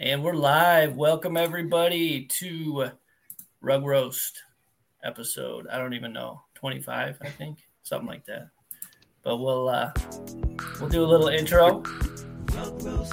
And 0.00 0.22
we're 0.22 0.34
live. 0.34 0.94
Welcome 0.94 1.36
everybody 1.36 2.26
to 2.26 2.92
Rug 3.60 3.84
Roast 3.84 4.44
episode. 5.02 5.66
I 5.66 5.76
don't 5.76 5.92
even 5.92 6.12
know, 6.12 6.40
25, 6.54 7.18
I 7.20 7.28
think, 7.30 7.66
something 7.82 8.06
like 8.06 8.24
that. 8.26 8.50
But 9.24 9.38
we'll 9.38 9.68
uh 9.68 9.90
we'll 10.78 10.88
do 10.88 11.04
a 11.04 11.08
little 11.08 11.26
intro. 11.26 11.82
Rug 12.54 12.80
Roast. 12.84 13.12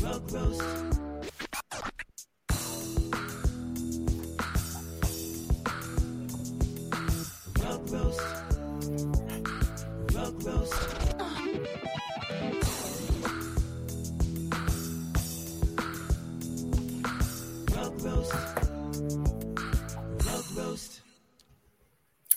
Rug 0.00 0.30
Roast. 0.30 0.83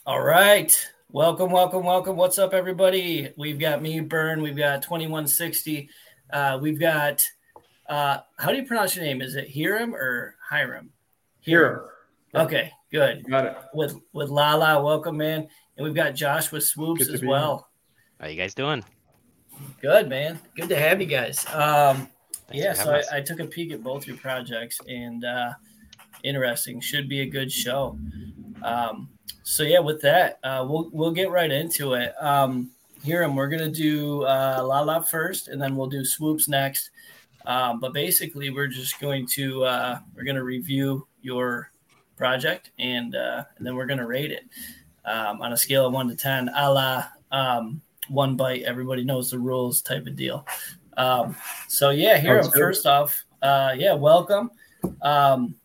All 0.08 0.22
right. 0.22 0.74
Welcome, 1.12 1.52
welcome, 1.52 1.84
welcome. 1.84 2.16
What's 2.16 2.40
up, 2.40 2.54
everybody? 2.54 3.34
We've 3.36 3.60
got 3.60 3.82
me, 3.82 4.00
Burn. 4.00 4.42
We've 4.42 4.56
got 4.56 4.82
2160. 4.82 5.90
Uh, 6.32 6.58
we've 6.62 6.80
got, 6.80 7.28
uh, 7.90 8.20
how 8.38 8.52
do 8.52 8.56
you 8.56 8.66
pronounce 8.66 8.96
your 8.96 9.04
name? 9.04 9.22
Is 9.22 9.36
it 9.36 9.54
Hiram 9.54 9.94
or 9.94 10.36
Hiram? 10.50 10.92
Hiram. 11.46 11.90
Okay, 12.34 12.72
good. 12.90 13.30
Got 13.30 13.48
it. 13.48 13.58
With 13.74 13.98
with 14.14 14.30
Lala, 14.30 14.82
welcome, 14.82 15.18
man. 15.18 15.46
And 15.76 15.84
we've 15.86 15.94
got 15.94 16.16
Josh 16.16 16.54
with 16.54 16.64
Swoops 16.64 17.10
as 17.10 17.22
well. 17.22 17.68
How 18.22 18.28
you 18.28 18.38
guys 18.38 18.54
doing? 18.54 18.86
Good, 19.82 20.08
man. 20.08 20.40
Good 20.56 20.70
to 20.70 20.78
have 20.78 21.02
you 21.02 21.08
guys. 21.08 21.46
Um, 21.54 22.08
yeah, 22.54 22.72
so 22.72 22.94
I, 22.94 23.18
I, 23.18 23.20
took 23.20 23.42
a 23.42 23.46
peek 23.46 23.74
at 23.74 23.84
both 23.84 24.08
your 24.08 24.16
projects 24.16 24.80
and 24.88 25.26
uh, 25.26 25.52
interesting. 26.24 26.80
Should 26.80 27.10
be 27.10 27.20
a 27.20 27.26
good 27.26 27.52
show. 27.52 28.00
Um, 28.64 29.10
so 29.44 29.64
yeah, 29.64 29.80
with 29.80 30.02
that, 30.02 30.40
uh, 30.44 30.66
we'll 30.68 30.90
we'll 30.92 31.12
get 31.12 31.30
right 31.30 31.52
into 31.52 31.94
it. 31.94 32.14
Um, 32.22 32.72
Hiram, 33.06 33.36
we're 33.36 33.48
gonna 33.48 33.72
do 33.72 34.24
uh, 34.24 34.62
La 34.64 35.02
first, 35.02 35.48
and 35.48 35.62
then 35.62 35.76
we'll 35.76 35.88
do 35.88 36.04
swoops 36.04 36.48
next. 36.48 36.90
Um, 37.46 37.80
but 37.80 37.94
basically, 37.94 38.50
we're 38.50 38.68
just 38.68 39.00
going 39.00 39.26
to 39.28 39.64
uh, 39.64 40.00
we're 40.16 40.26
gonna 40.26 40.44
review 40.44 41.08
your 41.22 41.72
project, 42.18 42.72
and 42.78 43.16
uh, 43.16 43.44
and 43.58 43.66
then 43.66 43.76
we're 43.76 43.86
gonna 43.86 44.06
rate 44.06 44.32
it 44.32 44.44
um, 45.06 45.42
on 45.42 45.54
a 45.54 45.58
scale 45.58 45.88
of 45.88 45.94
one 45.94 46.10
to 46.10 46.16
ten, 46.16 46.50
a 46.56 46.72
la 46.72 47.06
um, 47.32 47.82
one 48.10 48.36
bite. 48.36 48.64
Everybody 48.64 49.04
knows 49.04 49.32
the 49.32 49.40
rules, 49.40 49.82
type 49.82 50.08
of 50.08 50.16
deal. 50.16 50.46
Um, 50.98 51.36
so 51.70 51.92
yeah, 51.92 52.20
Hiram. 52.20 52.52
First 52.52 52.86
off, 52.86 53.24
uh, 53.42 53.74
yeah, 53.78 53.94
welcome. 53.94 54.52
Um, 55.02 55.56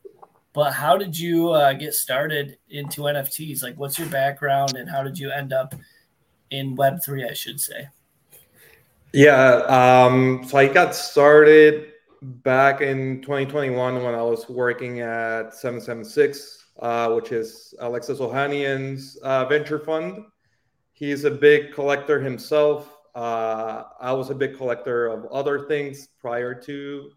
but 0.52 0.72
how 0.72 0.96
did 0.96 1.18
you 1.18 1.50
uh, 1.50 1.72
get 1.72 1.94
started 1.94 2.58
into 2.68 3.02
NFTs? 3.02 3.62
Like, 3.62 3.76
what's 3.76 3.98
your 3.98 4.08
background 4.08 4.74
and 4.76 4.88
how 4.88 5.02
did 5.02 5.18
you 5.18 5.30
end 5.30 5.52
up 5.52 5.74
in 6.50 6.76
Web3, 6.76 7.30
I 7.30 7.32
should 7.32 7.58
say? 7.58 7.88
Yeah. 9.12 9.62
Um, 9.66 10.44
so 10.46 10.58
I 10.58 10.66
got 10.68 10.94
started 10.94 11.92
back 12.22 12.82
in 12.82 13.22
2021 13.22 14.02
when 14.02 14.14
I 14.14 14.22
was 14.22 14.48
working 14.48 15.00
at 15.00 15.54
776, 15.54 16.66
uh, 16.80 17.12
which 17.12 17.32
is 17.32 17.74
Alexis 17.80 18.20
Ohanian's 18.20 19.16
uh, 19.22 19.46
venture 19.46 19.78
fund. 19.78 20.24
He's 20.92 21.24
a 21.24 21.30
big 21.30 21.72
collector 21.72 22.20
himself. 22.20 22.94
Uh, 23.14 23.84
I 24.00 24.12
was 24.12 24.30
a 24.30 24.34
big 24.34 24.56
collector 24.56 25.08
of 25.08 25.26
other 25.26 25.66
things 25.66 26.08
prior 26.20 26.54
to 26.54 27.10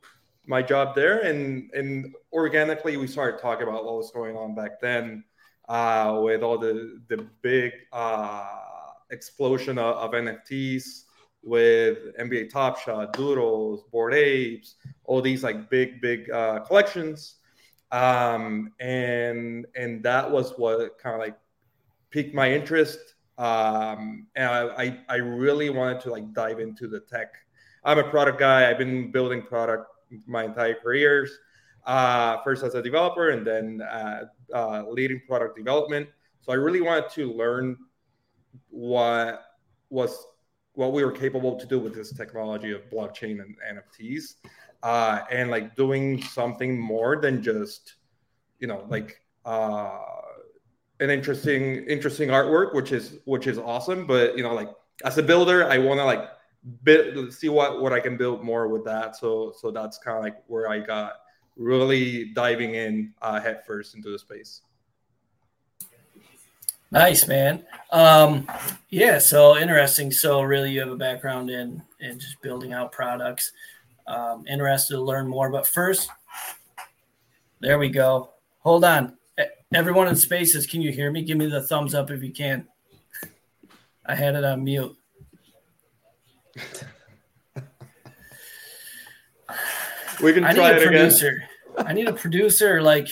my 0.47 0.61
job 0.61 0.95
there, 0.95 1.21
and 1.21 1.69
and 1.73 2.13
organically 2.33 2.97
we 2.97 3.07
started 3.07 3.39
talking 3.39 3.67
about 3.67 3.85
what 3.85 3.95
was 3.95 4.11
going 4.11 4.35
on 4.35 4.55
back 4.55 4.79
then 4.79 5.23
uh, 5.69 6.19
with 6.21 6.43
all 6.43 6.57
the 6.57 7.01
the 7.07 7.27
big 7.41 7.73
uh, 7.91 8.45
explosion 9.11 9.77
of, 9.77 9.95
of, 9.95 10.11
NFTs 10.11 11.03
with 11.43 12.15
NBA 12.19 12.49
Top 12.49 12.79
Shot, 12.79 13.13
Doodles, 13.13 13.83
Bored 13.91 14.13
Apes, 14.13 14.75
all 15.03 15.21
these 15.21 15.43
like 15.43 15.69
big 15.69 16.01
big 16.01 16.29
uh, 16.29 16.59
collections, 16.59 17.35
um, 17.91 18.71
and 18.79 19.65
and 19.75 20.03
that 20.03 20.29
was 20.29 20.53
what 20.57 20.97
kind 20.99 21.15
of 21.15 21.21
like 21.21 21.37
piqued 22.11 22.33
my 22.33 22.51
interest. 22.51 22.99
Um, 23.37 24.27
and 24.37 24.47
I, 24.47 24.97
I 25.09 25.15
really 25.15 25.69
wanted 25.69 25.99
to 26.01 26.11
like 26.11 26.31
dive 26.31 26.61
into 26.61 26.87
the 26.87 27.01
tech. 27.01 27.33
I'm 27.83 27.99
a 27.99 28.03
product 28.03 28.39
guy. 28.39 28.69
I've 28.69 28.77
been 28.77 29.11
building 29.11 29.41
product 29.41 29.87
my 30.25 30.45
entire 30.45 30.75
careers. 30.75 31.31
Uh, 31.85 32.41
first 32.41 32.63
as 32.63 32.73
a 32.73 32.81
developer 32.81 33.29
and 33.29 33.45
then 33.45 33.79
uh, 33.79 34.25
uh, 34.55 34.83
leading 34.89 35.21
product 35.27 35.55
development. 35.55 36.09
So 36.41 36.51
I 36.51 36.55
really 36.55 36.81
wanted 36.81 37.11
to 37.11 37.31
learn 37.31 37.77
what 38.69 39.45
was 39.89 40.25
what 40.73 40.93
we 40.93 41.05
were 41.05 41.11
capable 41.11 41.57
to 41.57 41.65
do 41.65 41.79
with 41.79 41.93
this 41.93 42.11
technology 42.11 42.71
of 42.71 42.89
blockchain 42.89 43.39
and 43.41 43.55
NFTs, 43.71 44.35
uh, 44.83 45.21
and 45.31 45.49
like 45.49 45.75
doing 45.75 46.21
something 46.21 46.79
more 46.79 47.15
than 47.21 47.41
just, 47.41 47.95
you 48.59 48.67
know, 48.67 48.85
like 48.89 49.21
uh, 49.45 49.99
an 50.99 51.09
interesting 51.09 51.85
interesting 51.85 52.29
artwork, 52.29 52.73
which 52.73 52.91
is 52.91 53.19
which 53.25 53.47
is 53.47 53.57
awesome. 53.57 54.05
But 54.05 54.35
you 54.37 54.43
know, 54.43 54.53
like 54.53 54.69
as 55.03 55.17
a 55.17 55.23
builder, 55.23 55.69
I 55.69 55.77
want 55.77 55.99
to 55.99 56.05
like 56.05 56.27
bit 56.83 57.31
see 57.31 57.49
what 57.49 57.81
what 57.81 57.93
I 57.93 57.99
can 57.99 58.17
build 58.17 58.43
more 58.43 58.67
with 58.67 58.83
that. 58.85 59.15
So 59.15 59.53
so 59.59 59.71
that's 59.71 59.97
kind 59.97 60.17
of 60.17 60.23
like 60.23 60.37
where 60.47 60.69
I 60.69 60.79
got 60.79 61.13
really 61.55 62.33
diving 62.33 62.75
in 62.75 63.13
uh, 63.21 63.39
head 63.39 63.63
first 63.65 63.95
into 63.95 64.09
the 64.09 64.19
space. 64.19 64.61
Nice 66.91 67.27
man. 67.27 67.65
Um, 67.91 68.47
yeah, 68.89 69.19
so 69.19 69.57
interesting. 69.57 70.11
So 70.11 70.41
really, 70.41 70.71
you 70.71 70.79
have 70.79 70.91
a 70.91 70.95
background 70.95 71.49
in 71.49 71.81
in 71.99 72.19
just 72.19 72.41
building 72.41 72.73
out 72.73 72.91
products. 72.91 73.51
Um, 74.07 74.45
interested 74.47 74.93
to 74.93 75.01
learn 75.01 75.27
more, 75.27 75.49
but 75.49 75.67
first, 75.67 76.09
there 77.59 77.79
we 77.79 77.89
go. 77.89 78.31
Hold 78.59 78.85
on, 78.85 79.17
everyone 79.73 80.07
in 80.07 80.15
spaces. 80.15 80.67
Can 80.67 80.81
you 80.81 80.91
hear 80.91 81.11
me? 81.11 81.23
Give 81.23 81.37
me 81.37 81.47
the 81.47 81.61
thumbs 81.63 81.95
up 81.95 82.11
if 82.11 82.23
you 82.23 82.31
can. 82.31 82.67
I 84.05 84.13
had 84.13 84.35
it 84.35 84.43
on 84.43 84.63
mute 84.63 84.95
we 90.21 90.33
can 90.33 90.43
I 90.43 90.53
try 90.53 90.73
need 90.73 90.81
a 90.81 90.85
producer. 90.85 91.29
Again. 91.29 91.47
I 91.77 91.93
need 91.93 92.07
a 92.07 92.13
producer, 92.13 92.81
like, 92.81 93.07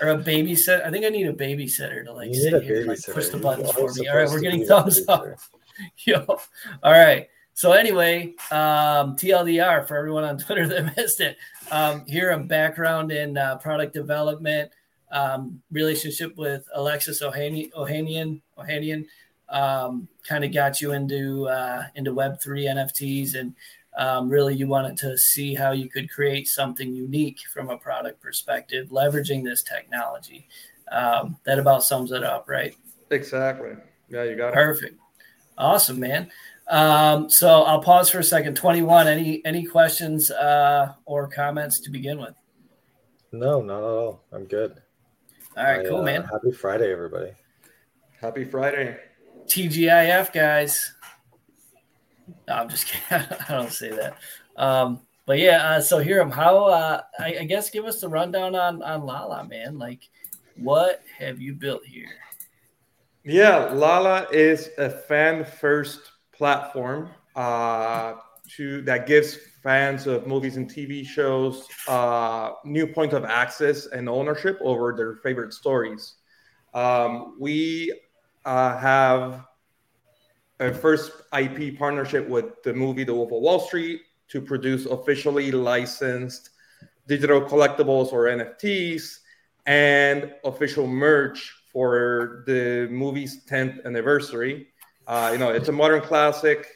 or 0.00 0.10
a 0.10 0.18
babysitter. 0.18 0.86
I 0.86 0.90
think 0.90 1.04
I 1.04 1.08
need 1.08 1.26
a 1.26 1.32
babysitter 1.32 2.04
to 2.04 2.12
like 2.12 2.28
you 2.28 2.34
sit 2.34 2.62
here, 2.62 2.86
like, 2.86 3.02
push 3.02 3.28
the 3.28 3.38
buttons 3.38 3.70
for 3.72 3.92
me. 3.94 4.08
All 4.08 4.16
right, 4.16 4.28
we're 4.28 4.40
getting 4.40 4.64
thumbs 4.64 5.02
up. 5.08 5.26
Yo, 6.06 6.24
all 6.24 6.92
right. 6.92 7.28
So 7.54 7.72
anyway, 7.72 8.34
um, 8.50 9.16
TLDR 9.16 9.86
for 9.86 9.96
everyone 9.96 10.24
on 10.24 10.38
Twitter 10.38 10.66
that 10.68 10.96
missed 10.96 11.20
it. 11.20 11.36
Um, 11.70 12.04
here, 12.06 12.30
a 12.30 12.38
background 12.38 13.12
in 13.12 13.36
uh, 13.36 13.58
product 13.58 13.94
development, 13.94 14.70
um, 15.10 15.60
relationship 15.70 16.36
with 16.36 16.66
Alexis 16.74 17.22
Ohanian, 17.22 17.72
Ohanian, 17.72 18.40
Ohanian 18.58 19.06
um, 19.54 20.08
kind 20.28 20.44
of 20.44 20.52
got 20.52 20.80
you 20.80 20.92
into 20.92 21.48
uh, 21.48 21.84
into 21.94 22.12
Web 22.12 22.40
three 22.40 22.64
NFTs, 22.66 23.36
and 23.36 23.54
um, 23.96 24.28
really 24.28 24.54
you 24.54 24.66
wanted 24.66 24.96
to 24.98 25.16
see 25.16 25.54
how 25.54 25.70
you 25.70 25.88
could 25.88 26.10
create 26.10 26.48
something 26.48 26.92
unique 26.92 27.38
from 27.52 27.70
a 27.70 27.78
product 27.78 28.20
perspective, 28.20 28.88
leveraging 28.88 29.44
this 29.44 29.62
technology. 29.62 30.48
Um, 30.90 31.38
that 31.44 31.58
about 31.58 31.84
sums 31.84 32.12
it 32.12 32.24
up, 32.24 32.46
right? 32.48 32.76
Exactly. 33.10 33.72
Yeah, 34.10 34.24
you 34.24 34.36
got 34.36 34.48
it. 34.48 34.54
Perfect. 34.54 34.98
Awesome, 35.56 36.00
man. 36.00 36.30
Um, 36.68 37.30
so 37.30 37.62
I'll 37.62 37.80
pause 37.80 38.10
for 38.10 38.18
a 38.18 38.24
second. 38.24 38.56
Twenty 38.56 38.82
one. 38.82 39.06
Any 39.06 39.40
any 39.44 39.64
questions 39.64 40.32
uh, 40.32 40.94
or 41.04 41.28
comments 41.28 41.80
to 41.82 41.90
begin 41.90 42.18
with? 42.18 42.34
No, 43.30 43.62
not 43.62 43.78
at 43.78 43.84
all. 43.84 44.24
I'm 44.32 44.44
good. 44.44 44.80
All 45.56 45.62
right, 45.62 45.86
I, 45.86 45.88
cool, 45.88 46.00
uh, 46.00 46.02
man. 46.02 46.24
Happy 46.24 46.50
Friday, 46.50 46.90
everybody. 46.90 47.30
Happy 48.20 48.44
Friday. 48.44 48.98
TGIF 49.46 50.32
guys. 50.32 50.94
No, 52.48 52.54
I'm 52.54 52.68
just 52.68 52.86
kidding. 52.86 53.26
I 53.48 53.52
don't 53.52 53.70
say 53.70 53.90
that. 53.90 54.18
Um, 54.56 55.00
but 55.26 55.38
yeah, 55.38 55.68
uh, 55.68 55.80
so 55.80 56.02
Hiram, 56.02 56.30
how 56.30 56.66
uh, 56.66 57.00
I, 57.18 57.38
I, 57.40 57.44
guess 57.44 57.70
give 57.70 57.86
us 57.86 58.00
the 58.00 58.08
rundown 58.08 58.54
on 58.54 58.82
on 58.82 59.04
Lala, 59.06 59.46
man. 59.48 59.78
Like, 59.78 60.08
what 60.56 61.02
have 61.18 61.40
you 61.40 61.54
built 61.54 61.84
here? 61.84 62.08
Yeah, 63.24 63.70
Lala 63.72 64.26
is 64.30 64.70
a 64.76 64.90
fan 64.90 65.44
first 65.44 66.00
platform 66.32 67.08
uh, 67.34 68.14
to 68.56 68.82
that 68.82 69.06
gives 69.06 69.38
fans 69.62 70.06
of 70.06 70.26
movies 70.26 70.58
and 70.58 70.70
TV 70.70 71.06
shows 71.06 71.66
uh, 71.88 72.50
new 72.66 72.86
point 72.86 73.14
of 73.14 73.24
access 73.24 73.86
and 73.86 74.08
ownership 74.08 74.58
over 74.60 74.94
their 74.94 75.16
favorite 75.16 75.54
stories. 75.54 76.16
Um, 76.74 77.36
we 77.40 77.98
uh, 78.44 78.78
have 78.78 79.46
a 80.60 80.72
first 80.72 81.12
IP 81.38 81.78
partnership 81.78 82.28
with 82.28 82.62
the 82.62 82.72
movie 82.72 83.04
The 83.04 83.14
Wolf 83.14 83.32
of 83.32 83.40
Wall 83.42 83.60
Street. 83.60 84.00
to 84.26 84.40
produce 84.40 84.86
officially 84.86 85.52
licensed 85.52 86.50
digital 87.06 87.42
collectibles 87.42 88.10
or 88.12 88.24
NFTs 88.24 89.18
and 89.66 90.32
official 90.44 90.86
merch 90.86 91.54
for 91.70 92.42
the 92.46 92.88
movie's 92.90 93.44
10th 93.44 93.84
anniversary. 93.84 94.68
Uh, 95.06 95.30
you 95.32 95.38
know, 95.38 95.50
it's 95.50 95.68
a 95.68 95.72
modern 95.72 96.00
classic, 96.00 96.66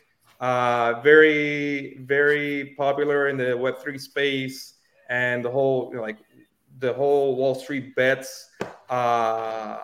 uh, 0.40 1.00
very, 1.02 1.96
very 2.00 2.74
popular 2.76 3.28
in 3.28 3.36
the 3.38 3.56
Web3 3.56 3.98
space 3.98 4.74
and 5.08 5.44
the 5.44 5.50
whole, 5.50 5.88
you 5.90 5.96
know, 5.96 6.02
like 6.02 6.18
the 6.80 6.92
whole 6.92 7.36
Wall 7.36 7.54
Street 7.54 7.94
bets 7.96 8.50
uh, 8.90 9.78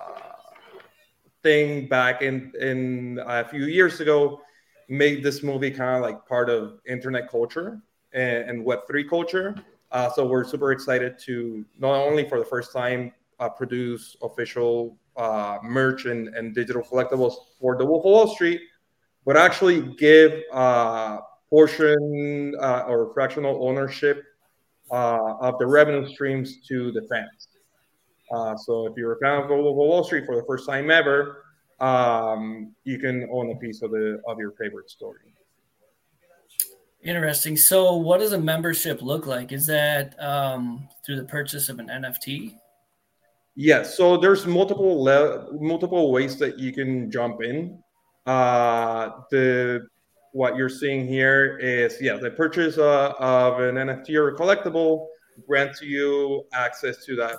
thing 1.45 1.87
back 1.87 2.23
in 2.23 2.53
in 2.61 3.21
a 3.25 3.45
few 3.45 3.67
years 3.67 4.01
ago 4.01 4.41
made 4.89 5.23
this 5.23 5.43
movie 5.45 5.71
kind 5.71 5.97
of 5.97 6.03
like 6.03 6.27
part 6.27 6.51
of 6.51 6.81
internet 6.89 7.31
culture 7.31 7.81
and, 8.13 8.51
and 8.51 8.67
Web3 8.67 9.09
culture. 9.09 9.55
Uh, 9.93 10.11
so 10.11 10.27
we're 10.27 10.45
super 10.45 10.73
excited 10.73 11.19
to 11.21 11.65
not 11.79 11.95
only 11.95 12.29
for 12.29 12.39
the 12.41 12.45
first 12.45 12.73
time 12.73 13.13
uh, 13.39 13.49
produce 13.49 14.17
official 14.23 14.97
uh, 15.17 15.59
merch 15.63 16.07
and, 16.07 16.29
and 16.35 16.55
digital 16.55 16.83
collectibles 16.83 17.35
for 17.61 17.77
the 17.77 17.85
Wolf 17.85 18.05
of 18.05 18.11
Wall 18.11 18.35
Street, 18.35 18.61
but 19.25 19.37
actually 19.37 19.81
give 19.97 20.43
uh, 20.53 21.19
portion 21.49 22.55
uh, 22.61 22.85
or 22.89 23.13
fractional 23.15 23.69
ownership 23.69 24.25
uh, 24.91 25.35
of 25.41 25.59
the 25.59 25.67
revenue 25.67 26.09
streams 26.09 26.67
to 26.67 26.91
the 26.93 27.03
fans. 27.03 27.49
Uh, 28.35 28.57
so 28.57 28.87
if 28.87 28.95
you're 28.97 29.13
a 29.13 29.19
fan 29.19 29.43
of 29.43 29.49
Wall 29.49 30.03
Street 30.03 30.27
for 30.27 30.35
the 30.35 30.45
first 30.45 30.67
time 30.67 30.91
ever, 30.91 31.45
um, 31.81 32.75
you 32.85 32.99
can 32.99 33.29
own 33.33 33.51
a 33.53 33.57
piece 33.57 33.83
of 33.83 33.91
the 33.91 34.21
of 34.27 34.39
your 34.39 34.53
favorite 34.53 34.91
story. 34.91 35.35
Interesting. 37.03 37.57
So, 37.57 37.97
what 37.97 38.19
does 38.19 38.33
a 38.33 38.39
membership 38.39 39.03
look 39.03 39.27
like? 39.27 39.53
Is 39.53 39.67
that 39.67 40.21
um, 40.23 40.89
through 41.05 41.17
the 41.17 41.25
purchase 41.25 41.69
of 41.69 41.79
an 41.79 41.89
NFT? 41.89 42.55
Yes. 43.57 43.97
So 43.97 44.17
there's 44.17 44.47
multiple 44.47 45.03
le- 45.05 45.53
multiple 45.61 46.11
ways 46.11 46.39
that 46.39 46.59
you 46.59 46.73
can 46.73 47.11
jump 47.11 47.43
in. 47.43 47.79
Uh, 48.27 49.11
the 49.31 49.87
what 50.33 50.57
you're 50.57 50.69
seeing 50.69 51.07
here 51.07 51.59
is 51.59 52.01
yeah, 52.01 52.17
the 52.17 52.31
purchase 52.33 52.79
uh, 52.79 53.13
of 53.21 53.61
an 53.61 53.77
NFT 53.77 54.17
or 54.17 54.29
a 54.31 54.37
collectible 54.37 55.07
grants 55.47 55.81
you 55.83 56.45
access 56.53 57.05
to 57.05 57.15
that 57.17 57.37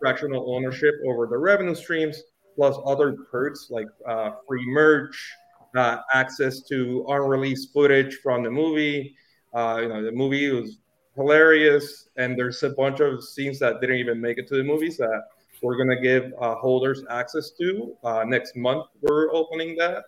fractional 0.00 0.54
ownership 0.54 0.94
over 1.06 1.26
the 1.26 1.36
revenue 1.36 1.74
streams, 1.74 2.22
plus 2.54 2.76
other 2.84 3.16
perks 3.30 3.68
like 3.70 3.86
uh, 4.06 4.30
free 4.46 4.64
merch, 4.66 5.32
uh, 5.76 5.98
access 6.12 6.62
to 6.62 7.04
unreleased 7.08 7.72
footage 7.72 8.16
from 8.22 8.42
the 8.42 8.50
movie. 8.50 9.14
Uh, 9.54 9.78
you 9.82 9.88
know, 9.88 10.02
the 10.02 10.12
movie 10.12 10.50
was 10.50 10.78
hilarious, 11.14 12.08
and 12.16 12.38
there's 12.38 12.62
a 12.62 12.70
bunch 12.70 13.00
of 13.00 13.22
scenes 13.22 13.58
that 13.58 13.80
didn't 13.80 13.96
even 13.96 14.20
make 14.20 14.38
it 14.38 14.48
to 14.48 14.56
the 14.56 14.64
movies 14.64 14.96
that 14.96 15.22
we're 15.62 15.76
gonna 15.76 16.00
give 16.00 16.32
uh, 16.40 16.54
holders 16.56 17.02
access 17.10 17.50
to 17.50 17.96
uh, 18.04 18.24
next 18.24 18.56
month. 18.56 18.86
We're 19.00 19.32
opening 19.32 19.76
that, 19.76 20.04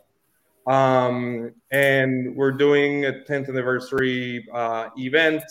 um, 0.70 1.52
and 1.70 2.36
we're 2.36 2.52
doing 2.52 3.06
a 3.06 3.12
10th 3.12 3.48
anniversary 3.48 4.46
uh, 4.52 4.88
event, 4.98 5.42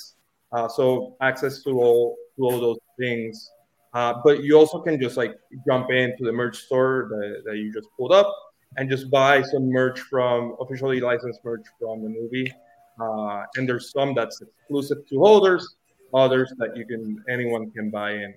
so 0.75 1.15
access 1.21 1.63
to 1.63 1.71
all 1.81 2.15
to 2.35 2.43
all 2.43 2.59
those 2.59 2.79
things. 2.99 3.51
Uh, 3.93 4.15
but 4.23 4.43
you 4.43 4.55
also 4.57 4.79
can 4.81 4.99
just 5.01 5.17
like 5.17 5.35
jump 5.67 5.89
into 5.91 6.23
the 6.23 6.31
merch 6.31 6.57
store 6.57 7.07
that, 7.09 7.43
that 7.45 7.57
you 7.57 7.73
just 7.73 7.87
pulled 7.97 8.11
up 8.11 8.33
and 8.77 8.89
just 8.89 9.09
buy 9.09 9.41
some 9.41 9.69
merch 9.69 9.99
from 10.01 10.55
officially 10.59 10.99
licensed 10.99 11.39
merch 11.43 11.65
from 11.79 12.03
the 12.03 12.09
movie. 12.09 12.51
Uh, 12.99 13.43
and 13.55 13.67
there's 13.67 13.91
some 13.91 14.13
that's 14.13 14.41
exclusive 14.41 15.07
to 15.07 15.19
holders, 15.19 15.75
others 16.13 16.51
that 16.57 16.75
you 16.75 16.85
can 16.85 17.23
anyone 17.29 17.71
can 17.71 17.89
buy 17.89 18.11
in. 18.11 18.33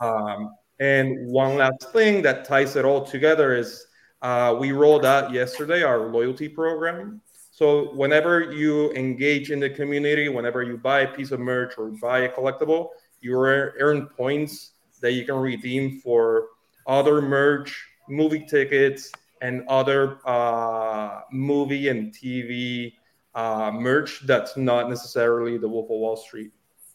Um, 0.00 0.52
and 0.80 1.30
one 1.30 1.56
last 1.56 1.92
thing 1.92 2.22
that 2.22 2.44
ties 2.44 2.76
it 2.76 2.84
all 2.84 3.04
together 3.04 3.54
is 3.54 3.86
uh, 4.22 4.56
we 4.58 4.72
rolled 4.72 5.04
out 5.04 5.32
yesterday 5.32 5.82
our 5.82 6.10
loyalty 6.10 6.48
program. 6.48 7.20
So 7.50 7.92
whenever 7.94 8.52
you 8.52 8.90
engage 8.92 9.50
in 9.50 9.60
the 9.60 9.68
community, 9.68 10.28
whenever 10.28 10.62
you 10.62 10.78
buy 10.78 11.00
a 11.00 11.08
piece 11.14 11.30
of 11.30 11.40
merch 11.40 11.74
or 11.76 11.92
buy 12.00 12.20
a 12.20 12.28
collectible, 12.30 12.88
you 13.20 13.38
earn 13.38 14.06
points 14.06 14.72
that 15.00 15.12
you 15.12 15.24
can 15.24 15.36
redeem 15.36 16.00
for 16.00 16.48
other 16.86 17.20
merch, 17.22 17.86
movie 18.08 18.44
tickets, 18.46 19.12
and 19.40 19.66
other 19.68 20.18
uh, 20.26 21.20
movie 21.32 21.88
and 21.88 22.12
TV 22.12 22.92
uh, 23.34 23.70
merch 23.72 24.20
that's 24.26 24.56
not 24.56 24.88
necessarily 24.88 25.56
the 25.56 25.68
Wolf 25.68 25.86
of 25.86 25.98
Wall 25.98 26.16
Street. 26.16 26.50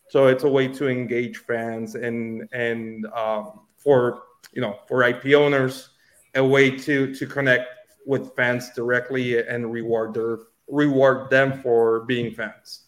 So 0.09 0.27
it's 0.27 0.43
a 0.43 0.49
way 0.49 0.67
to 0.67 0.87
engage 0.87 1.37
fans 1.37 1.95
and 1.95 2.47
and 2.51 3.05
um, 3.07 3.61
for 3.77 4.23
you 4.53 4.61
know 4.61 4.79
for 4.87 5.03
IP 5.03 5.33
owners, 5.33 5.89
a 6.35 6.45
way 6.45 6.69
to 6.69 7.13
to 7.15 7.25
connect 7.25 7.67
with 8.05 8.35
fans 8.35 8.69
directly 8.75 9.39
and 9.39 9.71
reward 9.71 10.13
their 10.13 10.39
reward 10.67 11.29
them 11.29 11.61
for 11.61 12.01
being 12.01 12.33
fans. 12.33 12.84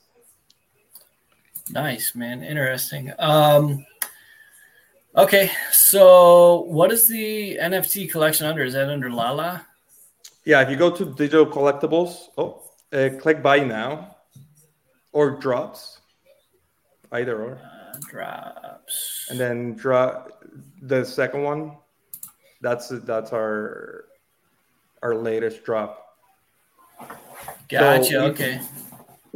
Nice 1.71 2.15
man, 2.15 2.43
interesting. 2.43 3.11
Um, 3.19 3.85
okay, 5.15 5.51
so 5.71 6.61
what 6.61 6.91
is 6.91 7.07
the 7.07 7.57
NFT 7.57 8.11
collection 8.11 8.45
under? 8.45 8.63
Is 8.63 8.73
that 8.73 8.89
under 8.89 9.09
Lala? 9.09 9.65
Yeah, 10.45 10.61
if 10.61 10.69
you 10.69 10.77
go 10.77 10.89
to 10.89 11.05
digital 11.05 11.45
collectibles, 11.45 12.29
oh, 12.37 12.63
uh, 12.93 13.09
click 13.19 13.43
buy 13.43 13.59
now 13.59 14.15
or 15.11 15.31
drops, 15.31 15.99
either 17.11 17.41
or. 17.41 17.55
Uh, 17.55 17.77
drops. 18.09 19.27
And 19.29 19.39
then 19.39 19.73
drop 19.73 20.43
the 20.81 21.03
second 21.03 21.43
one. 21.43 21.77
That's 22.61 22.89
that's 22.89 23.33
our 23.33 24.05
our 25.01 25.15
latest 25.15 25.63
drop. 25.63 26.15
Gotcha. 27.69 28.03
So 28.05 28.25
okay. 28.27 28.61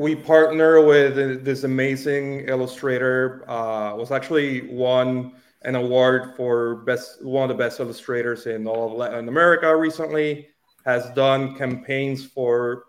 We 0.01 0.15
partner 0.15 0.83
with 0.83 1.45
this 1.45 1.63
amazing 1.63 2.49
illustrator. 2.49 3.45
Uh, 3.47 3.93
was 3.95 4.09
actually 4.09 4.61
won 4.61 5.33
an 5.61 5.75
award 5.75 6.35
for 6.35 6.77
best 6.77 7.23
one 7.23 7.43
of 7.43 7.55
the 7.55 7.63
best 7.63 7.79
illustrators 7.79 8.47
in 8.47 8.65
all 8.65 8.87
of 8.87 8.97
Latin 8.97 9.27
America 9.27 9.75
recently. 9.75 10.47
Has 10.85 11.07
done 11.11 11.55
campaigns 11.55 12.25
for 12.25 12.85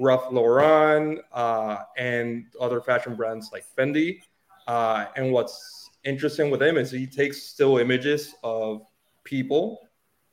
Ralph 0.00 0.32
Lauren 0.32 1.20
uh, 1.32 1.76
and 1.96 2.46
other 2.60 2.80
fashion 2.80 3.14
brands 3.14 3.50
like 3.52 3.64
Fendi. 3.78 4.18
Uh, 4.66 5.06
and 5.14 5.30
what's 5.30 5.88
interesting 6.02 6.50
with 6.50 6.60
him 6.60 6.76
is 6.76 6.90
he 6.90 7.06
takes 7.06 7.40
still 7.40 7.78
images 7.78 8.34
of 8.42 8.82
people 9.22 9.78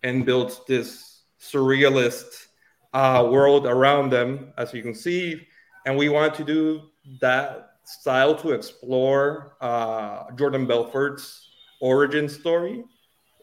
and 0.01 0.25
builds 0.25 0.61
this 0.67 1.21
surrealist 1.39 2.47
uh, 2.95 3.29
world 3.31 3.67
around 3.67 4.09
them, 4.09 4.51
as 4.57 4.73
you 4.73 4.81
can 4.81 4.95
see. 4.95 5.45
And 5.85 5.97
we 5.97 6.09
wanted 6.09 6.33
to 6.35 6.43
do 6.43 6.81
that 7.21 7.77
style 7.83 8.35
to 8.35 8.51
explore 8.51 9.55
uh, 9.61 10.31
Jordan 10.35 10.65
Belfort's 10.65 11.49
origin 11.79 12.27
story 12.27 12.83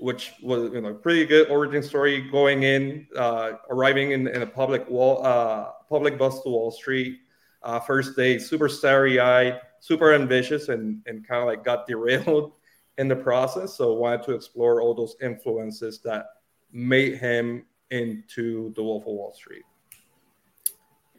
which 0.02 0.32
was 0.42 0.72
you 0.72 0.80
know 0.80 0.92
pretty 0.92 1.24
good 1.24 1.48
origin 1.48 1.80
story 1.80 2.28
going 2.32 2.64
in, 2.64 3.06
uh, 3.16 3.52
arriving 3.70 4.10
in, 4.10 4.26
in 4.26 4.42
a 4.42 4.46
public 4.46 4.88
wall, 4.90 5.24
uh, 5.24 5.70
public 5.88 6.18
bus 6.18 6.42
to 6.42 6.48
Wall 6.48 6.72
Street. 6.72 7.20
Uh, 7.62 7.78
first 7.78 8.16
day, 8.16 8.36
super 8.36 8.68
starry 8.68 9.20
eyed, 9.20 9.60
super 9.78 10.12
ambitious, 10.12 10.68
and 10.68 11.00
and 11.06 11.26
kind 11.26 11.40
of 11.40 11.46
like 11.46 11.64
got 11.64 11.86
derailed 11.90 12.52
in 12.98 13.06
the 13.06 13.14
process. 13.14 13.74
So 13.74 13.94
wanted 13.94 14.24
to 14.24 14.32
explore 14.32 14.82
all 14.82 14.92
those 14.92 15.14
influences 15.22 16.00
that 16.00 16.26
made 16.72 17.18
him 17.18 17.64
into 17.92 18.72
the 18.74 18.82
Wolf 18.82 19.04
of 19.04 19.12
Wall 19.12 19.32
Street. 19.32 19.62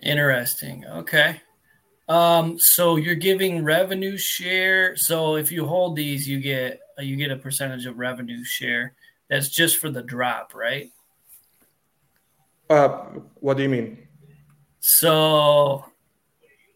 Interesting. 0.03 0.86
Okay. 0.86 1.41
Um, 2.10 2.60
so 2.60 2.98
you're 2.98 3.15
giving 3.15 3.63
revenue 3.63 4.17
share. 4.17 4.98
So 4.98 5.38
if 5.38 5.51
you 5.51 5.65
hold 5.65 5.95
these, 5.95 6.27
you 6.27 6.39
get 6.39 6.79
you 7.00 7.15
get 7.15 7.31
a 7.31 7.38
percentage 7.38 7.86
of 7.86 7.98
revenue 7.98 8.43
share. 8.43 8.93
That's 9.29 9.50
just 9.50 9.77
for 9.77 9.89
the 9.89 10.03
drop, 10.03 10.53
right? 10.53 10.91
Uh, 12.69 12.89
what 13.39 13.57
do 13.57 13.63
you 13.63 13.69
mean? 13.69 13.98
So, 14.79 15.86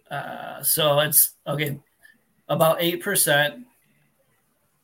uh, 0.09 0.63
so 0.63 0.99
it's 1.01 1.33
okay. 1.45 1.79
About 2.47 2.77
eight 2.79 3.03
percent 3.03 3.65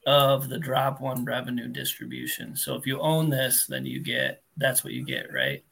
of 0.05 0.50
the 0.50 0.59
drop 0.59 1.00
one 1.00 1.23
revenue 1.23 1.69
distribution. 1.69 2.57
So 2.57 2.75
if 2.75 2.85
you 2.85 3.00
own 3.00 3.29
this, 3.29 3.65
then 3.65 3.85
you 3.85 4.01
get 4.01 4.43
that's 4.57 4.83
what 4.83 4.91
you 4.91 5.05
get, 5.05 5.31
right? 5.31 5.63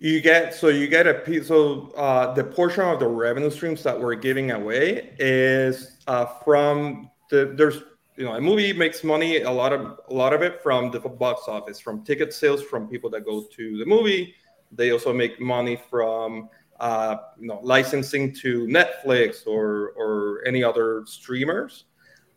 You 0.00 0.20
get 0.20 0.54
so 0.54 0.68
you 0.68 0.86
get 0.86 1.06
a 1.06 1.14
piece. 1.14 1.48
So 1.48 1.92
uh, 1.96 2.32
the 2.34 2.44
portion 2.44 2.84
of 2.84 3.00
the 3.00 3.08
revenue 3.08 3.50
streams 3.50 3.82
that 3.82 3.98
we're 3.98 4.14
giving 4.14 4.52
away 4.52 5.14
is 5.18 5.98
uh, 6.06 6.26
from 6.44 7.10
the 7.30 7.52
there's 7.56 7.82
you 8.16 8.24
know 8.24 8.34
a 8.34 8.40
movie 8.40 8.72
makes 8.72 9.02
money 9.02 9.42
a 9.42 9.50
lot 9.50 9.72
of 9.72 9.98
a 10.08 10.14
lot 10.14 10.32
of 10.32 10.42
it 10.42 10.62
from 10.62 10.92
the 10.92 11.00
box 11.00 11.42
office 11.48 11.80
from 11.80 12.04
ticket 12.04 12.32
sales 12.32 12.62
from 12.62 12.86
people 12.86 13.10
that 13.10 13.24
go 13.24 13.44
to 13.56 13.78
the 13.78 13.86
movie. 13.86 14.34
They 14.70 14.92
also 14.92 15.12
make 15.12 15.40
money 15.40 15.80
from 15.90 16.48
uh, 16.80 17.16
you 17.40 17.48
know, 17.48 17.60
licensing 17.62 18.32
to 18.32 18.66
Netflix 18.66 19.46
or 19.46 19.90
or 19.96 20.44
any 20.46 20.62
other 20.62 21.02
streamers. 21.06 21.84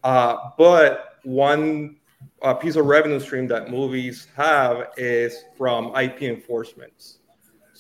Uh, 0.04 0.50
but 0.58 1.20
one 1.24 1.98
uh, 2.42 2.54
piece 2.54 2.76
of 2.76 2.86
revenue 2.86 3.20
stream 3.20 3.48
that 3.48 3.70
movies 3.70 4.28
have 4.36 4.90
is 4.98 5.44
from 5.58 5.96
IP 5.96 6.24
enforcements. 6.24 7.20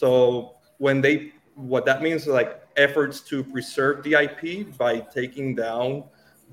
So 0.01 0.55
when 0.79 0.99
they, 0.99 1.31
what 1.53 1.85
that 1.85 2.01
means 2.01 2.25
like 2.25 2.59
efforts 2.75 3.21
to 3.21 3.43
preserve 3.43 4.01
the 4.01 4.13
IP 4.13 4.75
by 4.75 4.99
taking 4.99 5.53
down 5.53 6.05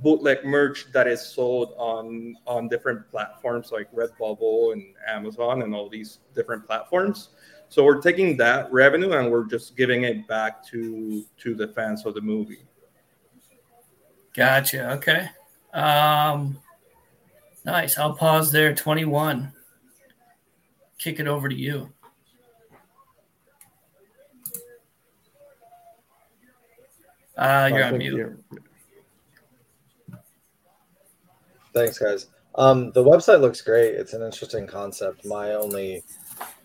bootleg 0.02 0.44
merch 0.44 0.92
that 0.92 1.08
is 1.08 1.24
sold 1.24 1.72
on 1.78 2.36
on 2.46 2.68
different 2.68 3.10
platforms 3.10 3.72
like 3.72 3.90
Redbubble 3.90 4.74
and 4.74 4.84
Amazon 5.08 5.62
and 5.62 5.74
all 5.74 5.88
these 5.88 6.18
different 6.34 6.66
platforms. 6.66 7.30
So 7.70 7.84
we're 7.84 8.02
taking 8.02 8.36
that 8.36 8.70
revenue 8.70 9.12
and 9.12 9.32
we're 9.32 9.46
just 9.46 9.78
giving 9.78 10.02
it 10.04 10.28
back 10.28 10.62
to 10.66 11.24
to 11.38 11.54
the 11.54 11.68
fans 11.68 12.04
of 12.04 12.12
the 12.12 12.20
movie. 12.20 12.66
Gotcha. 14.34 14.92
Okay. 14.92 15.30
Um, 15.72 16.58
nice. 17.64 17.96
I'll 17.96 18.12
pause 18.12 18.52
there. 18.52 18.74
Twenty-one. 18.74 19.54
Kick 20.98 21.18
it 21.18 21.26
over 21.26 21.48
to 21.48 21.54
you. 21.54 21.90
Uh, 27.38 27.70
you're 27.72 27.84
on 27.84 27.98
mute. 27.98 28.44
Thanks, 31.72 31.98
guys. 31.98 32.26
Um, 32.56 32.90
the 32.90 33.04
website 33.04 33.40
looks 33.40 33.60
great. 33.60 33.94
It's 33.94 34.12
an 34.12 34.22
interesting 34.22 34.66
concept. 34.66 35.24
My 35.24 35.54
only 35.54 36.02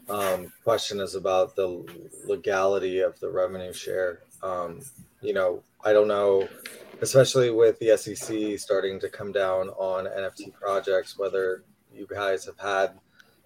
um, 0.10 0.52
question 0.64 1.00
is 1.00 1.14
about 1.14 1.56
the 1.56 1.86
legality 2.26 3.00
of 3.00 3.20
the 3.20 3.30
revenue 3.30 3.72
share. 3.72 4.22
Um, 4.42 4.82
you 5.22 5.34
know, 5.34 5.62
I 5.86 5.94
don't 5.94 6.08
know, 6.08 6.48
especially 7.02 7.52
with 7.52 7.78
the 7.78 7.96
SEC 7.96 8.60
starting 8.60 9.00
to 9.02 9.10
come 9.10 9.32
down 9.32 9.70
on 9.70 10.06
NFT 10.06 10.54
projects, 10.54 11.20
whether 11.20 11.64
you 11.94 12.08
guys 12.10 12.46
have 12.46 12.58
had 12.58 12.98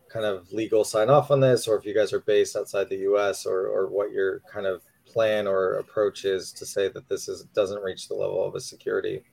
kind 0.07 0.25
of 0.25 0.49
legal 0.53 0.85
sign 0.85 1.09
off 1.09 1.31
on 1.31 1.41
this, 1.41 1.67
or 1.67 1.77
if 1.77 1.85
you 1.85 1.93
guys 1.93 2.13
are 2.13 2.21
based 2.21 2.55
outside 2.55 2.87
the 2.87 3.09
US, 3.11 3.45
or, 3.45 3.67
or 3.67 3.87
what 3.87 4.11
your 4.11 4.39
kind 4.49 4.65
of 4.65 4.81
plan 5.17 5.47
or 5.47 5.79
approach 5.79 6.25
is 6.25 6.51
to 6.51 6.63
say 6.63 6.87
that 6.89 7.09
this 7.09 7.27
is 7.27 7.45
doesn't 7.55 7.81
reach 7.81 8.07
the 8.07 8.13
level 8.13 8.45
of 8.47 8.53
a 8.53 8.59
security. 8.59 9.23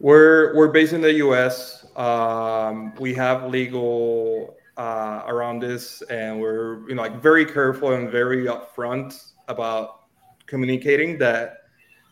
We're 0.00 0.56
we're 0.56 0.68
based 0.68 0.94
in 0.94 1.02
the 1.02 1.12
U.S. 1.26 1.84
Um, 1.94 2.94
we 2.94 3.12
have 3.12 3.50
legal 3.50 4.56
uh, 4.78 5.24
around 5.26 5.60
this, 5.60 6.00
and 6.08 6.40
we're 6.40 6.88
you 6.88 6.94
know 6.94 7.02
like 7.02 7.20
very 7.20 7.44
careful 7.44 7.92
and 7.92 8.10
very 8.10 8.46
upfront 8.46 9.32
about 9.48 10.04
communicating 10.46 11.18
that 11.18 11.64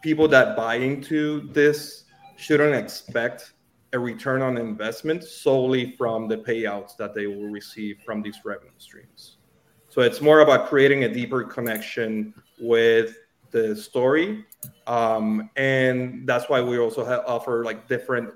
people 0.03 0.29
that 0.29 0.55
buy 0.55 0.75
into 0.75 1.49
this 1.53 2.05
shouldn't 2.37 2.75
expect 2.75 3.55
a 3.95 3.99
return 3.99 4.43
on 4.43 4.59
investment 4.59 5.25
solely 5.25 5.93
from 5.97 6.29
the 6.29 6.37
payouts 6.37 6.95
that 6.99 7.15
they 7.15 7.27
will 7.27 7.49
receive 7.49 8.01
from 8.05 8.21
these 8.21 8.39
revenue 8.45 8.77
streams. 8.77 9.39
So 9.89 10.01
it's 10.01 10.21
more 10.21 10.41
about 10.41 10.69
creating 10.69 11.05
a 11.05 11.09
deeper 11.09 11.45
connection 11.45 12.33
with 12.63 13.17
the 13.51 13.77
story, 13.77 14.45
um, 14.87 15.51
and 15.57 16.27
that's 16.27 16.49
why 16.49 16.61
we 16.63 16.79
also 16.79 17.05
have, 17.05 17.25
offer 17.27 17.65
like 17.65 17.89
different 17.89 18.33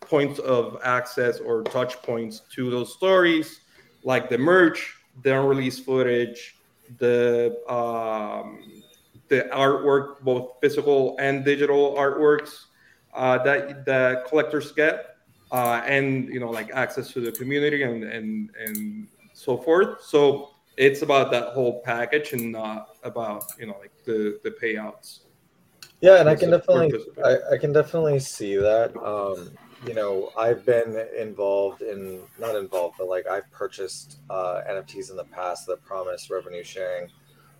points 0.00 0.38
of 0.40 0.78
access 0.84 1.38
or 1.38 1.62
touch 1.62 2.00
points 2.02 2.40
to 2.54 2.70
those 2.70 2.92
stories, 2.94 3.60
like 4.02 4.28
the 4.28 4.38
merch, 4.38 4.94
the 5.22 5.38
unreleased 5.38 5.84
footage, 5.84 6.56
the 6.98 7.56
um, 7.68 8.82
the 9.28 9.48
artwork, 9.52 10.20
both 10.20 10.52
physical 10.60 11.16
and 11.18 11.44
digital 11.44 11.94
artworks 11.94 12.66
uh, 13.14 13.38
that 13.42 13.84
the 13.84 14.22
collectors 14.28 14.72
get, 14.72 15.16
uh, 15.52 15.82
and 15.86 16.28
you 16.28 16.40
know 16.40 16.50
like 16.50 16.70
access 16.72 17.10
to 17.12 17.20
the 17.20 17.32
community 17.32 17.82
and 17.82 18.04
and 18.04 18.50
and 18.58 19.08
so 19.32 19.56
forth. 19.56 20.02
So 20.02 20.53
it's 20.76 21.02
about 21.02 21.30
that 21.30 21.48
whole 21.48 21.80
package 21.80 22.32
and 22.32 22.52
not 22.52 22.96
about 23.02 23.44
you 23.58 23.66
know 23.66 23.76
like 23.80 23.92
the 24.04 24.38
the 24.42 24.50
payouts. 24.50 25.20
Yeah, 26.00 26.20
and 26.20 26.28
I 26.28 26.34
can 26.34 26.50
definitely 26.50 26.92
I, 27.24 27.54
I, 27.54 27.58
can 27.58 27.72
definitely 27.72 28.18
see 28.20 28.56
that. 28.56 28.94
Um, 29.02 29.50
you 29.86 29.94
know, 29.94 30.30
I've 30.36 30.64
been 30.64 31.06
involved 31.18 31.82
in 31.82 32.20
not 32.38 32.56
involved, 32.56 32.96
but 32.98 33.08
like 33.08 33.26
I've 33.26 33.50
purchased 33.50 34.18
uh, 34.30 34.62
NFTs 34.68 35.10
in 35.10 35.16
the 35.16 35.24
past 35.24 35.66
that 35.66 35.84
promised 35.84 36.30
revenue 36.30 36.64
sharing. 36.64 37.08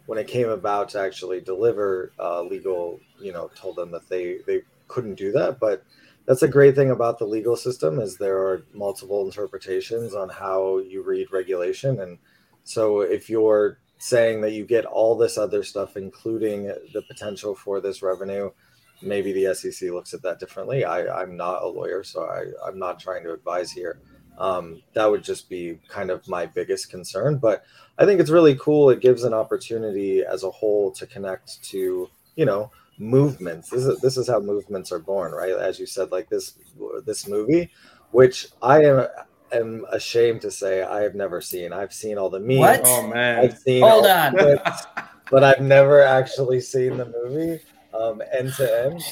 When 0.07 0.19
it 0.19 0.29
came 0.29 0.51
about 0.51 0.91
to 0.91 1.01
actually 1.01 1.41
deliver, 1.41 2.13
uh, 2.19 2.43
legal, 2.43 3.01
you 3.19 3.33
know, 3.33 3.51
told 3.55 3.77
them 3.77 3.91
that 3.93 4.09
they 4.09 4.39
they 4.47 4.63
couldn't 4.89 5.15
do 5.15 5.33
that. 5.33 5.59
But 5.59 5.83
that's 6.27 6.43
a 6.43 6.49
great 6.49 6.75
thing 6.75 6.91
about 6.91 7.19
the 7.19 7.27
legal 7.27 7.57
system 7.57 7.99
is 7.99 8.17
there 8.17 8.39
are 8.39 8.65
multiple 8.75 9.25
interpretations 9.25 10.15
on 10.15 10.29
how 10.29 10.79
you 10.79 11.03
read 11.03 11.33
regulation, 11.33 12.01
and 12.01 12.19
so 12.65 13.01
if 13.01 13.31
you're 13.31 13.79
saying 13.99 14.41
that 14.43 14.53
you 14.53 14.65
get 14.65 14.85
all 14.85 15.17
this 15.17 15.39
other 15.39 15.63
stuff, 15.63 15.97
including 15.97 16.65
the 16.65 17.03
potential 17.09 17.55
for 17.55 17.81
this 17.81 18.03
revenue, 18.03 18.51
maybe 19.03 19.33
the 19.33 19.55
SEC 19.55 19.91
looks 19.91 20.15
at 20.15 20.23
that 20.23 20.41
differently. 20.41 20.85
I, 20.85 21.23
I'm 21.23 21.37
not 21.37 21.63
a 21.63 21.67
lawyer, 21.69 22.03
so 22.03 22.25
I, 22.25 22.45
I'm 22.67 22.79
not 22.79 22.99
trying 22.99 23.23
to 23.25 23.33
advise 23.33 23.71
here. 23.71 24.01
Um, 24.39 24.83
that 24.95 25.07
would 25.07 25.23
just 25.23 25.49
be 25.49 25.79
kind 25.89 26.11
of 26.11 26.27
my 26.27 26.47
biggest 26.47 26.91
concern. 26.91 27.39
But 27.39 27.65
I 27.99 28.05
think 28.05 28.21
it's 28.21 28.31
really 28.31 28.57
cool. 28.57 28.91
It 28.91 29.01
gives 29.01 29.25
an 29.25 29.35
opportunity 29.35 30.23
as 30.25 30.43
a 30.43 30.51
whole 30.51 30.91
to 30.93 31.07
connect 31.07 31.63
to, 31.71 32.09
you 32.35 32.45
know, 32.45 32.71
movements. 32.99 33.71
This 33.71 33.85
is 33.85 34.01
this 34.01 34.17
is 34.17 34.29
how 34.29 34.41
movements 34.41 34.91
are 34.91 34.99
born, 34.99 35.33
right? 35.33 35.53
As 35.53 35.79
you 35.79 35.87
said, 35.87 36.11
like 36.11 36.29
this 36.29 36.59
this 37.05 37.29
movie, 37.29 37.71
which 38.11 38.49
I 38.61 38.85
am 38.85 39.07
am 39.55 39.85
ashamed 39.91 40.41
to 40.43 40.51
say 40.51 40.83
I 40.83 41.03
have 41.03 41.15
never 41.15 41.41
seen. 41.41 41.73
I've 41.73 41.93
seen 41.93 42.19
all 42.19 42.31
the 42.31 42.41
memes. 42.41 42.59
What? 42.59 42.83
Oh 42.85 43.07
man! 43.09 43.45
I've 43.45 43.59
seen 43.59 43.83
Hold 43.83 44.07
on, 44.07 44.37
clips, 44.37 44.87
but 45.31 45.45
I've 45.45 45.61
never 45.61 46.01
actually 46.03 46.61
seen 46.61 46.97
the 46.97 47.07
movie 47.07 47.61
um, 47.93 48.23
end 48.37 48.53
to 48.55 48.85
end. 48.85 49.03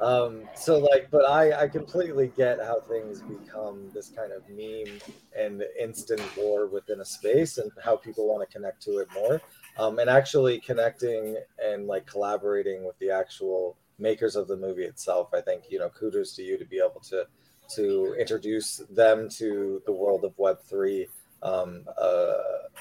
Um, 0.00 0.42
so 0.54 0.78
like, 0.78 1.08
but 1.10 1.28
I 1.28 1.64
I 1.64 1.68
completely 1.68 2.28
get 2.36 2.60
how 2.60 2.80
things 2.80 3.22
become 3.22 3.90
this 3.92 4.10
kind 4.10 4.32
of 4.32 4.48
meme 4.48 5.00
and 5.36 5.64
instant 5.80 6.22
war 6.36 6.66
within 6.66 7.00
a 7.00 7.04
space, 7.04 7.58
and 7.58 7.70
how 7.82 7.96
people 7.96 8.28
want 8.28 8.48
to 8.48 8.52
connect 8.52 8.82
to 8.82 8.98
it 8.98 9.08
more. 9.14 9.40
Um, 9.76 9.98
and 9.98 10.10
actually 10.10 10.60
connecting 10.60 11.36
and 11.64 11.86
like 11.86 12.06
collaborating 12.06 12.84
with 12.84 12.98
the 12.98 13.10
actual 13.10 13.76
makers 13.98 14.36
of 14.36 14.46
the 14.48 14.56
movie 14.56 14.84
itself. 14.84 15.30
I 15.34 15.40
think 15.40 15.64
you 15.68 15.78
know 15.78 15.88
kudos 15.88 16.34
to 16.36 16.42
you 16.42 16.58
to 16.58 16.64
be 16.64 16.78
able 16.78 17.00
to 17.08 17.26
to 17.74 18.14
introduce 18.18 18.78
them 18.90 19.28
to 19.30 19.82
the 19.86 19.92
world 19.92 20.24
of 20.24 20.36
Web3, 20.36 21.08
um, 21.42 21.84
uh, 22.00 22.32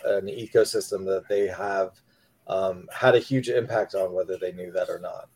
an 0.06 0.28
ecosystem 0.28 1.06
that 1.06 1.26
they 1.28 1.48
have 1.48 1.92
um, 2.48 2.88
had 2.94 3.16
a 3.16 3.20
huge 3.20 3.50
impact 3.50 3.96
on, 3.96 4.14
whether 4.14 4.38
they 4.38 4.52
knew 4.52 4.72
that 4.72 4.90
or 4.90 5.00
not. 5.00 5.30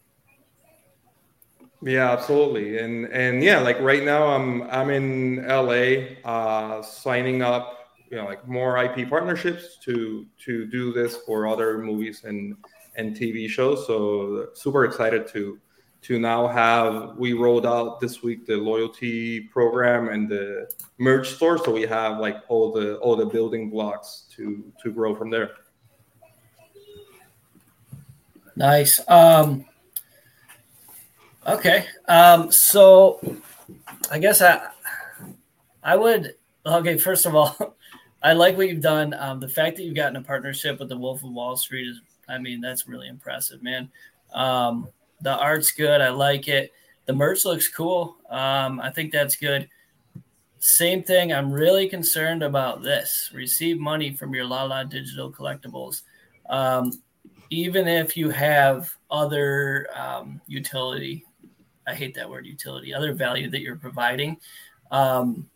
Yeah, 1.84 2.12
absolutely, 2.12 2.78
and 2.78 3.06
and 3.08 3.44
yeah, 3.44 3.60
like 3.60 3.80
right 3.80 4.04
now, 4.04 4.28
I'm 4.28 4.62
I'm 4.64 4.92
in 4.92 5.48
LA, 5.48 6.20
uh, 6.24 6.84
signing 6.84 7.42
up, 7.42 7.96
you 8.10 8.18
know, 8.18 8.26
like 8.26 8.48
more 8.48 8.78
IP 8.78 9.10
partnerships 9.10 9.78
to 9.86 10.28
to 10.46 10.68
do 10.68 10.94
this 10.94 11.18
for 11.26 11.48
other 11.48 11.80
movies 11.80 12.24
and 12.24 12.56
and 12.98 13.16
TV 13.16 13.50
shows. 13.50 13.88
So 13.88 14.50
super 14.54 14.86
excited 14.86 15.28
to 15.30 15.60
to 16.02 16.20
now 16.20 16.48
have 16.48 17.16
we 17.18 17.34
rolled 17.34 17.66
out 17.66 18.00
this 18.00 18.24
week 18.24 18.46
the 18.48 18.58
loyalty 18.58 19.40
program 19.40 20.10
and 20.10 20.28
the 20.28 20.70
merch 20.98 21.34
store. 21.36 21.58
So 21.58 21.72
we 21.72 21.84
have 21.84 22.18
like 22.18 22.38
all 22.48 22.72
the 22.72 22.98
all 22.98 23.16
the 23.16 23.26
building 23.26 23.70
blocks 23.70 24.26
to 24.36 24.72
to 24.82 24.92
grow 24.92 25.16
from 25.16 25.30
there. 25.30 25.52
Nice. 28.56 29.00
Um 29.08 29.66
okay. 31.48 31.86
Um 32.08 32.52
so 32.52 33.20
i 34.10 34.18
guess 34.18 34.42
i 34.42 34.68
i 35.84 35.96
would 35.96 36.36
okay 36.66 36.98
first 36.98 37.26
of 37.26 37.36
all 37.36 37.76
i 38.24 38.34
like 38.34 38.58
what 38.58 38.68
you've 38.70 38.82
done. 38.82 39.14
Um 39.14 39.40
the 39.40 39.48
fact 39.48 39.78
that 39.78 39.84
you've 39.84 39.96
gotten 39.96 40.16
a 40.16 40.22
partnership 40.22 40.80
with 40.80 40.90
the 40.90 40.98
wolf 40.98 41.24
of 41.24 41.32
wall 41.32 41.56
street 41.56 41.88
is 41.88 42.02
i 42.28 42.40
mean 42.40 42.60
that's 42.60 42.88
really 42.88 43.08
impressive 43.08 43.62
man. 43.62 43.92
Um 44.34 44.88
the 45.22 45.38
art's 45.38 45.72
good. 45.72 46.02
I 46.02 46.10
like 46.10 46.48
it. 46.48 46.72
The 47.06 47.14
merch 47.14 47.46
looks 47.46 47.68
cool. 47.68 48.18
Um, 48.30 48.80
I 48.80 48.90
think 48.92 49.12
that's 49.12 49.36
good. 49.36 49.68
Same 50.60 51.04
thing. 51.04 51.34
I'm 51.34 51.52
really 51.52 51.90
concerned 51.90 52.44
about 52.44 52.84
this. 52.84 53.32
Receive 53.34 53.80
money 53.80 54.14
from 54.16 54.34
your 54.36 54.46
Lala 54.46 54.86
Digital 54.86 55.32
Collectibles. 55.32 56.04
Um, 56.50 56.92
even 57.50 57.88
if 57.88 58.16
you 58.16 58.30
have 58.30 58.92
other 59.10 59.88
um, 59.96 60.40
utility, 60.48 61.26
I 61.88 61.96
hate 61.96 62.16
that 62.16 62.30
word 62.30 62.46
utility, 62.46 62.94
other 62.94 63.14
value 63.14 63.50
that 63.50 63.62
you're 63.62 63.76
providing. 63.76 64.38
Um, 64.92 65.50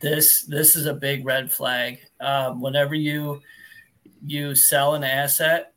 this 0.00 0.44
this 0.46 0.74
is 0.74 0.86
a 0.86 0.94
big 0.94 1.24
red 1.24 1.52
flag. 1.52 1.98
Um, 2.20 2.60
whenever 2.60 2.94
you 2.94 3.42
you 4.24 4.54
sell 4.54 4.94
an 4.94 5.04
asset 5.04 5.72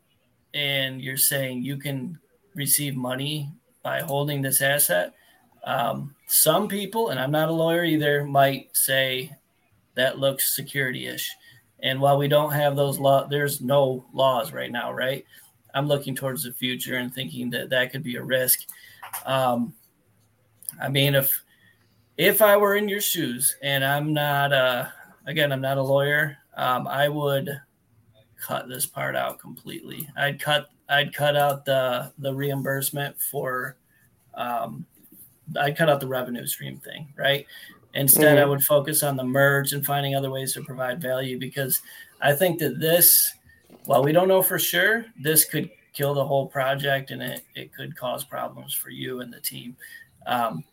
and 0.54 1.00
you're 1.00 1.16
saying 1.16 1.62
you 1.62 1.76
can 1.76 2.18
receive 2.54 2.96
money 2.96 3.50
by 3.82 4.00
holding 4.00 4.42
this 4.42 4.62
asset, 4.62 5.12
um, 5.64 6.14
some 6.26 6.68
people, 6.68 7.10
and 7.10 7.20
I'm 7.20 7.30
not 7.30 7.48
a 7.48 7.52
lawyer 7.52 7.84
either, 7.84 8.24
might 8.24 8.74
say 8.76 9.34
that 9.94 10.18
looks 10.18 10.54
security 10.54 11.06
ish. 11.06 11.30
And 11.82 12.00
while 12.00 12.18
we 12.18 12.28
don't 12.28 12.52
have 12.52 12.76
those 12.76 12.98
law, 12.98 13.26
there's 13.26 13.60
no 13.60 14.04
laws 14.12 14.52
right 14.52 14.70
now, 14.70 14.92
right? 14.92 15.24
I'm 15.74 15.88
looking 15.88 16.14
towards 16.14 16.44
the 16.44 16.52
future 16.52 16.96
and 16.96 17.12
thinking 17.12 17.50
that 17.50 17.70
that 17.70 17.92
could 17.92 18.02
be 18.02 18.16
a 18.16 18.22
risk. 18.22 18.60
Um, 19.26 19.74
I 20.80 20.88
mean, 20.88 21.14
if 21.14 21.42
if 22.16 22.42
I 22.42 22.56
were 22.56 22.76
in 22.76 22.88
your 22.88 23.00
shoes, 23.00 23.56
and 23.60 23.84
I'm 23.84 24.12
not, 24.12 24.52
uh, 24.52 24.86
again, 25.26 25.52
I'm 25.52 25.60
not 25.60 25.78
a 25.78 25.82
lawyer, 25.82 26.38
um, 26.56 26.86
I 26.86 27.08
would 27.08 27.50
cut 28.40 28.68
this 28.68 28.86
part 28.86 29.16
out 29.16 29.40
completely. 29.40 30.08
I'd 30.16 30.40
cut 30.40 30.68
I'd 30.88 31.14
cut 31.14 31.36
out 31.36 31.64
the 31.64 32.12
the 32.18 32.34
reimbursement 32.34 33.16
for 33.30 33.76
um, 34.34 34.86
I'd 35.58 35.76
cut 35.76 35.88
out 35.88 36.00
the 36.00 36.08
revenue 36.08 36.46
stream 36.46 36.78
thing, 36.78 37.12
right? 37.16 37.46
Instead, 37.94 38.36
mm-hmm. 38.36 38.42
I 38.42 38.48
would 38.48 38.62
focus 38.62 39.02
on 39.02 39.16
the 39.16 39.24
merge 39.24 39.72
and 39.72 39.84
finding 39.84 40.14
other 40.16 40.30
ways 40.30 40.52
to 40.54 40.62
provide 40.62 41.00
value 41.00 41.38
because 41.38 41.80
I 42.20 42.32
think 42.32 42.58
that 42.58 42.80
this, 42.80 43.34
while 43.84 44.02
we 44.02 44.10
don't 44.10 44.26
know 44.26 44.42
for 44.42 44.58
sure, 44.58 45.06
this 45.22 45.44
could 45.44 45.70
kill 45.92 46.12
the 46.12 46.24
whole 46.24 46.46
project 46.46 47.12
and 47.12 47.22
it, 47.22 47.42
it 47.54 47.72
could 47.72 47.96
cause 47.96 48.24
problems 48.24 48.74
for 48.74 48.90
you 48.90 49.20
and 49.20 49.32
the 49.32 49.40
team. 49.40 49.76
Um, 50.26 50.64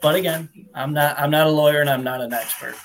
but 0.00 0.14
again, 0.14 0.48
I'm 0.74 0.92
not 0.92 1.18
I'm 1.18 1.30
not 1.30 1.48
a 1.48 1.50
lawyer 1.50 1.80
and 1.80 1.90
I'm 1.90 2.04
not 2.04 2.20
an 2.20 2.32
expert. 2.32 2.76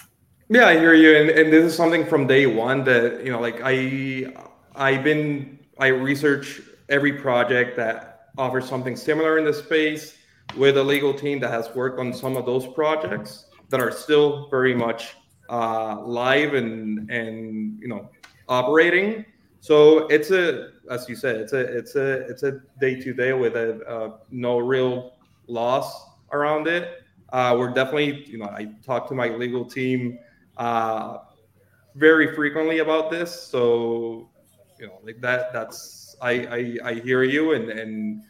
Yeah, 0.50 0.68
I 0.68 0.78
hear 0.78 0.94
you, 0.94 1.16
and, 1.18 1.30
and 1.30 1.52
this 1.52 1.64
is 1.64 1.76
something 1.76 2.06
from 2.06 2.28
day 2.28 2.46
one 2.46 2.84
that 2.86 3.24
you 3.24 3.32
know, 3.32 3.40
like 3.40 3.60
I 3.64 4.34
I've 4.76 5.04
been 5.04 5.55
I 5.80 5.88
research 5.88 6.62
every 6.90 7.14
project 7.14 7.76
that 7.78 8.30
offers 8.38 8.68
something 8.68 8.96
similar 8.96 9.38
in 9.38 9.46
the 9.46 9.54
space 9.54 10.18
with 10.56 10.78
a 10.78 10.84
legal 10.84 11.14
team 11.14 11.40
that 11.40 11.52
has 11.52 11.74
worked 11.76 12.00
on 12.00 12.14
some 12.14 12.38
of 12.38 12.46
those 12.46 12.68
projects 12.68 13.46
that 13.70 13.80
are 13.80 13.92
still 13.92 14.48
very 14.50 14.76
much 14.76 15.16
uh, 15.50 16.02
live 16.02 16.54
and 16.54 17.10
and 17.10 17.80
you 17.80 17.88
know 17.88 18.10
operating. 18.48 19.26
So 19.60 20.08
it's 20.08 20.30
a, 20.30 20.70
as 20.92 21.10
you 21.10 21.16
said, 21.16 21.38
it's 21.38 21.54
a 21.54 21.60
it's 21.60 21.96
a 21.96 22.28
it's 22.30 22.44
a 22.44 22.62
day 22.80 23.02
to 23.02 23.14
day 23.14 23.34
with 23.34 23.56
a, 23.56 23.84
uh, 23.88 24.18
no 24.30 24.60
real 24.60 25.14
loss 25.48 26.06
around 26.32 26.68
it. 26.68 27.02
Uh, 27.34 27.56
we're 27.58 27.74
definitely, 27.74 28.24
you 28.28 28.38
know, 28.38 28.46
I 28.46 28.70
talk 28.86 29.08
to 29.10 29.16
my 29.16 29.30
legal 29.30 29.66
team 29.66 30.20
uh, 30.58 31.18
very 31.96 32.36
frequently 32.36 32.80
about 32.80 33.10
this. 33.10 33.34
So, 33.34 34.30
like 35.06 35.22
that, 35.22 35.54
that's, 35.54 36.16
I, 36.22 36.32
I, 36.32 36.90
I 36.90 36.94
hear 36.96 37.24
you. 37.24 37.54
And, 37.54 37.70
and 37.70 38.24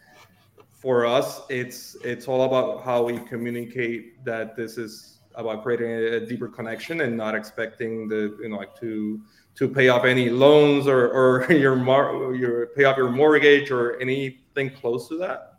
for 0.74 1.06
us, 1.06 1.42
it's, 1.50 1.96
it's 2.04 2.28
all 2.28 2.44
about 2.44 2.84
how 2.84 3.04
we 3.04 3.18
communicate 3.20 4.24
that 4.26 4.56
this 4.58 4.78
is 4.78 5.20
about 5.36 5.64
creating 5.64 5.92
a, 5.92 6.26
deeper 6.26 6.48
connection 6.48 7.02
and 7.02 7.16
not 7.16 7.34
expecting 7.34 8.08
the, 8.10 8.38
you 8.42 8.50
know, 8.50 8.58
like 8.58 8.78
to, 8.80 9.22
to 9.56 9.70
pay 9.70 9.88
off 9.88 10.04
any 10.04 10.30
loans 10.30 10.86
or, 10.88 11.08
or 11.10 11.52
your, 11.54 11.76
mar- 11.76 12.34
your 12.36 12.68
pay 12.68 12.84
off 12.84 12.98
your 12.98 13.10
mortgage 13.10 13.72
or 13.72 14.00
anything 14.02 14.70
close 14.70 15.08
to 15.08 15.18
that. 15.18 15.54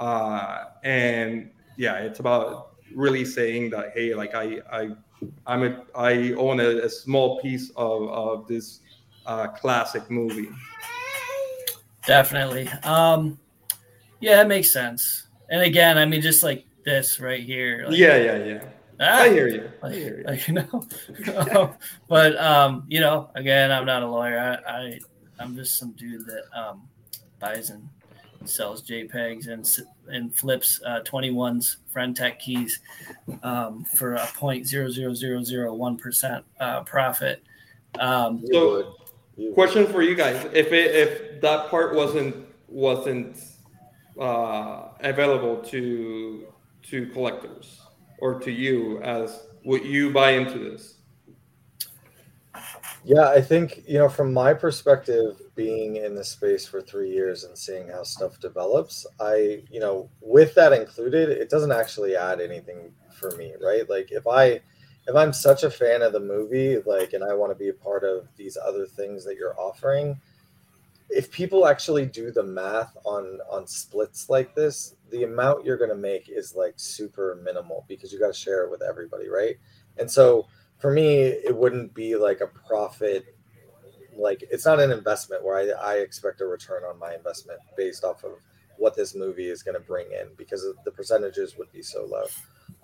Uh, 0.00 0.64
and 0.84 1.50
yeah, 1.76 1.96
it's 1.98 2.18
about 2.18 2.76
really 2.94 3.24
saying 3.24 3.70
that, 3.70 3.92
Hey, 3.94 4.14
like 4.14 4.34
I, 4.34 4.60
I, 4.70 4.90
I'm 5.46 5.64
a, 5.64 5.82
I 5.94 6.32
own 6.32 6.60
a, 6.60 6.84
a 6.84 6.88
small 6.88 7.40
piece 7.40 7.70
of, 7.76 8.08
of 8.08 8.48
this 8.48 8.80
uh, 9.26 9.48
classic 9.48 10.10
movie. 10.10 10.48
Definitely. 12.06 12.68
Um, 12.82 13.38
yeah, 14.20 14.36
that 14.36 14.48
makes 14.48 14.72
sense. 14.72 15.28
And 15.50 15.62
again, 15.62 15.98
I 15.98 16.06
mean, 16.06 16.20
just 16.20 16.42
like 16.42 16.64
this 16.84 17.20
right 17.20 17.42
here. 17.42 17.84
Like, 17.86 17.98
yeah, 17.98 18.16
yeah, 18.16 18.44
yeah. 18.44 18.64
Ah, 19.00 19.22
I 19.22 19.28
hear 19.30 19.48
you. 19.48 19.70
I 19.82 19.92
hear 19.92 20.18
you. 20.18 20.24
Like, 20.24 20.48
you 20.48 20.54
know, 20.54 21.76
but 22.08 22.36
um, 22.40 22.84
you 22.88 23.00
know, 23.00 23.30
again, 23.34 23.72
I'm 23.72 23.84
not 23.84 24.02
a 24.02 24.06
lawyer. 24.06 24.38
I, 24.66 24.70
I 24.70 25.00
I'm 25.38 25.56
just 25.56 25.78
some 25.78 25.92
dude 25.92 26.24
that 26.26 26.44
um 26.54 26.88
buys 27.40 27.70
and 27.70 27.88
sells 28.44 28.82
JPEGs 28.82 29.48
and 29.48 29.68
and 30.08 30.34
flips 30.34 30.80
uh, 30.84 31.00
21's 31.04 31.78
Friend.Tech 31.92 32.40
keys 32.40 32.80
um, 33.42 33.84
for 33.96 34.14
a 34.14 34.26
point 34.36 34.66
zero 34.66 34.88
zero 34.90 35.14
zero 35.14 35.42
zero 35.42 35.74
one 35.74 35.96
percent 35.96 36.44
uh, 36.60 36.82
profit. 36.82 37.42
Um, 37.98 38.44
so, 38.50 38.94
question 39.54 39.86
for 39.86 40.02
you 40.02 40.14
guys: 40.14 40.44
If 40.52 40.72
it, 40.72 40.94
if 40.94 41.40
that 41.40 41.68
part 41.68 41.94
wasn't 41.94 42.46
wasn't 42.68 43.38
uh, 44.18 44.88
available 45.00 45.58
to 45.58 46.46
to 46.82 47.06
collectors 47.06 47.80
or 48.18 48.38
to 48.40 48.50
you, 48.50 49.00
as 49.02 49.46
would 49.64 49.84
you 49.84 50.10
buy 50.12 50.32
into 50.32 50.58
this? 50.58 50.98
Yeah, 53.04 53.28
I 53.28 53.40
think, 53.40 53.82
you 53.88 53.98
know, 53.98 54.08
from 54.08 54.32
my 54.32 54.54
perspective, 54.54 55.40
being 55.56 55.96
in 55.96 56.14
the 56.14 56.24
space 56.24 56.66
for 56.66 56.80
three 56.80 57.10
years 57.10 57.42
and 57.42 57.58
seeing 57.58 57.88
how 57.88 58.04
stuff 58.04 58.38
develops, 58.38 59.04
I, 59.18 59.64
you 59.70 59.80
know, 59.80 60.08
with 60.20 60.54
that 60.54 60.72
included, 60.72 61.28
it 61.28 61.50
doesn't 61.50 61.72
actually 61.72 62.14
add 62.14 62.40
anything 62.40 62.92
for 63.18 63.32
me, 63.36 63.54
right? 63.60 63.88
Like 63.90 64.12
if 64.12 64.28
I, 64.28 64.60
if 65.06 65.16
I'm 65.16 65.32
such 65.32 65.64
a 65.64 65.70
fan 65.70 66.02
of 66.02 66.12
the 66.12 66.20
movie, 66.20 66.78
like, 66.86 67.12
and 67.12 67.24
I 67.24 67.34
want 67.34 67.52
to 67.52 67.58
be 67.58 67.70
a 67.70 67.74
part 67.74 68.04
of 68.04 68.28
these 68.36 68.56
other 68.56 68.86
things 68.86 69.24
that 69.24 69.36
you're 69.36 69.58
offering, 69.58 70.20
if 71.10 71.30
people 71.30 71.66
actually 71.66 72.06
do 72.06 72.30
the 72.30 72.42
math 72.42 72.96
on 73.04 73.38
on 73.50 73.66
splits 73.66 74.30
like 74.30 74.54
this, 74.54 74.96
the 75.10 75.24
amount 75.24 75.64
you're 75.64 75.76
going 75.76 75.90
to 75.90 75.96
make 75.96 76.28
is 76.28 76.54
like 76.56 76.74
super 76.76 77.38
minimal 77.44 77.84
because 77.86 78.12
you 78.12 78.18
got 78.18 78.28
to 78.28 78.38
share 78.38 78.64
it 78.64 78.70
with 78.70 78.82
everybody, 78.82 79.28
right? 79.28 79.56
And 79.98 80.10
so 80.10 80.46
for 80.78 80.90
me, 80.90 81.18
it 81.18 81.54
wouldn't 81.54 81.92
be 81.94 82.16
like 82.16 82.40
a 82.40 82.46
profit. 82.46 83.36
Like 84.16 84.44
it's 84.50 84.64
not 84.64 84.80
an 84.80 84.90
investment 84.90 85.44
where 85.44 85.56
I, 85.58 85.92
I 85.92 85.94
expect 85.96 86.40
a 86.40 86.46
return 86.46 86.82
on 86.84 86.98
my 86.98 87.14
investment 87.14 87.60
based 87.76 88.04
off 88.04 88.24
of 88.24 88.32
what 88.78 88.96
this 88.96 89.14
movie 89.14 89.48
is 89.48 89.62
going 89.62 89.76
to 89.76 89.86
bring 89.86 90.06
in 90.12 90.28
because 90.36 90.66
the 90.84 90.90
percentages 90.90 91.58
would 91.58 91.70
be 91.72 91.82
so 91.82 92.06
low. 92.06 92.26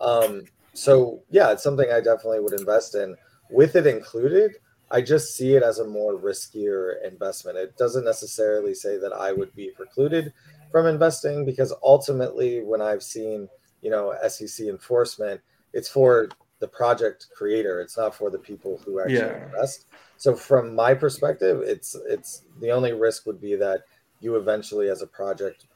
Um, 0.01 0.45
so 0.73 1.23
yeah, 1.31 1.53
it's 1.53 1.63
something 1.63 1.91
I 1.91 2.01
definitely 2.01 2.41
would 2.41 2.59
invest 2.59 2.95
in. 2.95 3.17
With 3.51 3.77
it 3.77 3.87
included, 3.87 4.57
I 4.91 5.03
just 5.03 5.37
see 5.37 5.55
it 5.55 5.63
as 5.63 5.79
a 5.79 5.87
more 5.87 6.15
riskier 6.15 6.95
investment. 7.07 7.59
It 7.59 7.77
doesn't 7.77 8.05
necessarily 8.05 8.75
say 8.75 8.99
that 8.99 9.13
I 9.13 9.33
would 9.33 9.55
be 9.55 9.71
precluded 9.71 10.33
from 10.71 10.87
investing 10.87 11.45
because 11.45 11.73
ultimately, 11.83 12.63
when 12.63 12.81
I've 12.81 13.03
seen 13.03 13.49
you 13.83 13.91
know 13.91 14.15
SEC 14.29 14.67
enforcement, 14.67 15.41
it's 15.73 15.89
for 15.89 16.29
the 16.61 16.69
project 16.69 17.29
creator. 17.37 17.81
It's 17.81 17.97
not 17.97 18.15
for 18.15 18.31
the 18.31 18.39
people 18.39 18.81
who 18.85 19.01
actually 19.01 19.19
yeah. 19.19 19.45
invest. 19.45 19.87
So 20.17 20.35
from 20.35 20.75
my 20.75 20.95
perspective, 20.95 21.63
it's 21.65 21.97
it's 22.07 22.43
the 22.61 22.71
only 22.71 22.93
risk 22.93 23.27
would 23.27 23.41
be 23.41 23.55
that 23.57 23.83
you 24.21 24.37
eventually, 24.37 24.89
as 24.89 25.03
a 25.03 25.07
project, 25.07 25.67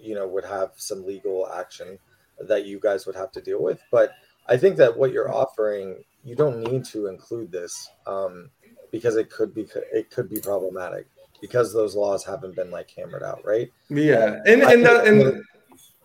you 0.00 0.14
know, 0.14 0.26
would 0.26 0.44
have 0.44 0.72
some 0.76 1.06
legal 1.06 1.48
action 1.48 1.98
that 2.40 2.66
you 2.66 2.80
guys 2.80 3.06
would 3.06 3.14
have 3.14 3.30
to 3.32 3.40
deal 3.40 3.62
with. 3.62 3.80
But 3.90 4.12
I 4.48 4.56
think 4.56 4.76
that 4.76 4.96
what 4.96 5.12
you're 5.12 5.32
offering, 5.32 6.04
you 6.24 6.34
don't 6.34 6.60
need 6.60 6.84
to 6.86 7.06
include 7.06 7.50
this 7.52 7.90
um, 8.06 8.50
because 8.90 9.16
it 9.16 9.30
could 9.30 9.54
be 9.54 9.66
it 9.92 10.10
could 10.10 10.28
be 10.28 10.40
problematic 10.40 11.06
because 11.40 11.72
those 11.72 11.96
laws 11.96 12.24
haven't 12.24 12.54
been 12.54 12.70
like 12.70 12.90
hammered 12.90 13.22
out, 13.22 13.44
right? 13.44 13.70
Yeah, 13.88 14.40
and 14.46 14.62
and, 14.62 14.86
and, 14.86 15.22
and 15.22 15.44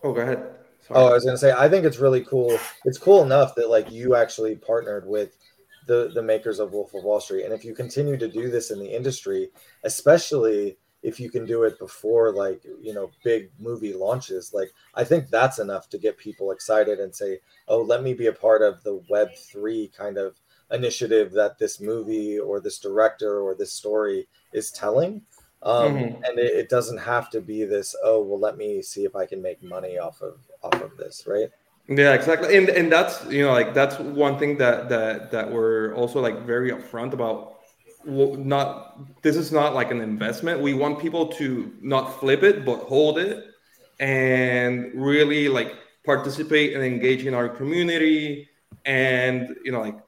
oh, 0.04 0.14
go 0.14 0.22
ahead. 0.22 0.44
Sorry. 0.88 1.00
Oh, 1.00 1.08
I 1.08 1.14
was 1.14 1.26
gonna 1.26 1.38
say, 1.38 1.52
I 1.52 1.68
think 1.68 1.86
it's 1.86 1.98
really 1.98 2.24
cool. 2.24 2.58
It's 2.86 2.98
cool 2.98 3.24
enough 3.24 3.56
that 3.56 3.70
like 3.70 3.92
you 3.92 4.16
actually 4.16 4.56
partnered 4.56 5.06
with 5.06 5.38
the 5.86 6.12
the 6.14 6.22
makers 6.22 6.60
of 6.60 6.74
Wolf 6.74 6.94
of 6.94 7.04
Wall 7.04 7.20
Street, 7.20 7.46
and 7.46 7.54
if 7.54 7.66
you 7.66 7.74
continue 7.74 8.18
to 8.18 8.28
do 8.28 8.50
this 8.50 8.72
in 8.72 8.80
the 8.80 8.96
industry, 8.96 9.50
especially 9.84 10.78
if 11.08 11.22
you 11.22 11.30
can 11.30 11.46
do 11.46 11.64
it 11.64 11.80
before 11.80 12.34
like 12.34 12.62
you 12.82 12.94
know 12.94 13.10
big 13.24 13.50
movie 13.60 13.94
launches, 13.94 14.54
like 14.54 14.74
I 14.94 15.06
think 15.06 15.30
that's 15.30 15.58
enough 15.58 15.88
to 15.90 15.98
get 15.98 16.18
people 16.18 16.52
excited 16.52 17.00
and 17.00 17.16
say, 17.16 17.40
oh, 17.70 17.82
let 17.82 18.04
me 18.04 18.14
be 18.14 18.28
a 18.28 18.34
part 18.34 18.62
of 18.62 18.84
the 18.84 19.02
Web 19.10 19.30
three 19.34 19.90
kind 19.98 20.18
of 20.18 20.36
initiative 20.70 21.32
that 21.32 21.58
this 21.58 21.80
movie 21.80 22.38
or 22.38 22.60
this 22.60 22.80
director 22.80 23.40
or 23.40 23.56
this 23.56 23.72
story 23.72 24.28
is 24.52 24.70
telling. 24.70 25.22
Um, 25.64 25.96
mm-hmm. 25.96 26.24
and 26.24 26.38
it, 26.38 26.54
it, 26.54 26.70
doesn't 26.70 27.00
have 27.00 27.32
to 27.32 27.42
be 27.42 27.64
this 27.64 27.96
oh 28.04 28.22
well 28.22 28.40
let 28.40 28.58
me 28.58 28.80
see 28.84 29.06
if 29.06 29.16
i 29.16 29.26
can 29.26 29.42
make 29.42 29.64
money 29.64 29.98
off 29.98 30.22
of 30.22 30.38
off 30.62 30.80
of 30.84 30.96
this 30.98 31.26
right? 31.26 31.50
Yeah 31.88 32.14
exactly. 32.14 32.56
And 32.56 32.70
and 32.70 32.92
that's 32.92 33.26
you 33.26 33.44
know 33.44 33.54
like 33.54 33.74
that's 33.74 33.98
one 33.98 34.38
thing 34.38 34.58
that 34.58 34.88
that 34.90 35.32
that 35.32 35.52
we're 35.52 35.96
also 35.96 36.22
like 36.22 36.46
very 36.46 36.70
upfront 36.72 37.14
about 37.14 37.57
not 38.08 39.22
this 39.22 39.36
is 39.36 39.52
not 39.52 39.76
like 39.76 39.92
an 39.92 40.02
investment. 40.02 40.62
We 40.62 40.74
want 40.74 41.00
people 41.00 41.28
to 41.34 41.74
not 41.82 42.20
flip 42.20 42.44
it 42.44 42.66
but 42.66 42.80
hold 42.80 43.20
it 43.20 43.46
and 44.00 44.92
really 44.96 45.50
like 45.50 45.76
participate 46.06 46.74
and 46.74 46.84
engage 46.84 47.26
in 47.26 47.34
our 47.34 47.50
community 47.50 48.50
and 48.86 49.56
you 49.64 49.72
know 49.72 49.82
like 49.82 50.00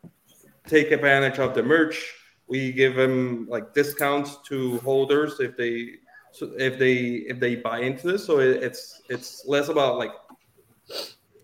take 0.67 0.91
advantage 0.91 1.39
of 1.39 1.53
the 1.53 1.63
merch. 1.63 2.13
We 2.47 2.71
give 2.71 2.95
them 2.95 3.47
like 3.49 3.73
discounts 3.73 4.38
to 4.47 4.79
holders 4.79 5.39
if 5.39 5.57
they 5.57 5.95
so 6.31 6.51
if 6.57 6.79
they 6.79 6.95
if 7.27 7.39
they 7.39 7.55
buy 7.55 7.79
into 7.79 8.12
this. 8.12 8.25
So 8.25 8.39
it, 8.39 8.63
it's 8.63 9.01
it's 9.09 9.45
less 9.45 9.69
about 9.69 9.97
like 9.97 10.12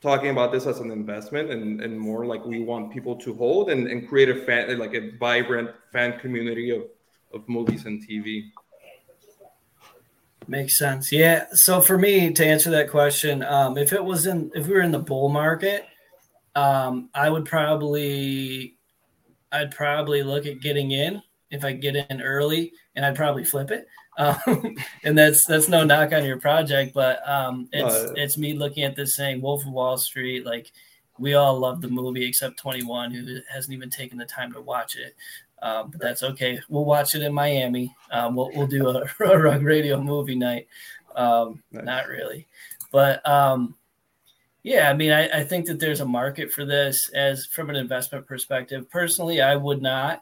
talking 0.05 0.29
about 0.29 0.51
this 0.51 0.65
as 0.65 0.79
an 0.79 0.91
investment 0.91 1.51
and, 1.51 1.81
and 1.81 1.99
more 1.99 2.25
like 2.25 2.45
we 2.45 2.59
want 2.59 2.93
people 2.93 3.15
to 3.15 3.33
hold 3.33 3.69
and, 3.69 3.87
and 3.87 4.07
create 4.07 4.29
a 4.29 4.35
fan 4.45 4.77
like 4.79 4.93
a 4.93 5.11
vibrant 5.17 5.69
fan 5.91 6.17
community 6.19 6.69
of, 6.69 6.83
of 7.33 7.47
movies 7.49 7.85
and 7.85 8.07
tv 8.07 8.45
makes 10.47 10.77
sense. 10.77 11.11
Yeah. 11.11 11.45
So 11.53 11.81
for 11.81 11.97
me 11.97 12.31
to 12.31 12.45
answer 12.45 12.69
that 12.69 12.89
question 12.91 13.43
um, 13.43 13.77
if 13.79 13.93
it 13.93 14.03
was 14.03 14.27
in 14.27 14.51
if 14.53 14.67
we 14.67 14.73
were 14.75 14.81
in 14.81 14.91
the 14.91 14.99
bull 14.99 15.29
market 15.29 15.85
um, 16.55 17.09
i 17.13 17.29
would 17.29 17.45
probably 17.45 18.77
i'd 19.51 19.71
probably 19.71 20.21
look 20.21 20.45
at 20.45 20.61
getting 20.61 20.91
in 20.91 21.21
if 21.55 21.63
I 21.63 21.73
get 21.73 21.95
in 21.95 22.21
early, 22.21 22.73
and 22.95 23.05
I'd 23.05 23.15
probably 23.15 23.43
flip 23.43 23.71
it. 23.71 23.87
Um, 24.17 24.75
and 25.03 25.17
that's 25.17 25.45
that's 25.45 25.69
no 25.69 25.83
knock 25.83 26.13
on 26.13 26.25
your 26.25 26.39
project, 26.39 26.93
but 26.93 27.27
um, 27.27 27.67
it's 27.71 27.95
uh, 27.95 28.13
it's 28.15 28.37
me 28.37 28.53
looking 28.53 28.83
at 28.83 28.95
this 28.95 29.15
saying 29.15 29.41
Wolf 29.41 29.65
of 29.65 29.71
Wall 29.71 29.97
Street. 29.97 30.45
Like 30.45 30.71
we 31.17 31.33
all 31.33 31.57
love 31.57 31.81
the 31.81 31.87
movie 31.87 32.25
except 32.25 32.57
21, 32.57 33.11
who 33.11 33.39
hasn't 33.51 33.73
even 33.73 33.89
taken 33.89 34.17
the 34.17 34.25
time 34.25 34.51
to 34.53 34.61
watch 34.61 34.95
it. 34.95 35.15
Um, 35.61 35.89
but 35.89 36.01
that's 36.01 36.23
okay. 36.23 36.59
We'll 36.69 36.85
watch 36.85 37.15
it 37.15 37.21
in 37.21 37.33
Miami. 37.33 37.95
Um, 38.11 38.35
we'll 38.35 38.51
we'll 38.53 38.67
do 38.67 38.87
a, 38.89 39.05
a 39.25 39.39
rug 39.39 39.63
radio 39.63 40.01
movie 40.01 40.35
night. 40.35 40.67
Um, 41.15 41.63
nice. 41.71 41.85
Not 41.85 42.07
really, 42.07 42.47
but 42.91 43.25
um, 43.27 43.75
yeah, 44.63 44.89
I 44.89 44.93
mean, 44.93 45.11
I, 45.11 45.41
I 45.41 45.43
think 45.43 45.67
that 45.67 45.79
there's 45.79 46.01
a 46.01 46.05
market 46.05 46.51
for 46.51 46.65
this 46.65 47.09
as 47.09 47.45
from 47.45 47.69
an 47.69 47.75
investment 47.75 48.25
perspective. 48.25 48.89
Personally, 48.89 49.41
I 49.41 49.55
would 49.55 49.81
not. 49.81 50.21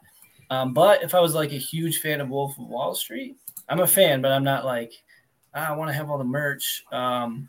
Um, 0.50 0.74
but 0.74 1.02
if 1.02 1.14
I 1.14 1.20
was 1.20 1.34
like 1.34 1.52
a 1.52 1.58
huge 1.58 2.00
fan 2.00 2.20
of 2.20 2.28
Wolf 2.28 2.58
of 2.58 2.68
Wall 2.68 2.94
Street, 2.94 3.36
I'm 3.68 3.80
a 3.80 3.86
fan, 3.86 4.20
but 4.20 4.32
I'm 4.32 4.44
not 4.44 4.64
like 4.64 4.92
ah, 5.54 5.68
I 5.70 5.76
want 5.76 5.88
to 5.88 5.94
have 5.94 6.10
all 6.10 6.18
the 6.18 6.24
merch. 6.24 6.84
Um, 6.92 7.48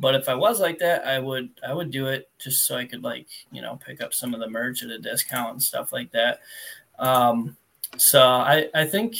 but 0.00 0.14
if 0.14 0.28
I 0.28 0.34
was 0.34 0.60
like 0.60 0.78
that, 0.78 1.06
I 1.06 1.18
would 1.18 1.50
I 1.66 1.72
would 1.72 1.90
do 1.90 2.06
it 2.06 2.30
just 2.38 2.64
so 2.64 2.76
I 2.76 2.84
could 2.84 3.02
like 3.02 3.26
you 3.50 3.62
know 3.62 3.76
pick 3.84 4.00
up 4.00 4.14
some 4.14 4.34
of 4.34 4.40
the 4.40 4.48
merch 4.48 4.82
at 4.82 4.90
a 4.90 4.98
discount 4.98 5.52
and 5.52 5.62
stuff 5.62 5.92
like 5.92 6.12
that. 6.12 6.40
Um, 6.98 7.56
so 7.96 8.22
I 8.22 8.68
I 8.74 8.84
think 8.84 9.16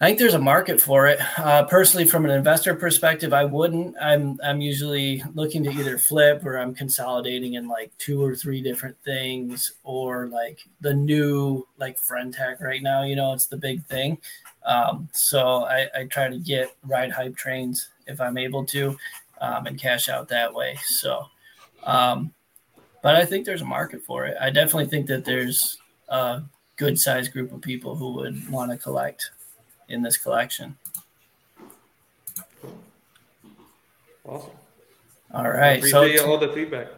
I 0.00 0.06
think 0.06 0.18
there's 0.18 0.34
a 0.34 0.40
market 0.40 0.80
for 0.80 1.06
it. 1.06 1.20
Uh, 1.38 1.62
personally, 1.62 2.04
from 2.04 2.24
an 2.24 2.32
investor 2.32 2.74
perspective, 2.74 3.32
I 3.32 3.44
wouldn't. 3.44 3.94
I'm 4.00 4.36
I'm 4.42 4.60
usually 4.60 5.22
looking 5.34 5.62
to 5.62 5.70
either 5.70 5.96
flip 5.96 6.44
or 6.44 6.58
I'm 6.58 6.74
consolidating 6.74 7.54
in 7.54 7.68
like 7.68 7.96
two 7.98 8.20
or 8.20 8.34
three 8.34 8.60
different 8.60 8.96
things, 9.04 9.74
or 9.84 10.26
like 10.26 10.58
the 10.80 10.92
new 10.92 11.68
like 11.78 12.00
friend 12.00 12.34
tech 12.34 12.60
right 12.60 12.82
now. 12.82 13.04
You 13.04 13.14
know, 13.14 13.32
it's 13.32 13.46
the 13.46 13.56
big 13.56 13.84
thing. 13.86 14.18
Um, 14.64 15.08
so 15.12 15.64
I, 15.64 15.88
I 15.94 16.04
try 16.04 16.28
to 16.28 16.38
get 16.38 16.76
ride 16.84 17.10
hype 17.10 17.36
trains 17.36 17.90
if 18.06 18.20
I'm 18.20 18.38
able 18.38 18.64
to, 18.66 18.96
um, 19.40 19.66
and 19.66 19.78
cash 19.78 20.08
out 20.08 20.28
that 20.28 20.52
way. 20.52 20.78
So, 20.84 21.26
um, 21.84 22.32
but 23.02 23.16
I 23.16 23.24
think 23.24 23.44
there's 23.44 23.62
a 23.62 23.66
market 23.66 24.02
for 24.04 24.26
it. 24.26 24.36
I 24.40 24.50
definitely 24.50 24.86
think 24.86 25.06
that 25.08 25.24
there's 25.24 25.78
a 26.08 26.42
good 26.76 26.98
sized 26.98 27.32
group 27.32 27.52
of 27.52 27.60
people 27.60 27.96
who 27.96 28.12
would 28.12 28.48
want 28.50 28.70
to 28.70 28.76
collect 28.76 29.30
in 29.88 30.02
this 30.02 30.16
collection. 30.16 30.76
Awesome. 34.24 34.50
All 35.34 35.50
right. 35.50 35.78
Appreciate 35.78 36.18
so 36.18 36.30
all 36.30 36.38
the 36.38 36.48
feedback. 36.48 36.88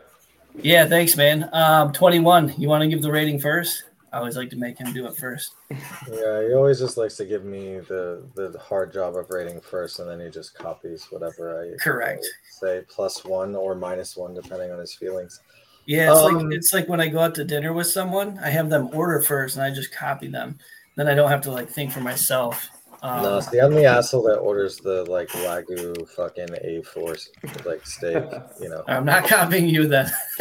Yeah, 0.61 0.87
thanks, 0.87 1.17
man. 1.17 1.49
Um, 1.53 1.93
21. 1.93 2.55
You 2.59 2.69
want 2.69 2.83
to 2.83 2.89
give 2.89 3.03
the 3.03 3.11
rating 3.11 3.41
first? 3.41 3.85
I 4.15 4.19
always 4.19 4.37
like 4.37 4.49
to 4.51 4.57
make 4.57 4.79
him 4.79 4.93
do 4.93 5.07
it 5.07 5.17
first. 5.17 5.57
Yeah, 5.71 6.47
he 6.47 6.55
always 6.55 6.79
just 6.79 6.97
likes 6.97 7.17
to 7.17 7.25
give 7.25 7.45
me 7.45 7.81
the 7.81 8.23
the 8.37 8.57
hard 8.61 8.93
job 8.93 9.17
of 9.17 9.29
rating 9.31 9.61
first, 9.61 9.99
and 9.99 10.09
then 10.09 10.21
he 10.21 10.31
just 10.31 10.55
copies 10.55 11.07
whatever 11.11 11.61
I 11.61 11.77
correct 11.83 12.25
say 12.61 12.83
plus 12.89 13.25
one 13.25 13.57
or 13.57 13.75
minus 13.75 14.17
one 14.17 14.33
depending 14.33 14.71
on 14.71 14.79
his 14.79 14.95
feelings. 14.95 15.41
Yeah, 15.87 16.13
it's 16.13 16.21
um, 16.21 16.35
like 16.35 16.55
it's 16.55 16.73
like 16.73 16.89
when 16.89 17.01
I 17.01 17.09
go 17.09 17.19
out 17.19 17.35
to 17.35 17.45
dinner 17.45 17.73
with 17.73 17.89
someone, 17.89 18.39
I 18.39 18.51
have 18.51 18.71
them 18.71 18.89
order 18.93 19.21
first, 19.21 19.57
and 19.57 19.65
I 19.65 19.71
just 19.71 19.93
copy 19.93 20.29
them. 20.29 20.59
Then 20.97 21.09
I 21.09 21.15
don't 21.15 21.29
have 21.29 21.43
to 21.43 21.51
like 21.51 21.69
think 21.69 21.91
for 21.91 22.01
myself. 22.01 22.69
Um, 23.05 23.23
no, 23.23 23.41
see, 23.41 23.59
I'm 23.59 23.75
the 23.75 23.85
asshole 23.85 24.23
that 24.23 24.39
orders 24.39 24.79
the 24.79 25.05
like 25.05 25.29
wagyu 25.29 26.09
fucking 26.09 26.49
A 26.63 26.81
force 26.85 27.29
like 27.67 27.87
steak. 27.87 28.25
You 28.59 28.71
know, 28.71 28.83
I'm 28.89 29.05
not 29.05 29.29
copying 29.29 29.69
you 29.69 29.87
then, 29.87 30.11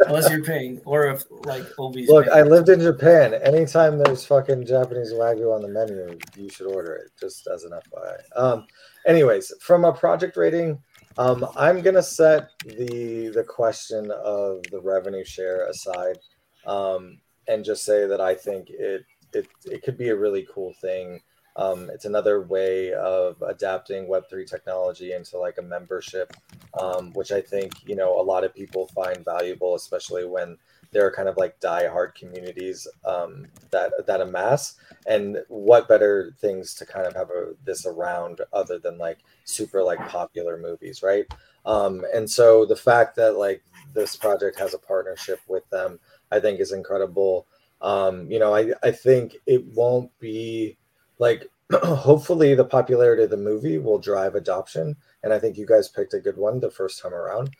unless 0.00 0.28
you're 0.28 0.42
paying, 0.42 0.80
or 0.84 1.06
if 1.06 1.22
like 1.44 1.62
Obi's. 1.78 2.08
Look, 2.08 2.26
paying. 2.26 2.36
I 2.36 2.42
lived 2.42 2.68
in 2.68 2.80
Japan. 2.80 3.34
Anytime 3.34 3.96
there's 3.96 4.26
fucking 4.26 4.66
Japanese 4.66 5.12
wagyu 5.12 5.54
on 5.54 5.62
the 5.62 5.68
menu, 5.68 6.18
you 6.36 6.50
should 6.50 6.66
order 6.66 6.96
it. 6.96 7.12
Just 7.20 7.46
as 7.46 7.62
an 7.62 7.70
FYI. 7.70 8.16
Um, 8.34 8.66
anyways, 9.06 9.52
from 9.60 9.84
a 9.84 9.92
project 9.92 10.36
rating, 10.36 10.82
um, 11.16 11.46
I'm 11.56 11.80
gonna 11.80 12.02
set 12.02 12.50
the 12.66 13.28
the 13.28 13.44
question 13.44 14.10
of 14.10 14.64
the 14.72 14.80
revenue 14.80 15.24
share 15.24 15.68
aside, 15.68 16.18
um, 16.66 17.20
and 17.46 17.64
just 17.64 17.84
say 17.84 18.08
that 18.08 18.20
I 18.20 18.34
think 18.34 18.68
it 18.68 19.04
it 19.32 19.46
it 19.64 19.84
could 19.84 19.96
be 19.96 20.08
a 20.08 20.16
really 20.16 20.44
cool 20.52 20.74
thing 20.80 21.20
um, 21.56 21.90
it's 21.90 22.04
another 22.04 22.42
way 22.42 22.92
of 22.92 23.42
adapting 23.42 24.06
Web3 24.06 24.48
technology 24.48 25.12
into 25.12 25.38
like 25.38 25.58
a 25.58 25.62
membership, 25.62 26.32
um, 26.80 27.12
which 27.12 27.32
I 27.32 27.40
think, 27.40 27.72
you 27.86 27.96
know, 27.96 28.20
a 28.20 28.22
lot 28.22 28.44
of 28.44 28.54
people 28.54 28.86
find 28.88 29.24
valuable, 29.24 29.74
especially 29.74 30.24
when 30.24 30.56
there 30.92 31.06
are 31.06 31.12
kind 31.12 31.28
of 31.28 31.36
like 31.36 31.60
die-hard 31.60 32.14
communities 32.14 32.86
um, 33.04 33.46
that 33.70 33.92
that 34.06 34.20
amass. 34.20 34.74
And 35.06 35.38
what 35.48 35.88
better 35.88 36.34
things 36.40 36.74
to 36.74 36.86
kind 36.86 37.06
of 37.06 37.14
have 37.14 37.30
a, 37.30 37.54
this 37.64 37.86
around 37.86 38.40
other 38.52 38.78
than 38.78 38.98
like 38.98 39.18
super 39.44 39.82
like 39.82 40.00
popular 40.08 40.56
movies, 40.56 41.02
right? 41.02 41.26
Um, 41.64 42.04
and 42.14 42.30
so 42.30 42.64
the 42.64 42.76
fact 42.76 43.16
that 43.16 43.36
like 43.36 43.62
this 43.94 44.16
project 44.16 44.58
has 44.58 44.74
a 44.74 44.78
partnership 44.78 45.40
with 45.48 45.68
them, 45.70 46.00
I 46.30 46.40
think 46.40 46.60
is 46.60 46.72
incredible. 46.72 47.46
Um, 47.80 48.30
you 48.30 48.38
know, 48.38 48.54
I, 48.54 48.72
I 48.82 48.90
think 48.92 49.36
it 49.46 49.64
won't 49.74 50.10
be 50.18 50.76
like 51.20 51.48
hopefully 51.72 52.56
the 52.56 52.64
popularity 52.64 53.22
of 53.22 53.30
the 53.30 53.36
movie 53.36 53.78
will 53.78 53.98
drive 53.98 54.34
adoption 54.34 54.96
and 55.22 55.32
i 55.32 55.38
think 55.38 55.56
you 55.56 55.64
guys 55.64 55.88
picked 55.88 56.14
a 56.14 56.20
good 56.20 56.36
one 56.36 56.58
the 56.58 56.70
first 56.70 57.00
time 57.00 57.14
around 57.14 57.50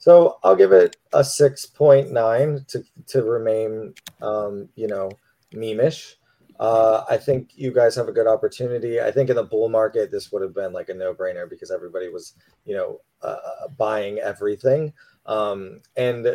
so 0.00 0.38
i'll 0.42 0.56
give 0.56 0.72
it 0.72 0.96
a 1.12 1.20
6.9 1.20 2.66
to 2.66 2.84
to 3.06 3.22
remain 3.22 3.94
um, 4.22 4.68
you 4.74 4.88
know 4.88 5.08
memeish 5.54 6.14
uh, 6.60 7.04
I 7.08 7.16
think 7.16 7.52
you 7.54 7.72
guys 7.72 7.94
have 7.94 8.08
a 8.08 8.12
good 8.12 8.26
opportunity. 8.26 9.00
I 9.00 9.10
think 9.10 9.30
in 9.30 9.36
the 9.36 9.42
bull 9.42 9.70
market, 9.70 10.10
this 10.10 10.30
would 10.30 10.42
have 10.42 10.54
been 10.54 10.74
like 10.74 10.90
a 10.90 10.94
no 10.94 11.14
brainer 11.14 11.48
because 11.48 11.70
everybody 11.70 12.10
was, 12.10 12.34
you 12.66 12.74
know, 12.76 13.00
uh, 13.22 13.68
buying 13.78 14.18
everything. 14.18 14.92
Um, 15.26 15.80
and 15.96 16.26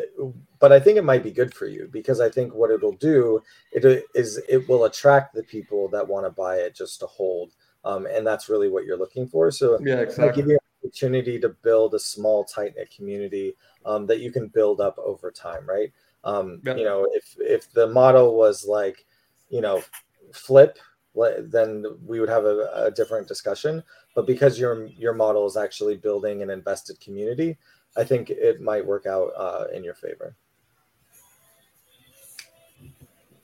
but 0.60 0.72
I 0.72 0.80
think 0.80 0.98
it 0.98 1.04
might 1.04 1.24
be 1.24 1.32
good 1.32 1.54
for 1.54 1.68
you 1.68 1.90
because 1.92 2.22
I 2.22 2.30
think 2.30 2.54
what 2.54 2.72
it'll 2.72 2.94
do 2.94 3.42
it 3.72 4.06
is 4.14 4.42
it 4.48 4.68
will 4.70 4.86
attract 4.86 5.34
the 5.34 5.44
people 5.44 5.90
that 5.90 6.08
want 6.08 6.26
to 6.26 6.30
buy 6.30 6.58
it 6.58 6.76
just 6.76 7.00
to 7.00 7.08
hold, 7.08 7.54
um, 7.84 8.06
and 8.06 8.26
that's 8.26 8.48
really 8.48 8.70
what 8.70 8.86
you're 8.86 8.98
looking 8.98 9.28
for. 9.28 9.52
So 9.52 9.80
yeah, 9.82 9.96
exactly. 9.96 10.42
Give 10.42 10.52
you 10.52 10.54
an 10.54 10.88
opportunity 10.88 11.40
to 11.40 11.50
build 11.50 11.96
a 11.96 12.00
small 12.00 12.46
tight 12.46 12.74
knit 12.78 12.94
community 12.96 13.56
um, 13.86 14.06
that 14.08 14.20
you 14.20 14.32
can 14.32 14.48
build 14.48 14.80
up 14.80 14.98
over 15.00 15.32
time, 15.32 15.68
right? 15.68 15.92
Um, 16.24 16.62
yeah. 16.64 16.76
You 16.76 16.86
know, 16.86 17.08
if 17.12 17.36
if 17.40 17.72
the 17.74 17.88
model 17.88 18.36
was 18.36 18.66
like, 18.66 19.06
you 19.50 19.62
know, 19.62 19.84
flip 20.32 20.78
then 21.16 21.86
we 22.06 22.20
would 22.20 22.30
have 22.30 22.46
a, 22.46 22.70
a, 22.76 22.92
different 22.92 23.28
discussion. 23.28 23.84
But 24.16 24.28
because 24.28 24.60
your 24.60 24.86
your 24.88 25.14
model 25.14 25.46
is 25.46 25.58
actually 25.58 25.98
building 25.98 26.42
an 26.42 26.50
invested 26.50 27.00
community, 27.00 27.58
I 27.98 28.04
think 28.04 28.30
it 28.30 28.62
might 28.62 28.86
work 28.86 29.06
out 29.06 29.32
uh, 29.38 29.66
in 29.74 29.84
your 29.84 29.94
favor. 29.94 30.36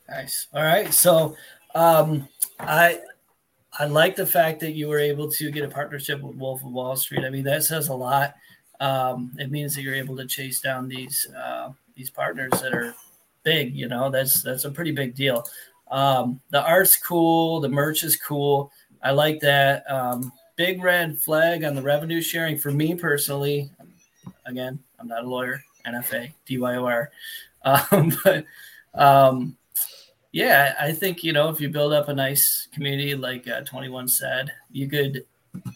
Nice. 0.09 0.47
All 0.53 0.63
right. 0.63 0.93
So 0.93 1.35
um, 1.73 2.27
I 2.59 2.99
I 3.79 3.85
like 3.85 4.17
the 4.17 4.25
fact 4.25 4.59
that 4.59 4.73
you 4.73 4.89
were 4.89 4.99
able 4.99 5.31
to 5.31 5.51
get 5.51 5.63
a 5.63 5.69
partnership 5.69 6.21
with 6.21 6.35
Wolf 6.35 6.61
of 6.63 6.71
Wall 6.71 6.95
Street. 6.97 7.23
I 7.23 7.29
mean, 7.29 7.43
that 7.45 7.63
says 7.63 7.87
a 7.87 7.93
lot. 7.93 8.35
Um, 8.81 9.31
it 9.37 9.51
means 9.51 9.73
that 9.75 9.83
you're 9.83 9.95
able 9.95 10.17
to 10.17 10.25
chase 10.25 10.59
down 10.59 10.89
these 10.89 11.25
uh, 11.37 11.69
these 11.95 12.09
partners 12.09 12.51
that 12.61 12.73
are 12.73 12.93
big. 13.43 13.73
You 13.73 13.87
know, 13.87 14.09
that's 14.09 14.41
that's 14.41 14.65
a 14.65 14.71
pretty 14.71 14.91
big 14.91 15.15
deal. 15.15 15.45
Um, 15.89 16.41
the 16.49 16.61
art's 16.61 16.97
cool. 16.97 17.61
The 17.61 17.69
merch 17.69 18.03
is 18.03 18.17
cool. 18.17 18.71
I 19.01 19.11
like 19.11 19.39
that. 19.41 19.89
Um, 19.89 20.31
big 20.57 20.83
red 20.83 21.21
flag 21.21 21.63
on 21.63 21.73
the 21.73 21.81
revenue 21.81 22.21
sharing 22.21 22.57
for 22.57 22.71
me 22.71 22.95
personally. 22.95 23.71
Again, 24.51 24.77
I'm 24.99 25.07
not 25.07 25.23
a 25.23 25.27
lawyer. 25.27 25.63
NFA, 25.85 26.31
DYOR. 26.47 27.07
Um, 27.63 28.13
but 28.23 28.45
um, 28.93 29.57
yeah, 30.31 30.75
I 30.79 30.91
think 30.91 31.23
you 31.23 31.33
know 31.33 31.49
if 31.49 31.59
you 31.59 31.69
build 31.69 31.93
up 31.93 32.09
a 32.09 32.13
nice 32.13 32.67
community 32.73 33.15
like 33.15 33.47
uh, 33.47 33.61
21 33.61 34.07
said, 34.07 34.51
you 34.71 34.87
could 34.87 35.25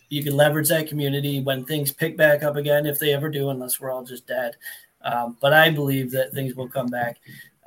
you 0.10 0.24
could 0.24 0.34
leverage 0.34 0.70
that 0.70 0.88
community 0.88 1.42
when 1.42 1.66
things 1.66 1.92
pick 1.92 2.16
back 2.16 2.44
up 2.44 2.56
again, 2.56 2.86
if 2.86 3.00
they 3.00 3.14
ever 3.14 3.30
do, 3.30 3.50
unless 3.50 3.80
we're 3.80 3.92
all 3.92 4.04
just 4.04 4.28
dead. 4.28 4.56
Um, 5.02 5.38
but 5.42 5.54
I 5.54 5.70
believe 5.70 6.12
that 6.12 6.32
things 6.34 6.56
will 6.56 6.70
come 6.70 6.88
back. 6.88 7.18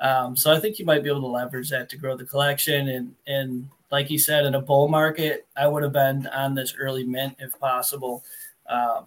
Um, 0.00 0.36
so 0.36 0.52
I 0.52 0.60
think 0.60 0.78
you 0.78 0.84
might 0.84 1.02
be 1.02 1.10
able 1.10 1.20
to 1.22 1.26
leverage 1.26 1.70
that 1.70 1.88
to 1.90 1.96
grow 1.96 2.16
the 2.16 2.24
collection 2.24 2.88
and 2.88 3.14
and 3.26 3.68
like 3.90 4.10
you 4.10 4.18
said, 4.18 4.44
in 4.44 4.54
a 4.54 4.60
bull 4.60 4.88
market, 4.88 5.46
I 5.56 5.66
would 5.66 5.82
have 5.82 5.92
been 5.92 6.26
on 6.28 6.54
this 6.54 6.74
early 6.78 7.04
mint 7.04 7.36
if 7.38 7.58
possible, 7.58 8.22
um, 8.68 9.06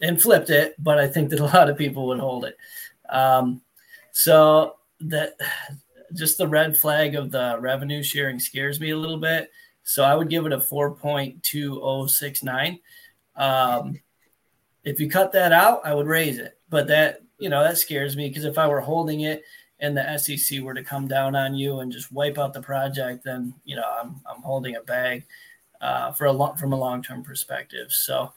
and 0.00 0.20
flipped 0.20 0.50
it. 0.50 0.74
But 0.78 0.98
I 0.98 1.08
think 1.08 1.30
that 1.30 1.40
a 1.40 1.44
lot 1.44 1.70
of 1.70 1.78
people 1.78 2.06
would 2.08 2.20
hold 2.20 2.44
it. 2.44 2.56
Um, 3.08 3.62
so 4.12 4.76
that 5.00 5.34
just 6.14 6.38
the 6.38 6.48
red 6.48 6.76
flag 6.76 7.14
of 7.14 7.30
the 7.30 7.56
revenue 7.60 8.02
sharing 8.02 8.40
scares 8.40 8.80
me 8.80 8.90
a 8.90 8.96
little 8.96 9.18
bit. 9.18 9.50
So 9.82 10.04
I 10.04 10.14
would 10.14 10.28
give 10.28 10.44
it 10.46 10.52
a 10.52 10.58
4.2069. 10.58 12.80
Um, 13.36 13.98
if 14.84 15.00
you 15.00 15.10
cut 15.10 15.32
that 15.32 15.52
out, 15.52 15.80
I 15.84 15.94
would 15.94 16.06
raise 16.06 16.38
it. 16.38 16.58
But 16.68 16.86
that, 16.88 17.22
you 17.38 17.48
know, 17.48 17.62
that 17.62 17.78
scares 17.78 18.14
me 18.16 18.28
because 18.28 18.44
if 18.44 18.58
I 18.58 18.66
were 18.66 18.80
holding 18.80 19.20
it 19.20 19.44
and 19.78 19.96
the 19.96 20.18
SEC 20.18 20.60
were 20.60 20.74
to 20.74 20.84
come 20.84 21.08
down 21.08 21.34
on 21.34 21.54
you 21.54 21.80
and 21.80 21.90
just 21.90 22.12
wipe 22.12 22.38
out 22.38 22.52
the 22.52 22.60
project, 22.60 23.24
then, 23.24 23.54
you 23.64 23.76
know, 23.76 23.90
I'm, 24.00 24.20
I'm 24.26 24.42
holding 24.42 24.76
a 24.76 24.82
bag 24.82 25.24
uh, 25.80 26.12
for 26.12 26.26
a 26.26 26.32
long, 26.32 26.56
from 26.56 26.72
a 26.72 26.78
long-term 26.78 27.22
perspective. 27.22 27.92
So, 27.92 28.32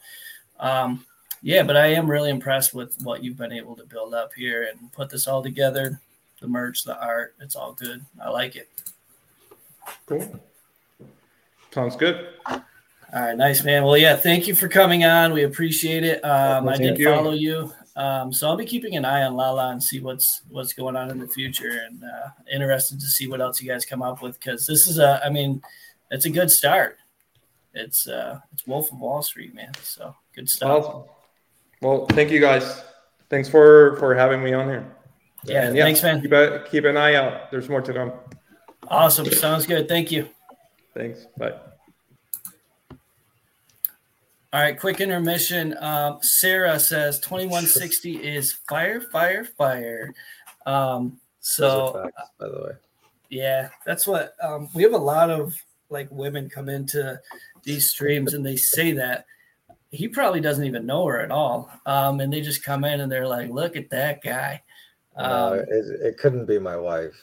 um, 0.58 1.04
yeah, 1.44 1.62
but 1.62 1.76
I 1.76 1.88
am 1.88 2.10
really 2.10 2.30
impressed 2.30 2.72
with 2.72 2.96
what 3.02 3.22
you've 3.22 3.36
been 3.36 3.52
able 3.52 3.76
to 3.76 3.84
build 3.84 4.14
up 4.14 4.32
here 4.32 4.62
and 4.70 4.90
put 4.92 5.10
this 5.10 5.28
all 5.28 5.42
together. 5.42 6.00
The 6.40 6.48
merch, 6.48 6.84
the 6.84 6.98
art, 6.98 7.34
it's 7.38 7.54
all 7.54 7.74
good. 7.74 8.02
I 8.22 8.30
like 8.30 8.56
it. 8.56 8.70
Cool. 10.06 10.40
Sounds 11.70 11.96
good. 11.96 12.28
All 12.46 12.62
right, 13.12 13.36
nice 13.36 13.62
man. 13.62 13.84
Well, 13.84 13.98
yeah, 13.98 14.16
thank 14.16 14.48
you 14.48 14.54
for 14.54 14.68
coming 14.68 15.04
on. 15.04 15.34
We 15.34 15.44
appreciate 15.44 16.02
it. 16.02 16.24
Um, 16.24 16.66
I 16.66 16.78
did 16.78 16.98
you. 16.98 17.10
follow 17.10 17.32
you, 17.32 17.70
um, 17.94 18.32
so 18.32 18.48
I'll 18.48 18.56
be 18.56 18.64
keeping 18.64 18.96
an 18.96 19.04
eye 19.04 19.24
on 19.24 19.34
Lala 19.34 19.70
and 19.70 19.82
see 19.82 20.00
what's 20.00 20.42
what's 20.48 20.72
going 20.72 20.96
on 20.96 21.10
in 21.10 21.18
the 21.18 21.28
future, 21.28 21.82
and 21.86 22.02
uh, 22.02 22.28
interested 22.50 22.98
to 22.98 23.06
see 23.06 23.28
what 23.28 23.42
else 23.42 23.60
you 23.60 23.68
guys 23.68 23.84
come 23.84 24.00
up 24.00 24.22
with 24.22 24.40
because 24.40 24.66
this 24.66 24.86
is 24.86 24.98
a, 24.98 25.20
I 25.22 25.28
mean, 25.28 25.60
it's 26.10 26.24
a 26.24 26.30
good 26.30 26.50
start. 26.50 26.96
It's 27.74 28.08
uh, 28.08 28.40
it's 28.52 28.66
Wolf 28.66 28.90
of 28.90 28.98
Wall 28.98 29.22
Street, 29.22 29.54
man. 29.54 29.72
So 29.82 30.16
good 30.34 30.48
stuff. 30.48 30.86
Awesome. 30.86 31.13
Well, 31.84 32.06
thank 32.06 32.30
you 32.30 32.40
guys. 32.40 32.82
Thanks 33.28 33.46
for 33.46 33.96
for 33.98 34.14
having 34.14 34.42
me 34.42 34.54
on 34.54 34.68
here. 34.68 34.96
Yeah, 35.44 35.70
yeah 35.70 35.84
thanks, 35.84 36.02
man. 36.02 36.22
Keep, 36.22 36.32
a, 36.32 36.64
keep 36.70 36.84
an 36.86 36.96
eye 36.96 37.14
out. 37.14 37.50
There's 37.50 37.68
more 37.68 37.82
to 37.82 37.92
come. 37.92 38.12
Awesome. 38.88 39.26
Sounds 39.26 39.66
good. 39.66 39.86
Thank 39.86 40.10
you. 40.10 40.26
Thanks. 40.94 41.26
Bye. 41.36 41.52
All 44.54 44.62
right, 44.62 44.80
quick 44.80 45.02
intermission. 45.02 45.76
Um, 45.78 46.20
Sarah 46.22 46.80
says 46.80 47.20
2160 47.20 48.16
is 48.16 48.52
fire, 48.66 49.02
fire, 49.02 49.44
fire. 49.44 50.14
Um, 50.64 51.20
so, 51.40 51.92
facts, 51.92 52.30
by 52.38 52.48
the 52.48 52.62
way, 52.62 52.72
yeah, 53.28 53.68
that's 53.84 54.06
what 54.06 54.36
um, 54.42 54.70
we 54.72 54.82
have 54.84 54.94
a 54.94 54.96
lot 54.96 55.28
of 55.28 55.54
like 55.90 56.08
women 56.10 56.48
come 56.48 56.70
into 56.70 57.20
these 57.62 57.90
streams 57.90 58.32
and 58.32 58.46
they 58.46 58.56
say 58.56 58.92
that 58.92 59.26
he 59.94 60.08
probably 60.08 60.40
doesn't 60.40 60.64
even 60.64 60.86
know 60.86 61.06
her 61.06 61.20
at 61.20 61.30
all. 61.30 61.70
Um, 61.86 62.20
and 62.20 62.32
they 62.32 62.40
just 62.40 62.64
come 62.64 62.84
in 62.84 63.00
and 63.00 63.10
they're 63.10 63.28
like, 63.28 63.50
look 63.50 63.76
at 63.76 63.90
that 63.90 64.22
guy. 64.22 64.62
Um, 65.16 65.30
no, 65.30 65.52
it, 65.54 65.84
it, 66.02 66.18
couldn't 66.18 66.46
be 66.46 66.58
my 66.58 66.76
wife. 66.76 67.14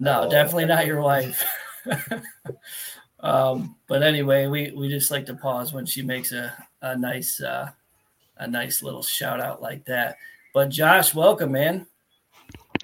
No, 0.00 0.28
definitely 0.28 0.64
not 0.64 0.86
your 0.86 1.00
wife. 1.00 1.44
um, 3.20 3.76
but 3.86 4.02
anyway, 4.02 4.46
we, 4.48 4.72
we 4.72 4.88
just 4.88 5.12
like 5.12 5.26
to 5.26 5.34
pause 5.34 5.72
when 5.72 5.86
she 5.86 6.02
makes 6.02 6.32
a, 6.32 6.52
a 6.82 6.96
nice, 6.98 7.40
uh, 7.40 7.70
a 8.38 8.48
nice 8.48 8.82
little 8.82 9.02
shout 9.02 9.40
out 9.40 9.62
like 9.62 9.84
that. 9.84 10.16
But 10.52 10.70
Josh, 10.70 11.14
welcome, 11.14 11.52
man. 11.52 11.86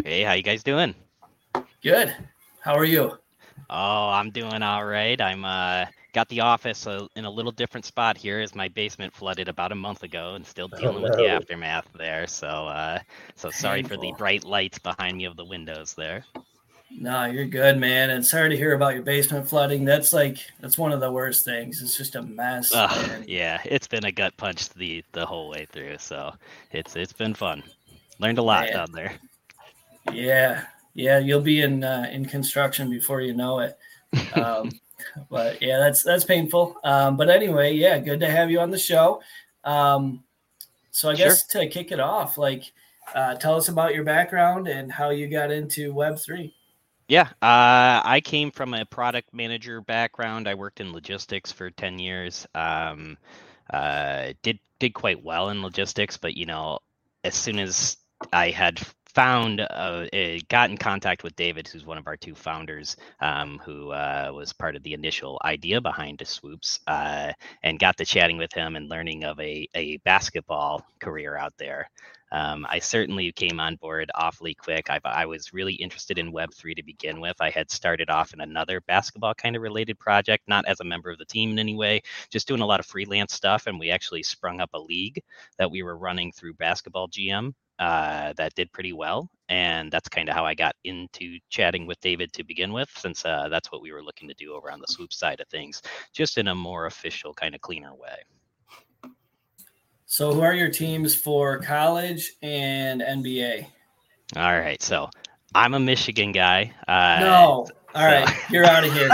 Hey, 0.04 0.22
how 0.22 0.34
you 0.34 0.42
guys 0.42 0.62
doing? 0.62 0.94
Good. 1.82 2.14
How 2.60 2.74
are 2.74 2.84
you? 2.84 3.18
Oh, 3.68 4.08
I'm 4.10 4.30
doing 4.30 4.62
all 4.62 4.84
right. 4.84 5.20
I'm 5.20 5.44
uh 5.44 5.86
got 6.12 6.28
the 6.28 6.40
office 6.40 6.86
uh, 6.86 7.06
in 7.16 7.24
a 7.24 7.30
little 7.30 7.52
different 7.52 7.84
spot 7.84 8.16
here 8.16 8.40
as 8.40 8.54
my 8.54 8.68
basement 8.68 9.12
flooded 9.12 9.48
about 9.48 9.72
a 9.72 9.74
month 9.74 10.02
ago 10.02 10.34
and 10.34 10.46
still 10.46 10.68
oh, 10.72 10.78
dealing 10.78 10.96
oh, 10.96 11.00
no. 11.00 11.04
with 11.04 11.16
the 11.16 11.28
aftermath 11.28 11.86
there. 11.96 12.26
So, 12.26 12.46
uh, 12.46 12.98
so 13.34 13.50
sorry 13.50 13.82
Painful. 13.82 13.96
for 13.96 14.02
the 14.02 14.12
bright 14.18 14.44
lights 14.44 14.78
behind 14.78 15.16
me 15.16 15.24
of 15.24 15.36
the 15.36 15.44
windows 15.44 15.94
there. 15.94 16.24
No, 16.98 17.24
you're 17.24 17.46
good, 17.46 17.78
man. 17.78 18.10
And 18.10 18.24
sorry 18.24 18.50
to 18.50 18.56
hear 18.56 18.74
about 18.74 18.94
your 18.94 19.02
basement 19.02 19.48
flooding. 19.48 19.84
That's 19.84 20.12
like 20.12 20.38
that's 20.60 20.76
one 20.76 20.92
of 20.92 21.00
the 21.00 21.10
worst 21.10 21.44
things. 21.44 21.80
It's 21.80 21.96
just 21.96 22.16
a 22.16 22.22
mess. 22.22 22.70
Yeah, 23.26 23.60
it's 23.64 23.88
been 23.88 24.04
a 24.04 24.12
gut 24.12 24.36
punch 24.36 24.68
the 24.70 25.02
the 25.12 25.24
whole 25.24 25.48
way 25.48 25.66
through. 25.72 25.96
So 25.98 26.34
it's 26.70 26.94
it's 26.94 27.14
been 27.14 27.34
fun. 27.34 27.62
Learned 28.18 28.38
a 28.38 28.42
lot 28.42 28.64
man. 28.64 28.72
down 28.74 28.92
there. 28.92 29.12
Yeah, 30.12 30.64
yeah. 30.94 31.18
You'll 31.18 31.40
be 31.40 31.62
in 31.62 31.82
uh, 31.82 32.08
in 32.12 32.26
construction 32.26 32.90
before 32.90 33.20
you 33.20 33.34
know 33.34 33.60
it. 33.60 33.78
Um, 34.34 34.70
but 35.30 35.60
yeah, 35.62 35.78
that's 35.78 36.02
that's 36.02 36.24
painful. 36.24 36.76
Um, 36.84 37.16
but 37.16 37.30
anyway, 37.30 37.74
yeah, 37.74 37.98
good 37.98 38.20
to 38.20 38.30
have 38.30 38.50
you 38.50 38.60
on 38.60 38.70
the 38.70 38.78
show. 38.78 39.22
Um, 39.64 40.24
so 40.90 41.10
I 41.10 41.14
sure. 41.14 41.28
guess 41.28 41.46
to 41.48 41.68
kick 41.68 41.92
it 41.92 42.00
off, 42.00 42.38
like, 42.38 42.72
uh, 43.14 43.34
tell 43.36 43.56
us 43.56 43.68
about 43.68 43.94
your 43.94 44.04
background 44.04 44.68
and 44.68 44.90
how 44.90 45.10
you 45.10 45.28
got 45.28 45.50
into 45.50 45.92
Web 45.92 46.18
three. 46.18 46.54
Yeah, 47.08 47.28
uh, 47.42 48.00
I 48.04 48.22
came 48.24 48.50
from 48.50 48.74
a 48.74 48.86
product 48.86 49.34
manager 49.34 49.80
background. 49.80 50.48
I 50.48 50.54
worked 50.54 50.80
in 50.80 50.92
logistics 50.92 51.52
for 51.52 51.70
ten 51.70 51.98
years. 51.98 52.46
Um, 52.54 53.18
uh, 53.72 54.32
did 54.42 54.58
did 54.78 54.94
quite 54.94 55.22
well 55.22 55.50
in 55.50 55.62
logistics, 55.62 56.16
but 56.16 56.36
you 56.36 56.46
know, 56.46 56.78
as 57.24 57.34
soon 57.34 57.58
as 57.58 57.96
I 58.32 58.50
had 58.50 58.80
found 59.14 59.60
uh, 59.60 60.06
got 60.48 60.70
in 60.70 60.76
contact 60.76 61.22
with 61.22 61.36
David, 61.36 61.68
who's 61.68 61.84
one 61.84 61.98
of 61.98 62.06
our 62.06 62.16
two 62.16 62.34
founders, 62.34 62.96
um, 63.20 63.60
who 63.64 63.90
uh, 63.90 64.30
was 64.34 64.52
part 64.52 64.76
of 64.76 64.82
the 64.82 64.94
initial 64.94 65.40
idea 65.44 65.80
behind 65.80 66.18
the 66.18 66.24
swoops, 66.24 66.80
uh, 66.86 67.32
and 67.62 67.78
got 67.78 67.96
to 67.98 68.04
chatting 68.04 68.38
with 68.38 68.52
him 68.52 68.76
and 68.76 68.88
learning 68.88 69.24
of 69.24 69.38
a, 69.40 69.68
a 69.74 69.98
basketball 69.98 70.86
career 71.00 71.36
out 71.36 71.52
there. 71.58 71.88
Um, 72.32 72.66
I 72.68 72.78
certainly 72.78 73.30
came 73.32 73.60
on 73.60 73.76
board 73.76 74.10
awfully 74.14 74.54
quick. 74.54 74.88
I, 74.88 74.98
I 75.04 75.26
was 75.26 75.52
really 75.52 75.74
interested 75.74 76.18
in 76.18 76.32
Web3 76.32 76.74
to 76.76 76.82
begin 76.82 77.20
with. 77.20 77.36
I 77.40 77.50
had 77.50 77.70
started 77.70 78.08
off 78.08 78.32
in 78.32 78.40
another 78.40 78.80
basketball 78.80 79.34
kind 79.34 79.54
of 79.54 79.60
related 79.60 79.98
project, 79.98 80.44
not 80.48 80.64
as 80.66 80.80
a 80.80 80.84
member 80.84 81.10
of 81.10 81.18
the 81.18 81.26
team 81.26 81.50
in 81.50 81.58
any 81.58 81.76
way, 81.76 82.00
just 82.30 82.48
doing 82.48 82.62
a 82.62 82.66
lot 82.66 82.80
of 82.80 82.86
freelance 82.86 83.34
stuff. 83.34 83.66
And 83.66 83.78
we 83.78 83.90
actually 83.90 84.22
sprung 84.22 84.60
up 84.60 84.70
a 84.72 84.80
league 84.80 85.22
that 85.58 85.70
we 85.70 85.82
were 85.82 85.98
running 85.98 86.32
through 86.32 86.54
Basketball 86.54 87.08
GM 87.08 87.52
uh, 87.78 88.32
that 88.36 88.54
did 88.54 88.72
pretty 88.72 88.92
well. 88.92 89.28
And 89.48 89.90
that's 89.90 90.08
kind 90.08 90.28
of 90.28 90.34
how 90.34 90.46
I 90.46 90.54
got 90.54 90.74
into 90.84 91.38
chatting 91.50 91.86
with 91.86 92.00
David 92.00 92.32
to 92.34 92.44
begin 92.44 92.72
with, 92.72 92.90
since 92.96 93.24
uh, 93.24 93.48
that's 93.48 93.70
what 93.70 93.82
we 93.82 93.92
were 93.92 94.02
looking 94.02 94.28
to 94.28 94.34
do 94.34 94.54
over 94.54 94.70
on 94.70 94.80
the 94.80 94.86
swoop 94.86 95.12
side 95.12 95.40
of 95.40 95.48
things, 95.48 95.82
just 96.12 96.38
in 96.38 96.48
a 96.48 96.54
more 96.54 96.86
official, 96.86 97.34
kind 97.34 97.54
of 97.54 97.60
cleaner 97.60 97.94
way. 97.94 98.16
So, 100.06 100.32
who 100.32 100.40
are 100.42 100.54
your 100.54 100.70
teams 100.70 101.14
for 101.14 101.58
college 101.58 102.32
and 102.42 103.00
NBA? 103.02 103.66
All 104.36 104.58
right. 104.58 104.80
So, 104.82 105.10
I'm 105.54 105.74
a 105.74 105.80
Michigan 105.80 106.32
guy. 106.32 106.72
Uh, 106.88 107.18
no. 107.20 107.66
All 107.94 108.06
right. 108.06 108.28
So... 108.28 108.34
You're 108.50 108.64
out 108.64 108.84
of 108.84 108.92
here. 108.92 109.08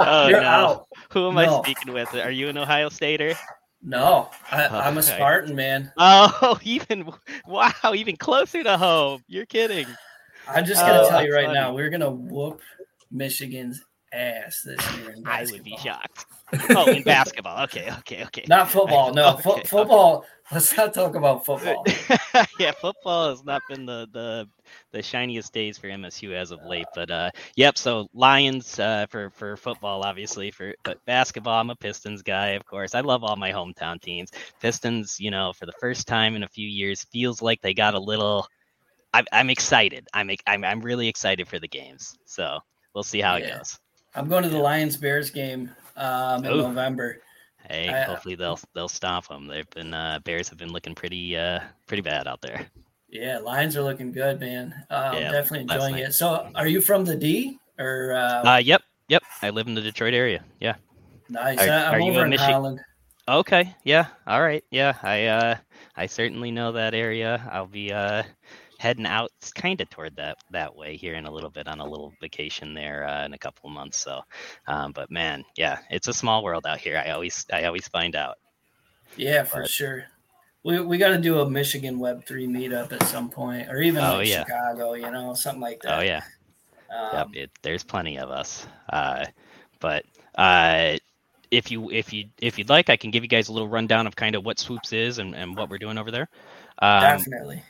oh, 0.00 0.28
you're 0.28 0.40
no. 0.40 0.46
out. 0.46 0.86
Who 1.10 1.28
am 1.28 1.34
no. 1.34 1.58
I 1.58 1.62
speaking 1.62 1.92
with? 1.92 2.14
Are 2.14 2.30
you 2.30 2.48
an 2.48 2.58
Ohio 2.58 2.88
Stater? 2.88 3.34
No, 3.82 4.30
I, 4.50 4.64
uh, 4.64 4.88
am 4.88 4.98
a 4.98 5.02
Spartan, 5.02 5.56
man. 5.56 5.92
Oh, 5.96 6.58
even 6.62 7.12
wow, 7.46 7.72
even 7.94 8.16
closer 8.16 8.62
to 8.62 8.78
home. 8.78 9.24
You're 9.26 9.46
kidding. 9.46 9.86
I'm 10.48 10.64
just 10.64 10.80
gonna 10.80 11.02
oh, 11.02 11.08
tell 11.08 11.24
you 11.24 11.34
right 11.34 11.46
funny. 11.46 11.58
now, 11.58 11.74
we're 11.74 11.90
gonna 11.90 12.10
whoop 12.10 12.60
Michigan's 13.10 13.84
ass 14.12 14.62
this 14.62 14.96
year. 14.98 15.16
I 15.26 15.46
would 15.50 15.64
be 15.64 15.76
shocked. 15.76 16.26
Oh, 16.70 16.90
in 16.90 17.02
basketball. 17.04 17.64
Okay, 17.64 17.90
okay, 18.00 18.24
okay. 18.24 18.44
Not 18.48 18.70
football. 18.70 19.12
No, 19.12 19.34
okay, 19.34 19.62
football. 19.64 20.24
Let's 20.50 20.76
not 20.76 20.92
talk 20.92 21.14
about 21.14 21.46
football. 21.46 21.84
yeah, 22.58 22.72
football 22.72 23.30
has 23.30 23.44
not 23.44 23.62
been 23.68 23.86
the 23.86 24.06
the 24.12 24.48
the 24.90 25.02
shiniest 25.02 25.52
days 25.52 25.78
for 25.78 25.88
MSU 25.88 26.32
as 26.32 26.50
of 26.50 26.62
late. 26.64 26.86
But 26.94 27.10
uh, 27.10 27.30
yep. 27.56 27.78
So 27.78 28.08
Lions 28.12 28.78
uh, 28.78 29.06
for 29.08 29.30
for 29.30 29.56
football, 29.56 30.02
obviously. 30.02 30.50
For 30.50 30.74
but 30.84 31.02
basketball, 31.06 31.60
I'm 31.60 31.70
a 31.70 31.76
Pistons 31.76 32.22
guy, 32.22 32.48
of 32.48 32.66
course. 32.66 32.94
I 32.94 33.00
love 33.00 33.24
all 33.24 33.36
my 33.36 33.50
hometown 33.50 34.00
teams. 34.00 34.30
Pistons, 34.60 35.18
you 35.18 35.30
know, 35.30 35.52
for 35.52 35.66
the 35.66 35.72
first 35.80 36.06
time 36.06 36.36
in 36.36 36.42
a 36.42 36.48
few 36.48 36.68
years, 36.68 37.04
feels 37.04 37.40
like 37.40 37.60
they 37.62 37.74
got 37.74 37.94
a 37.94 38.00
little. 38.00 38.46
I'm, 39.14 39.26
I'm 39.30 39.50
excited. 39.50 40.06
I'm, 40.14 40.30
I'm 40.46 40.64
I'm 40.64 40.80
really 40.80 41.08
excited 41.08 41.46
for 41.48 41.58
the 41.58 41.68
games. 41.68 42.16
So 42.24 42.58
we'll 42.94 43.04
see 43.04 43.20
how 43.20 43.36
yeah. 43.36 43.44
it 43.44 43.58
goes. 43.58 43.78
I'm 44.14 44.28
going 44.28 44.42
to 44.42 44.48
the 44.48 44.58
Lions 44.58 44.96
Bears 44.96 45.30
game 45.30 45.70
um, 45.96 46.44
in 46.44 46.52
Ooh. 46.52 46.62
November. 46.62 47.18
Hey, 47.68 47.88
I, 47.88 48.02
hopefully 48.02 48.34
they'll 48.34 48.58
they'll 48.74 48.88
stop 48.88 49.28
them. 49.28 49.46
They've 49.46 49.68
been 49.70 49.94
uh, 49.94 50.18
Bears 50.24 50.48
have 50.48 50.58
been 50.58 50.72
looking 50.72 50.94
pretty 50.94 51.36
uh, 51.36 51.60
pretty 51.86 52.02
bad 52.02 52.26
out 52.26 52.40
there. 52.40 52.66
Yeah, 53.08 53.38
Lions 53.38 53.76
are 53.76 53.82
looking 53.82 54.10
good, 54.10 54.40
man. 54.40 54.74
Um, 54.90 55.14
yeah, 55.14 55.30
definitely 55.30 55.60
enjoying 55.60 55.98
it. 55.98 56.14
So, 56.14 56.50
are 56.54 56.66
you 56.66 56.80
from 56.80 57.04
the 57.04 57.14
D 57.14 57.58
or? 57.78 58.14
Uh... 58.14 58.54
uh, 58.54 58.56
yep, 58.56 58.82
yep. 59.08 59.22
I 59.42 59.50
live 59.50 59.66
in 59.66 59.74
the 59.74 59.82
Detroit 59.82 60.14
area. 60.14 60.44
Yeah. 60.60 60.76
Nice. 61.28 61.60
Are, 61.60 61.70
I'm 61.70 61.94
are 61.94 62.00
over 62.00 62.24
in 62.24 62.32
Holland. 62.32 62.80
Okay. 63.28 63.74
Yeah. 63.84 64.06
All 64.26 64.42
right. 64.42 64.64
Yeah. 64.70 64.96
I 65.02 65.26
uh 65.26 65.56
I 65.96 66.06
certainly 66.06 66.50
know 66.50 66.72
that 66.72 66.94
area. 66.94 67.48
I'll 67.50 67.66
be 67.66 67.92
uh 67.92 68.24
heading 68.82 69.06
out 69.06 69.30
kind 69.54 69.80
of 69.80 69.88
toward 69.90 70.16
that 70.16 70.38
that 70.50 70.74
way 70.74 70.96
here 70.96 71.14
in 71.14 71.24
a 71.24 71.30
little 71.30 71.50
bit 71.50 71.68
on 71.68 71.78
a 71.78 71.86
little 71.86 72.12
vacation 72.20 72.74
there 72.74 73.06
uh, 73.06 73.24
in 73.24 73.32
a 73.32 73.38
couple 73.38 73.68
of 73.68 73.72
months. 73.72 73.98
So, 73.98 74.20
um, 74.66 74.90
but 74.90 75.08
man, 75.08 75.44
yeah, 75.56 75.78
it's 75.88 76.08
a 76.08 76.12
small 76.12 76.42
world 76.42 76.66
out 76.66 76.78
here. 76.78 77.00
I 77.04 77.12
always 77.12 77.46
I 77.52 77.64
always 77.64 77.86
find 77.86 78.16
out. 78.16 78.38
Yeah, 79.16 79.44
for 79.44 79.60
but, 79.60 79.70
sure. 79.70 80.04
We, 80.64 80.80
we 80.80 80.98
got 80.98 81.08
to 81.08 81.18
do 81.18 81.40
a 81.40 81.48
Michigan 81.48 82.00
Web 82.00 82.26
three 82.26 82.48
meetup 82.48 82.92
at 82.92 83.04
some 83.04 83.28
point, 83.30 83.68
or 83.68 83.80
even 83.80 84.02
oh, 84.02 84.16
like 84.16 84.28
yeah. 84.28 84.44
Chicago, 84.44 84.94
you 84.94 85.10
know, 85.10 85.34
something 85.34 85.60
like 85.60 85.80
that. 85.82 85.98
Oh 85.98 86.02
yeah, 86.02 86.22
um, 86.90 87.10
yep. 87.12 87.28
It, 87.34 87.50
there's 87.62 87.84
plenty 87.84 88.18
of 88.18 88.30
us. 88.30 88.66
Uh, 88.92 89.26
but 89.78 90.04
uh, 90.34 90.96
if 91.52 91.70
you 91.70 91.90
if 91.92 92.12
you 92.12 92.26
if 92.40 92.58
you'd 92.58 92.68
like, 92.68 92.90
I 92.90 92.96
can 92.96 93.12
give 93.12 93.22
you 93.22 93.28
guys 93.28 93.48
a 93.48 93.52
little 93.52 93.68
rundown 93.68 94.08
of 94.08 94.16
kind 94.16 94.34
of 94.34 94.44
what 94.44 94.58
Swoops 94.58 94.92
is 94.92 95.18
and, 95.18 95.36
and 95.36 95.56
what 95.56 95.70
we're 95.70 95.78
doing 95.78 95.98
over 95.98 96.10
there. 96.10 96.28
Um, 96.80 97.00
Definitely. 97.00 97.62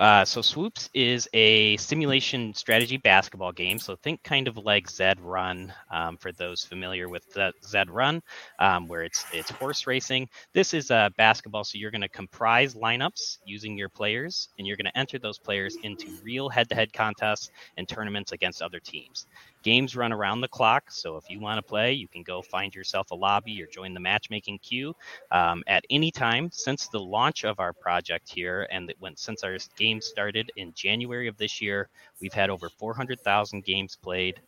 Uh, 0.00 0.24
so 0.24 0.40
Swoops 0.40 0.88
is 0.94 1.28
a 1.34 1.76
simulation 1.76 2.54
strategy 2.54 2.96
basketball 2.96 3.52
game. 3.52 3.78
So 3.78 3.96
think 3.96 4.22
kind 4.22 4.48
of 4.48 4.56
like 4.56 4.88
Zed 4.88 5.20
Run 5.20 5.74
um, 5.90 6.16
for 6.16 6.32
those 6.32 6.64
familiar 6.64 7.10
with 7.10 7.36
Zed 7.62 7.90
Run, 7.90 8.22
um, 8.58 8.88
where 8.88 9.02
it's 9.02 9.26
it's 9.34 9.50
horse 9.50 9.86
racing. 9.86 10.26
This 10.54 10.72
is 10.72 10.90
a 10.90 11.12
basketball, 11.18 11.64
so 11.64 11.76
you're 11.76 11.90
going 11.90 12.00
to 12.00 12.08
comprise 12.08 12.74
lineups 12.74 13.38
using 13.44 13.76
your 13.76 13.90
players, 13.90 14.48
and 14.58 14.66
you're 14.66 14.78
going 14.78 14.86
to 14.86 14.98
enter 14.98 15.18
those 15.18 15.38
players 15.38 15.76
into 15.82 16.06
real 16.24 16.48
head-to-head 16.48 16.94
contests 16.94 17.50
and 17.76 17.86
tournaments 17.86 18.32
against 18.32 18.62
other 18.62 18.80
teams. 18.80 19.26
Games 19.62 19.94
run 19.96 20.12
around 20.12 20.40
the 20.40 20.48
clock, 20.48 20.90
so 20.90 21.16
if 21.16 21.28
you 21.28 21.40
want 21.40 21.58
to 21.58 21.62
play, 21.62 21.92
you 21.92 22.08
can 22.08 22.22
go 22.22 22.42
find 22.42 22.74
yourself 22.74 23.10
a 23.10 23.14
lobby 23.14 23.60
or 23.62 23.66
join 23.66 23.92
the 23.94 24.00
matchmaking 24.00 24.58
queue 24.60 24.94
um, 25.30 25.62
at 25.66 25.84
any 25.90 26.10
time 26.10 26.50
since 26.52 26.88
the 26.88 27.00
launch 27.00 27.44
of 27.44 27.60
our 27.60 27.72
project 27.72 28.30
here, 28.32 28.66
and 28.70 28.92
went 29.00 29.18
since 29.18 29.44
our 29.44 29.56
game 29.76 30.00
started 30.00 30.50
in 30.56 30.72
January 30.74 31.28
of 31.28 31.36
this 31.36 31.60
year. 31.60 31.88
We've 32.20 32.32
had 32.32 32.50
over 32.50 32.68
400,000 32.70 33.64
games 33.64 33.96
played. 33.96 34.40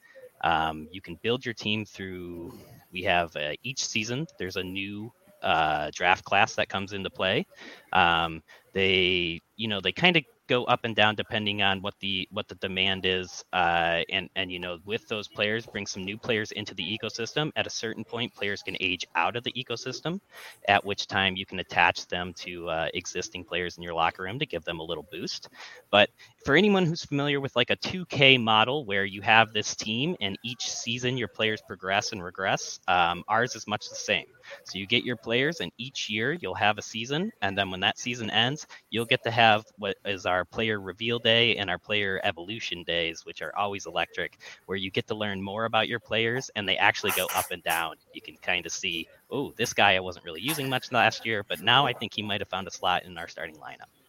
Um, 0.43 0.89
you 0.91 1.01
can 1.01 1.17
build 1.23 1.45
your 1.45 1.55
team 1.55 1.85
through. 1.85 2.59
We 2.93 3.03
have 3.03 3.35
uh, 3.37 3.53
each 3.63 3.85
season. 3.85 4.27
There's 4.39 4.57
a 4.57 4.63
new 4.63 5.13
uh, 5.43 5.91
draft 5.95 6.25
class 6.25 6.55
that 6.55 6.69
comes 6.69 6.93
into 6.93 7.11
play. 7.11 7.47
Um, 7.93 8.43
they, 8.73 9.41
you 9.57 9.69
know, 9.69 9.81
they 9.81 9.93
kind 9.93 10.17
of 10.17 10.25
go 10.49 10.65
up 10.65 10.81
and 10.85 10.97
down 10.97 11.15
depending 11.15 11.63
on 11.63 11.81
what 11.83 11.95
the 12.01 12.29
what 12.31 12.49
the 12.49 12.55
demand 12.57 13.07
is 13.07 13.45
uh, 13.53 14.03
and 14.11 14.29
and 14.37 14.51
you 14.51 14.59
know 14.59 14.79
with 14.85 15.07
those 15.09 15.29
players 15.29 15.67
bring 15.67 15.87
some 15.87 16.05
new 16.05 16.19
players 16.19 16.53
into 16.53 16.75
the 16.75 16.99
ecosystem. 16.99 17.51
At 17.57 17.67
a 17.67 17.71
certain 17.71 18.05
point 18.05 18.35
players 18.35 18.63
can 18.63 18.77
age 18.81 19.07
out 19.15 19.37
of 19.37 19.45
the 19.45 19.53
ecosystem 19.53 20.21
at 20.69 20.85
which 20.85 21.07
time 21.07 21.37
you 21.37 21.47
can 21.47 21.61
attach 21.61 22.07
them 22.09 22.33
to 22.39 22.69
uh, 22.69 22.89
existing 22.95 23.45
players 23.45 23.77
in 23.77 23.83
your 23.83 23.95
locker 23.95 24.25
room 24.25 24.39
to 24.39 24.47
give 24.47 24.65
them 24.65 24.81
a 24.81 24.85
little 24.85 25.07
boost 25.11 25.49
but 25.93 26.11
for 26.45 26.57
anyone 26.57 26.85
who's 26.85 27.05
familiar 27.05 27.41
with 27.41 27.55
like 27.55 27.71
a 27.71 27.77
2k 27.77 28.43
model 28.43 28.85
where 28.85 29.05
you 29.05 29.23
have 29.23 29.53
this 29.53 29.77
team 29.77 30.17
and 30.21 30.37
each 30.45 30.69
season 30.69 31.17
your 31.17 31.29
players 31.29 31.63
progress 31.69 32.11
and 32.11 32.25
regress 32.25 32.81
um, 32.89 33.23
ours 33.29 33.55
is 33.55 33.69
much 33.69 33.89
the 33.89 33.95
same 33.95 34.27
so 34.65 34.77
you 34.79 34.87
get 34.87 35.05
your 35.05 35.17
players 35.17 35.61
and 35.61 35.71
each 35.79 36.11
year 36.11 36.33
you'll 36.41 36.55
have 36.55 36.79
a 36.79 36.83
season 36.83 37.31
and 37.43 37.57
then 37.57 37.71
when 37.71 37.81
that 37.81 37.99
season 37.99 38.29
ends 38.31 38.67
you'll 38.91 39.07
get 39.07 39.23
to 39.23 39.31
have 39.31 39.65
what 39.79 39.97
is 40.05 40.27
our 40.27 40.43
our 40.43 40.47
player 40.47 40.81
reveal 40.81 41.21
day 41.21 41.57
and 41.57 41.71
our 41.71 41.79
player 41.79 42.21
evolution 42.25 42.83
days, 42.83 43.25
which 43.25 43.43
are 43.43 43.55
always 43.57 43.87
electric, 43.87 44.39
where 44.67 44.77
you 44.77 44.91
get 44.91 45.07
to 45.07 45.15
learn 45.15 45.41
more 45.41 45.67
about 45.67 45.87
your 45.87 46.01
players 46.01 46.51
and 46.57 46.69
they 46.69 46.77
actually 46.77 47.13
go 47.13 47.29
up 47.37 47.53
and 47.53 47.63
down. 47.63 47.95
You 48.13 48.21
can 48.21 48.37
kind 48.39 48.67
of 48.67 48.73
see, 48.73 49.07
oh, 49.31 49.53
this 49.57 49.73
guy 49.73 49.95
I 49.95 50.01
wasn't 50.01 50.25
really 50.25 50.41
using 50.41 50.69
much 50.69 50.91
last 50.91 51.25
year, 51.25 51.45
but 51.49 51.61
now 51.61 51.87
I 51.87 51.93
think 51.93 52.13
he 52.13 52.23
might 52.23 52.41
have 52.41 52.49
found 52.49 52.67
a 52.67 52.73
slot 52.73 53.05
in 53.05 53.17
our 53.19 53.29
starting 53.29 53.55
lineup. 53.55 54.02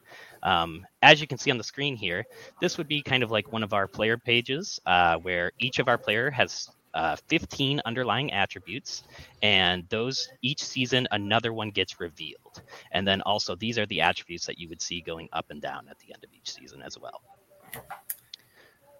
Um, 0.43 0.85
as 1.01 1.21
you 1.21 1.27
can 1.27 1.37
see 1.37 1.51
on 1.51 1.57
the 1.57 1.63
screen 1.63 1.95
here, 1.95 2.23
this 2.61 2.77
would 2.77 2.87
be 2.87 3.01
kind 3.01 3.23
of 3.23 3.31
like 3.31 3.51
one 3.51 3.63
of 3.63 3.73
our 3.73 3.87
player 3.87 4.17
pages 4.17 4.79
uh, 4.85 5.17
where 5.17 5.51
each 5.59 5.79
of 5.79 5.87
our 5.87 5.97
player 5.97 6.29
has 6.29 6.69
uh, 6.93 7.15
15 7.27 7.81
underlying 7.85 8.31
attributes, 8.31 9.03
and 9.41 9.83
those 9.89 10.27
each 10.41 10.63
season 10.63 11.07
another 11.11 11.53
one 11.53 11.71
gets 11.71 11.99
revealed. 11.99 12.61
And 12.91 13.07
then 13.07 13.21
also 13.21 13.55
these 13.55 13.79
are 13.79 13.85
the 13.87 14.01
attributes 14.01 14.45
that 14.45 14.59
you 14.59 14.69
would 14.69 14.81
see 14.81 15.01
going 15.01 15.29
up 15.33 15.45
and 15.49 15.61
down 15.61 15.87
at 15.89 15.97
the 15.99 16.13
end 16.13 16.23
of 16.23 16.29
each 16.33 16.53
season 16.53 16.81
as 16.83 16.97
well. 16.99 17.21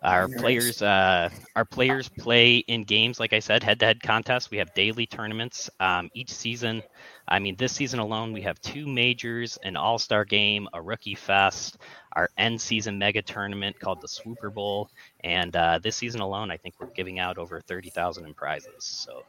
Our 0.03 0.27
players, 0.27 0.81
uh, 0.81 1.29
our 1.55 1.63
players 1.63 2.09
play 2.09 2.57
in 2.57 2.83
games, 2.83 3.21
like 3.21 3.31
I 3.31 3.39
said, 3.39 3.63
head-to-head 3.63 4.03
contests. 4.03 4.51
We 4.51 4.57
have 4.57 4.73
daily 4.73 5.05
tournaments 5.05 5.69
um, 5.79 6.09
each 6.13 6.29
season. 6.29 6.83
I 7.27 7.39
mean, 7.39 7.55
this 7.55 7.71
season 7.71 7.99
alone, 7.99 8.33
we 8.33 8.41
have 8.41 8.59
two 8.61 8.87
majors, 8.87 9.57
an 9.63 9.75
All-Star 9.75 10.25
game, 10.25 10.67
a 10.73 10.81
Rookie 10.81 11.15
Fest, 11.15 11.77
our 12.13 12.29
end-season 12.37 12.97
mega 12.97 13.21
tournament 13.21 13.79
called 13.79 14.01
the 14.01 14.07
Swooper 14.07 14.49
Bowl, 14.49 14.89
and 15.21 15.55
uh, 15.55 15.79
this 15.81 15.95
season 15.95 16.21
alone, 16.21 16.51
I 16.51 16.57
think 16.57 16.75
we're 16.79 16.87
giving 16.87 17.19
out 17.19 17.37
over 17.37 17.61
thirty 17.61 17.89
thousand 17.89 18.25
in 18.25 18.33
prizes. 18.33 18.83
So, 18.83 19.23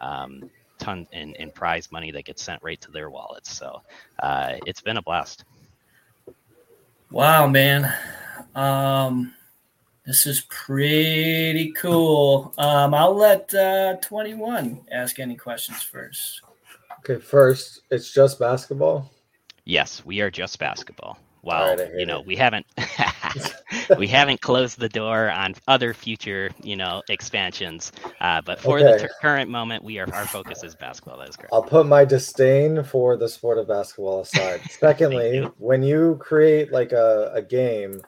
um, 0.00 0.50
ton 0.78 1.06
in, 1.12 1.34
in 1.34 1.50
prize 1.50 1.90
money 1.90 2.10
that 2.12 2.24
gets 2.24 2.42
sent 2.42 2.62
right 2.62 2.80
to 2.80 2.90
their 2.90 3.10
wallets. 3.10 3.52
So, 3.52 3.82
uh, 4.22 4.54
it's 4.66 4.80
been 4.80 4.96
a 4.96 5.02
blast. 5.02 5.44
Wow, 7.10 7.46
man. 7.48 7.92
Um 8.54 9.34
this 10.06 10.26
is 10.26 10.40
pretty 10.48 11.72
cool. 11.72 12.52
Um, 12.58 12.94
I'll 12.94 13.14
let 13.14 13.52
uh, 13.54 13.96
21 13.96 14.86
ask 14.90 15.20
any 15.20 15.36
questions 15.36 15.82
first. 15.82 16.40
Okay, 17.00 17.20
first, 17.20 17.80
it's 17.90 18.12
just 18.12 18.38
basketball. 18.38 19.10
Yes, 19.64 20.04
we 20.04 20.20
are 20.20 20.30
just 20.30 20.58
basketball. 20.58 21.18
Well, 21.42 21.76
right, 21.76 21.90
you 21.96 22.04
know, 22.04 22.20
it. 22.20 22.26
we 22.26 22.36
haven't 22.36 22.66
we 23.98 24.06
haven't 24.06 24.42
closed 24.42 24.78
the 24.78 24.90
door 24.90 25.30
on 25.30 25.54
other 25.68 25.94
future, 25.94 26.50
you 26.62 26.76
know, 26.76 27.02
expansions. 27.08 27.92
Uh, 28.20 28.42
but 28.42 28.60
for 28.60 28.78
okay. 28.78 28.92
the 28.92 29.08
t- 29.08 29.14
current 29.22 29.48
moment, 29.48 29.82
we 29.82 29.98
are 29.98 30.12
our 30.12 30.26
focus 30.26 30.62
is 30.62 30.74
basketball. 30.74 31.18
That 31.18 31.30
is 31.30 31.36
correct. 31.36 31.52
I'll 31.54 31.62
put 31.62 31.86
my 31.86 32.04
disdain 32.04 32.82
for 32.84 33.16
the 33.16 33.28
sport 33.28 33.56
of 33.56 33.68
basketball 33.68 34.20
aside. 34.20 34.60
Secondly, 34.70 35.36
you. 35.36 35.54
when 35.56 35.82
you 35.82 36.18
create 36.20 36.72
like 36.72 36.92
a, 36.92 37.32
a 37.34 37.40
game, 37.40 38.02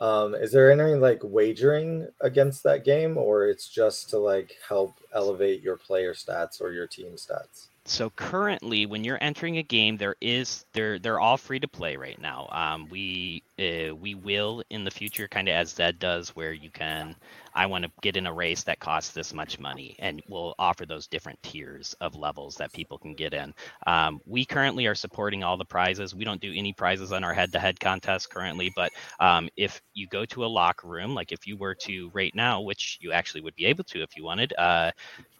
um, 0.00 0.34
is 0.34 0.50
there 0.50 0.72
any 0.72 0.94
like 0.94 1.20
wagering 1.22 2.08
against 2.20 2.64
that 2.64 2.84
game, 2.84 3.16
or 3.16 3.46
it's 3.46 3.68
just 3.68 4.10
to 4.10 4.18
like 4.18 4.56
help 4.68 4.98
elevate 5.14 5.62
your 5.62 5.76
player 5.76 6.14
stats 6.14 6.60
or 6.60 6.72
your 6.72 6.88
team 6.88 7.12
stats? 7.12 7.68
So 7.84 8.10
currently 8.10 8.86
when 8.86 9.04
you're 9.04 9.18
entering 9.20 9.58
a 9.58 9.62
game 9.62 9.96
there 9.96 10.16
is 10.20 10.64
they're 10.72 10.98
they're 10.98 11.20
all 11.20 11.36
free 11.36 11.60
to 11.60 11.68
play 11.68 11.96
right 11.96 12.20
now. 12.20 12.48
Um, 12.50 12.88
we 12.88 13.42
uh, 13.58 13.94
we 13.94 14.14
will 14.14 14.62
in 14.70 14.84
the 14.84 14.90
future 14.90 15.28
kind 15.28 15.48
of 15.48 15.54
as 15.54 15.70
zed 15.70 15.98
does 15.98 16.30
where 16.30 16.52
you 16.52 16.70
can 16.70 17.14
i 17.54 17.66
want 17.66 17.84
to 17.84 17.90
get 18.00 18.16
in 18.16 18.26
a 18.26 18.32
race 18.32 18.62
that 18.62 18.80
costs 18.80 19.12
this 19.12 19.34
much 19.34 19.58
money 19.58 19.94
and 19.98 20.22
we'll 20.28 20.54
offer 20.58 20.86
those 20.86 21.06
different 21.06 21.40
tiers 21.42 21.94
of 22.00 22.16
levels 22.16 22.56
that 22.56 22.72
people 22.72 22.96
can 22.96 23.14
get 23.14 23.34
in 23.34 23.52
um, 23.86 24.20
we 24.26 24.44
currently 24.44 24.86
are 24.86 24.94
supporting 24.94 25.44
all 25.44 25.56
the 25.56 25.64
prizes 25.64 26.14
we 26.14 26.24
don't 26.24 26.40
do 26.40 26.52
any 26.54 26.72
prizes 26.72 27.12
on 27.12 27.22
our 27.22 27.34
head-to-head 27.34 27.78
contest 27.78 28.30
currently 28.30 28.72
but 28.74 28.90
um, 29.20 29.48
if 29.56 29.82
you 29.92 30.06
go 30.06 30.24
to 30.24 30.44
a 30.44 30.46
locker 30.46 30.88
room 30.88 31.14
like 31.14 31.30
if 31.30 31.46
you 31.46 31.56
were 31.56 31.74
to 31.74 32.10
right 32.14 32.34
now 32.34 32.60
which 32.60 32.98
you 33.00 33.12
actually 33.12 33.42
would 33.42 33.54
be 33.54 33.66
able 33.66 33.84
to 33.84 34.02
if 34.02 34.16
you 34.16 34.24
wanted 34.24 34.52
uh, 34.56 34.90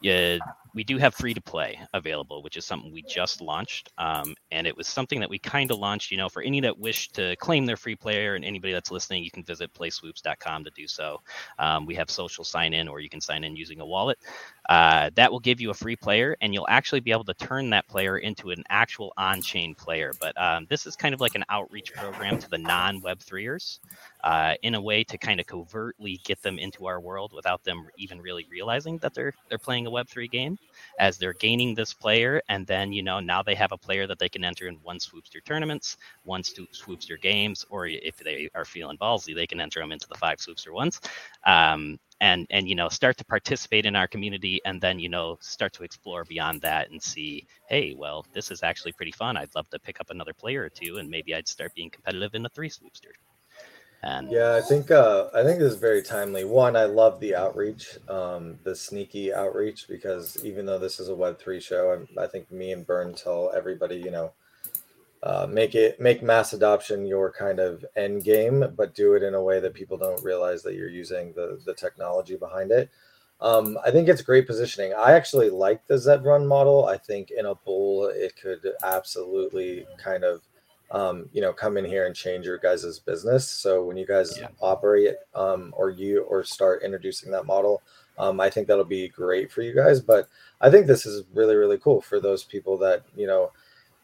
yeah, 0.02 0.38
we 0.74 0.82
do 0.84 0.98
have 0.98 1.14
free 1.14 1.32
to 1.32 1.40
play 1.40 1.78
available, 1.94 2.42
which 2.42 2.56
is 2.56 2.64
something 2.64 2.92
we 2.92 3.02
just 3.02 3.40
launched. 3.40 3.90
Um, 3.98 4.34
and 4.50 4.66
it 4.66 4.76
was 4.76 4.88
something 4.88 5.20
that 5.20 5.30
we 5.30 5.38
kind 5.38 5.70
of 5.70 5.78
launched, 5.78 6.10
you 6.10 6.16
know, 6.16 6.28
for 6.28 6.42
any 6.42 6.60
that 6.60 6.78
wish 6.78 7.10
to 7.10 7.36
claim 7.36 7.66
their 7.66 7.76
free 7.76 7.94
player 8.02 8.34
and 8.34 8.44
anybody 8.44 8.72
that's 8.72 8.90
listening, 8.90 9.24
you 9.24 9.30
can 9.30 9.44
visit 9.44 9.72
playswoops.com 9.72 10.64
to 10.64 10.70
do 10.70 10.86
so. 10.86 11.20
Um, 11.58 11.86
we 11.86 11.94
have 11.94 12.10
social 12.10 12.44
sign 12.44 12.74
in, 12.74 12.88
or 12.88 13.00
you 13.00 13.08
can 13.08 13.20
sign 13.20 13.44
in 13.44 13.56
using 13.56 13.80
a 13.80 13.86
wallet. 13.86 14.18
Uh, 14.68 15.10
that 15.14 15.30
will 15.30 15.40
give 15.40 15.60
you 15.60 15.70
a 15.70 15.74
free 15.74 15.96
player, 15.96 16.36
and 16.40 16.54
you'll 16.54 16.68
actually 16.68 17.00
be 17.00 17.10
able 17.10 17.24
to 17.24 17.34
turn 17.34 17.70
that 17.70 17.86
player 17.88 18.18
into 18.18 18.50
an 18.50 18.62
actual 18.68 19.12
on 19.16 19.42
chain 19.42 19.74
player. 19.74 20.12
But 20.20 20.40
um, 20.40 20.66
this 20.70 20.86
is 20.86 20.96
kind 20.96 21.14
of 21.14 21.20
like 21.20 21.34
an 21.34 21.44
outreach 21.48 21.92
program 21.92 22.38
to 22.38 22.48
the 22.48 22.58
non 22.58 23.00
Web3ers 23.02 23.80
uh, 24.24 24.54
in 24.62 24.74
a 24.74 24.80
way 24.80 25.02
to 25.04 25.18
kind 25.18 25.40
of 25.40 25.46
covertly 25.46 26.20
get 26.24 26.40
them 26.42 26.58
into 26.58 26.86
our 26.86 27.00
world 27.00 27.32
without 27.32 27.64
them 27.64 27.88
even 27.98 28.20
really 28.20 28.46
realizing 28.50 28.98
that 28.98 29.14
they're 29.14 29.32
they're 29.48 29.58
playing 29.58 29.86
a 29.86 29.90
Web3 29.90 30.30
game 30.30 30.58
as 30.98 31.18
they're 31.18 31.34
gaining 31.34 31.74
this 31.74 31.92
player. 31.92 32.40
And 32.48 32.66
then, 32.66 32.92
you 32.92 33.02
know, 33.02 33.20
now 33.20 33.42
they 33.42 33.54
have 33.54 33.72
a 33.72 33.78
player 33.78 34.06
that 34.06 34.18
they 34.18 34.28
can 34.28 34.44
enter 34.44 34.68
in 34.68 34.76
one 34.82 34.98
Swoopster 34.98 35.44
tournaments, 35.44 35.96
one 36.24 36.42
Swoopster 36.42 37.20
games, 37.20 37.64
or 37.70 37.86
if 37.86 38.16
they 38.18 38.48
are 38.54 38.64
feeling 38.64 38.98
ballsy, 38.98 39.34
they 39.34 39.46
can 39.46 39.60
enter 39.60 39.80
them 39.80 39.92
into 39.92 40.08
the 40.08 40.14
five 40.14 40.38
Swoopster 40.38 40.72
ones. 40.72 41.00
Um, 41.46 41.98
and 42.22 42.46
and 42.50 42.68
you 42.68 42.74
know 42.74 42.88
start 42.88 43.18
to 43.18 43.24
participate 43.24 43.84
in 43.84 43.94
our 43.94 44.06
community 44.06 44.60
and 44.64 44.80
then 44.80 44.98
you 44.98 45.08
know 45.08 45.36
start 45.40 45.72
to 45.74 45.82
explore 45.82 46.24
beyond 46.24 46.60
that 46.62 46.88
and 46.90 47.02
see 47.02 47.44
hey 47.68 47.94
well 47.98 48.24
this 48.32 48.50
is 48.50 48.62
actually 48.62 48.92
pretty 48.92 49.12
fun 49.12 49.36
i'd 49.36 49.54
love 49.54 49.68
to 49.68 49.78
pick 49.78 50.00
up 50.00 50.08
another 50.08 50.32
player 50.32 50.62
or 50.62 50.70
two 50.70 50.96
and 50.96 51.10
maybe 51.10 51.34
i'd 51.34 51.48
start 51.48 51.74
being 51.74 51.90
competitive 51.90 52.34
in 52.34 52.42
the 52.42 52.48
three 52.48 52.70
swoopster 52.70 53.12
and 54.04 54.32
yeah, 54.32 54.56
I 54.56 54.60
think 54.60 54.90
uh, 54.90 55.28
I 55.32 55.44
think 55.44 55.60
this 55.60 55.74
is 55.74 55.78
very 55.78 56.02
timely. 56.02 56.44
One, 56.44 56.74
I 56.74 56.86
love 56.86 57.20
the 57.20 57.36
outreach, 57.36 57.98
um, 58.08 58.58
the 58.64 58.74
sneaky 58.74 59.32
outreach, 59.32 59.86
because 59.86 60.44
even 60.44 60.66
though 60.66 60.80
this 60.80 60.98
is 60.98 61.08
a 61.08 61.14
Web 61.14 61.38
three 61.38 61.60
show, 61.60 62.04
I, 62.18 62.24
I 62.24 62.26
think 62.26 62.50
me 62.50 62.72
and 62.72 62.84
Burn 62.84 63.14
tell 63.14 63.52
everybody, 63.54 63.94
you 63.94 64.10
know, 64.10 64.32
uh, 65.22 65.46
make 65.48 65.74
it 65.74 66.00
make 66.00 66.22
mass 66.22 66.52
adoption 66.52 67.06
your 67.06 67.30
kind 67.30 67.60
of 67.60 67.84
end 67.96 68.24
game, 68.24 68.64
but 68.76 68.94
do 68.94 69.14
it 69.14 69.22
in 69.22 69.34
a 69.34 69.42
way 69.42 69.60
that 69.60 69.74
people 69.74 69.96
don't 69.96 70.22
realize 70.24 70.62
that 70.62 70.74
you're 70.74 70.88
using 70.88 71.32
the 71.34 71.60
the 71.64 71.74
technology 71.74 72.36
behind 72.36 72.72
it. 72.72 72.90
Um, 73.40 73.76
I 73.84 73.90
think 73.90 74.08
it's 74.08 74.22
great 74.22 74.46
positioning. 74.46 74.94
I 74.94 75.12
actually 75.12 75.50
like 75.50 75.84
the 75.88 75.98
Zed 75.98 76.24
Run 76.24 76.46
model. 76.46 76.86
I 76.86 76.96
think 76.96 77.32
in 77.32 77.46
a 77.46 77.56
bull, 77.56 78.06
it 78.06 78.34
could 78.40 78.60
absolutely 78.84 79.84
kind 79.98 80.22
of, 80.22 80.42
um, 80.92 81.28
you 81.32 81.40
know, 81.40 81.52
come 81.52 81.76
in 81.76 81.84
here 81.84 82.06
and 82.06 82.14
change 82.14 82.46
your 82.46 82.58
guys' 82.58 83.00
business. 83.00 83.50
So 83.50 83.82
when 83.82 83.96
you 83.96 84.06
guys 84.06 84.38
yeah. 84.38 84.46
operate 84.60 85.16
um, 85.34 85.74
or 85.76 85.90
you 85.90 86.22
or 86.22 86.44
start 86.44 86.84
introducing 86.84 87.32
that 87.32 87.46
model, 87.46 87.82
um, 88.16 88.40
I 88.40 88.48
think 88.48 88.68
that'll 88.68 88.84
be 88.84 89.08
great 89.08 89.50
for 89.50 89.62
you 89.62 89.74
guys. 89.74 90.00
But 90.00 90.28
I 90.60 90.70
think 90.70 90.86
this 90.86 91.04
is 91.04 91.24
really, 91.34 91.56
really 91.56 91.78
cool 91.78 92.00
for 92.00 92.20
those 92.20 92.44
people 92.44 92.78
that, 92.78 93.02
you 93.16 93.26
know, 93.26 93.50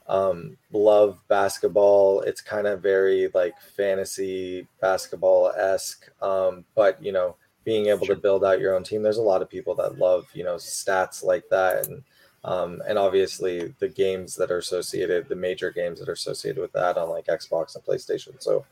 um, 0.09 0.57
love 0.73 1.21
basketball. 1.29 2.23
It's 2.23 2.41
kind 2.41 2.67
of 2.67 2.83
very 2.83 3.29
like 3.35 3.61
fantasy 3.61 4.67
basketball 4.81 5.53
esque, 5.57 6.11
um, 6.23 6.65
but 6.75 7.03
you 7.03 7.13
know, 7.13 7.37
being 7.65 7.87
able 7.87 8.07
sure. 8.07 8.15
to 8.15 8.21
build 8.21 8.45
out 8.45 8.61
your 8.61 8.75
own 8.75 8.83
team. 8.83 9.03
There's 9.03 9.19
a 9.19 9.23
lot 9.23 9.43
of 9.43 9.51
people 9.51 9.75
that 9.77 9.99
love, 9.99 10.27
you 10.33 10.45
know, 10.45 10.55
stats 10.55 11.23
like 11.23 11.45
that, 11.51 11.87
and 11.87 12.03
um, 12.45 12.81
and 12.89 12.99
obviously 12.99 13.75
the 13.79 13.89
games 13.89 14.37
that 14.37 14.51
are 14.51 14.59
associated, 14.59 15.29
the 15.29 15.37
major 15.37 15.71
games 15.71 15.99
that 15.99 16.09
are 16.09 16.13
associated 16.13 16.61
with 16.61 16.73
that 16.73 16.97
on 16.97 17.11
like 17.11 17.27
Xbox 17.27 17.75
and 17.75 17.85
PlayStation. 17.85 18.43
So 18.43 18.65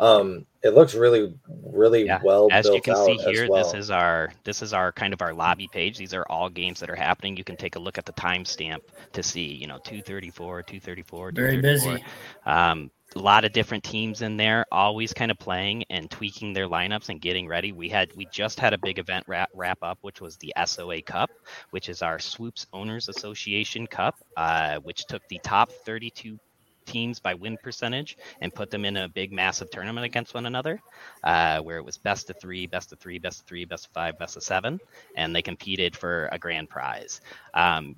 um, 0.00 0.46
it 0.62 0.74
looks 0.74 0.94
really, 0.94 1.34
really 1.62 2.06
yeah. 2.06 2.20
well. 2.24 2.48
As 2.50 2.66
you 2.66 2.80
can 2.80 2.96
see 2.96 3.16
here, 3.16 3.48
well. 3.48 3.62
this 3.62 3.74
is 3.74 3.90
our 3.90 4.32
this 4.44 4.62
is 4.62 4.72
our 4.72 4.92
kind 4.92 5.12
of 5.12 5.20
our 5.22 5.34
lobby 5.34 5.68
page. 5.70 5.98
These 5.98 6.14
are 6.14 6.24
all 6.30 6.48
games 6.48 6.80
that 6.80 6.90
are 6.90 6.96
happening. 6.96 7.36
You 7.36 7.44
can 7.44 7.56
take 7.56 7.76
a 7.76 7.78
look 7.78 7.98
at 7.98 8.06
the 8.06 8.12
timestamp 8.14 8.80
to 9.12 9.22
see, 9.22 9.44
you 9.44 9.66
know, 9.66 9.78
234, 9.84 10.62
234, 10.62 11.32
Very 11.32 11.60
busy. 11.60 12.02
Um, 12.46 12.90
a 13.14 13.18
lot 13.18 13.44
of 13.44 13.52
different 13.52 13.84
teams 13.84 14.22
in 14.22 14.36
there, 14.36 14.66
always 14.72 15.12
kind 15.12 15.30
of 15.30 15.38
playing 15.38 15.84
and 15.90 16.10
tweaking 16.10 16.52
their 16.52 16.66
lineups 16.66 17.10
and 17.10 17.20
getting 17.20 17.46
ready. 17.46 17.72
We 17.72 17.88
had 17.88 18.10
we 18.16 18.26
just 18.32 18.58
had 18.58 18.72
a 18.72 18.78
big 18.78 18.98
event 18.98 19.24
wrap, 19.28 19.50
wrap 19.54 19.78
up, 19.82 19.98
which 20.00 20.20
was 20.20 20.36
the 20.38 20.52
SOA 20.64 21.02
Cup, 21.02 21.30
which 21.70 21.88
is 21.88 22.02
our 22.02 22.18
Swoops 22.18 22.66
Owners 22.72 23.08
Association 23.08 23.86
Cup, 23.86 24.16
uh, 24.36 24.78
which 24.78 25.04
took 25.06 25.22
the 25.28 25.38
top 25.44 25.70
32 25.70 26.38
teams 26.84 27.20
by 27.20 27.34
win 27.34 27.56
percentage 27.62 28.16
and 28.40 28.54
put 28.54 28.70
them 28.70 28.84
in 28.84 28.96
a 28.96 29.08
big 29.08 29.32
massive 29.32 29.70
tournament 29.70 30.04
against 30.04 30.34
one 30.34 30.46
another 30.46 30.80
uh, 31.24 31.58
where 31.60 31.78
it 31.78 31.84
was 31.84 31.96
best 31.98 32.30
of 32.30 32.38
three 32.40 32.66
best 32.66 32.92
of 32.92 32.98
three 32.98 33.18
best 33.18 33.40
of 33.40 33.46
three 33.46 33.64
best 33.64 33.86
of 33.86 33.92
five 33.92 34.18
best 34.18 34.36
of 34.36 34.42
seven 34.42 34.80
and 35.16 35.34
they 35.34 35.42
competed 35.42 35.96
for 35.96 36.28
a 36.32 36.38
grand 36.38 36.68
prize 36.68 37.20
um, 37.54 37.96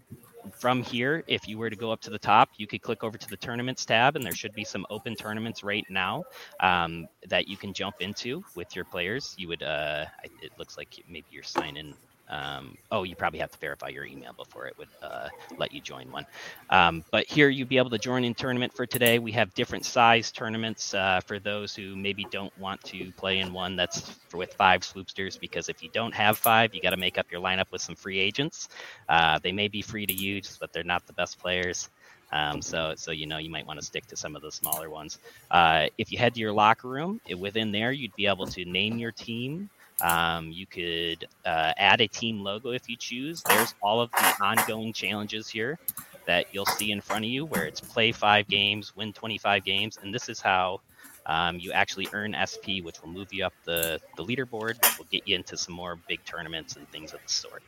from 0.52 0.82
here, 0.82 1.24
if 1.26 1.48
you 1.48 1.58
were 1.58 1.70
to 1.70 1.76
go 1.76 1.90
up 1.90 2.00
to 2.02 2.10
the 2.10 2.18
top, 2.18 2.50
you 2.56 2.66
could 2.66 2.82
click 2.82 3.02
over 3.02 3.18
to 3.18 3.28
the 3.28 3.36
tournaments 3.36 3.84
tab, 3.84 4.16
and 4.16 4.24
there 4.24 4.34
should 4.34 4.54
be 4.54 4.64
some 4.64 4.86
open 4.90 5.14
tournaments 5.14 5.64
right 5.64 5.84
now 5.90 6.24
um, 6.60 7.08
that 7.28 7.48
you 7.48 7.56
can 7.56 7.72
jump 7.72 7.96
into 8.00 8.44
with 8.54 8.74
your 8.76 8.84
players. 8.84 9.34
You 9.38 9.48
would, 9.48 9.62
uh, 9.62 10.04
it 10.42 10.52
looks 10.58 10.76
like 10.76 11.02
maybe 11.08 11.26
you're 11.30 11.42
signing 11.42 11.94
um, 12.28 12.76
oh, 12.90 13.04
you 13.04 13.14
probably 13.16 13.38
have 13.38 13.50
to 13.52 13.58
verify 13.58 13.88
your 13.88 14.04
email 14.04 14.32
before 14.32 14.66
it 14.66 14.76
would 14.78 14.88
uh, 15.02 15.28
let 15.58 15.72
you 15.72 15.80
join 15.80 16.10
one. 16.10 16.26
Um, 16.70 17.04
but 17.10 17.26
here 17.26 17.48
you'd 17.48 17.68
be 17.68 17.78
able 17.78 17.90
to 17.90 17.98
join 17.98 18.24
in 18.24 18.34
tournament 18.34 18.72
for 18.72 18.86
today. 18.86 19.18
We 19.18 19.32
have 19.32 19.54
different 19.54 19.84
size 19.84 20.32
tournaments 20.32 20.94
uh, 20.94 21.20
for 21.26 21.38
those 21.38 21.74
who 21.74 21.96
maybe 21.96 22.26
don't 22.30 22.56
want 22.58 22.82
to 22.84 23.12
play 23.12 23.38
in 23.38 23.52
one 23.52 23.76
that's 23.76 24.18
with 24.34 24.52
five 24.54 24.82
swoopsters 24.82 25.38
because 25.38 25.68
if 25.68 25.82
you 25.82 25.90
don't 25.92 26.14
have 26.14 26.38
five, 26.38 26.74
you 26.74 26.80
got 26.80 26.90
to 26.90 26.96
make 26.96 27.18
up 27.18 27.30
your 27.30 27.40
lineup 27.40 27.70
with 27.70 27.82
some 27.82 27.94
free 27.94 28.18
agents. 28.18 28.68
Uh, 29.08 29.38
they 29.42 29.52
may 29.52 29.68
be 29.68 29.82
free 29.82 30.06
to 30.06 30.14
use, 30.14 30.56
but 30.60 30.72
they're 30.72 30.84
not 30.84 31.06
the 31.06 31.12
best 31.12 31.38
players. 31.38 31.88
Um, 32.32 32.60
so, 32.60 32.94
so 32.96 33.12
you 33.12 33.26
know, 33.26 33.38
you 33.38 33.50
might 33.50 33.66
want 33.66 33.78
to 33.78 33.86
stick 33.86 34.06
to 34.08 34.16
some 34.16 34.34
of 34.34 34.42
the 34.42 34.50
smaller 34.50 34.90
ones. 34.90 35.18
Uh, 35.50 35.86
if 35.96 36.10
you 36.10 36.18
head 36.18 36.34
to 36.34 36.40
your 36.40 36.52
locker 36.52 36.88
room, 36.88 37.20
it, 37.26 37.38
within 37.38 37.70
there, 37.72 37.92
you'd 37.92 38.16
be 38.16 38.26
able 38.26 38.46
to 38.48 38.64
name 38.64 38.98
your 38.98 39.12
team, 39.12 39.70
um, 40.00 40.50
you 40.52 40.66
could 40.66 41.26
uh, 41.44 41.72
add 41.76 42.00
a 42.00 42.08
team 42.08 42.40
logo 42.40 42.70
if 42.70 42.88
you 42.88 42.96
choose. 42.96 43.42
There's 43.42 43.74
all 43.82 44.00
of 44.00 44.10
the 44.12 44.34
ongoing 44.40 44.92
challenges 44.92 45.48
here 45.48 45.78
that 46.26 46.46
you'll 46.52 46.66
see 46.66 46.90
in 46.92 47.00
front 47.00 47.24
of 47.24 47.30
you 47.30 47.44
where 47.46 47.64
it's 47.64 47.80
play 47.80 48.12
five 48.12 48.48
games, 48.48 48.94
win 48.96 49.12
25 49.12 49.64
games. 49.64 49.98
And 50.02 50.14
this 50.14 50.28
is 50.28 50.40
how 50.40 50.80
um, 51.24 51.58
you 51.58 51.72
actually 51.72 52.08
earn 52.12 52.36
SP, 52.38 52.82
which 52.82 53.00
will 53.00 53.08
move 53.08 53.32
you 53.32 53.44
up 53.44 53.54
the, 53.64 54.00
the 54.16 54.24
leaderboard, 54.24 54.82
which 54.82 54.98
will 54.98 55.06
get 55.10 55.26
you 55.26 55.34
into 55.36 55.56
some 55.56 55.74
more 55.74 55.98
big 56.08 56.22
tournaments 56.24 56.76
and 56.76 56.88
things 56.90 57.14
of 57.14 57.20
the 57.24 57.32
sort. 57.32 57.62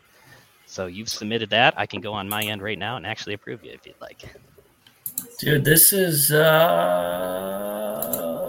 So 0.67 0.87
you've 0.87 1.09
submitted 1.09 1.51
that. 1.51 1.75
I 1.77 1.87
can 1.87 2.01
go 2.01 2.13
on 2.13 2.29
my 2.29 2.43
end 2.43 2.61
right 2.63 2.79
now 2.79 2.97
and 2.97 3.07
actually 3.07 3.35
approve 3.35 3.65
you 3.65 3.71
if 3.73 3.87
you'd 3.87 3.95
like. 4.01 4.25
Dude, 5.39 5.65
this 5.65 5.93
is 5.93 6.31
uh, 6.31 7.73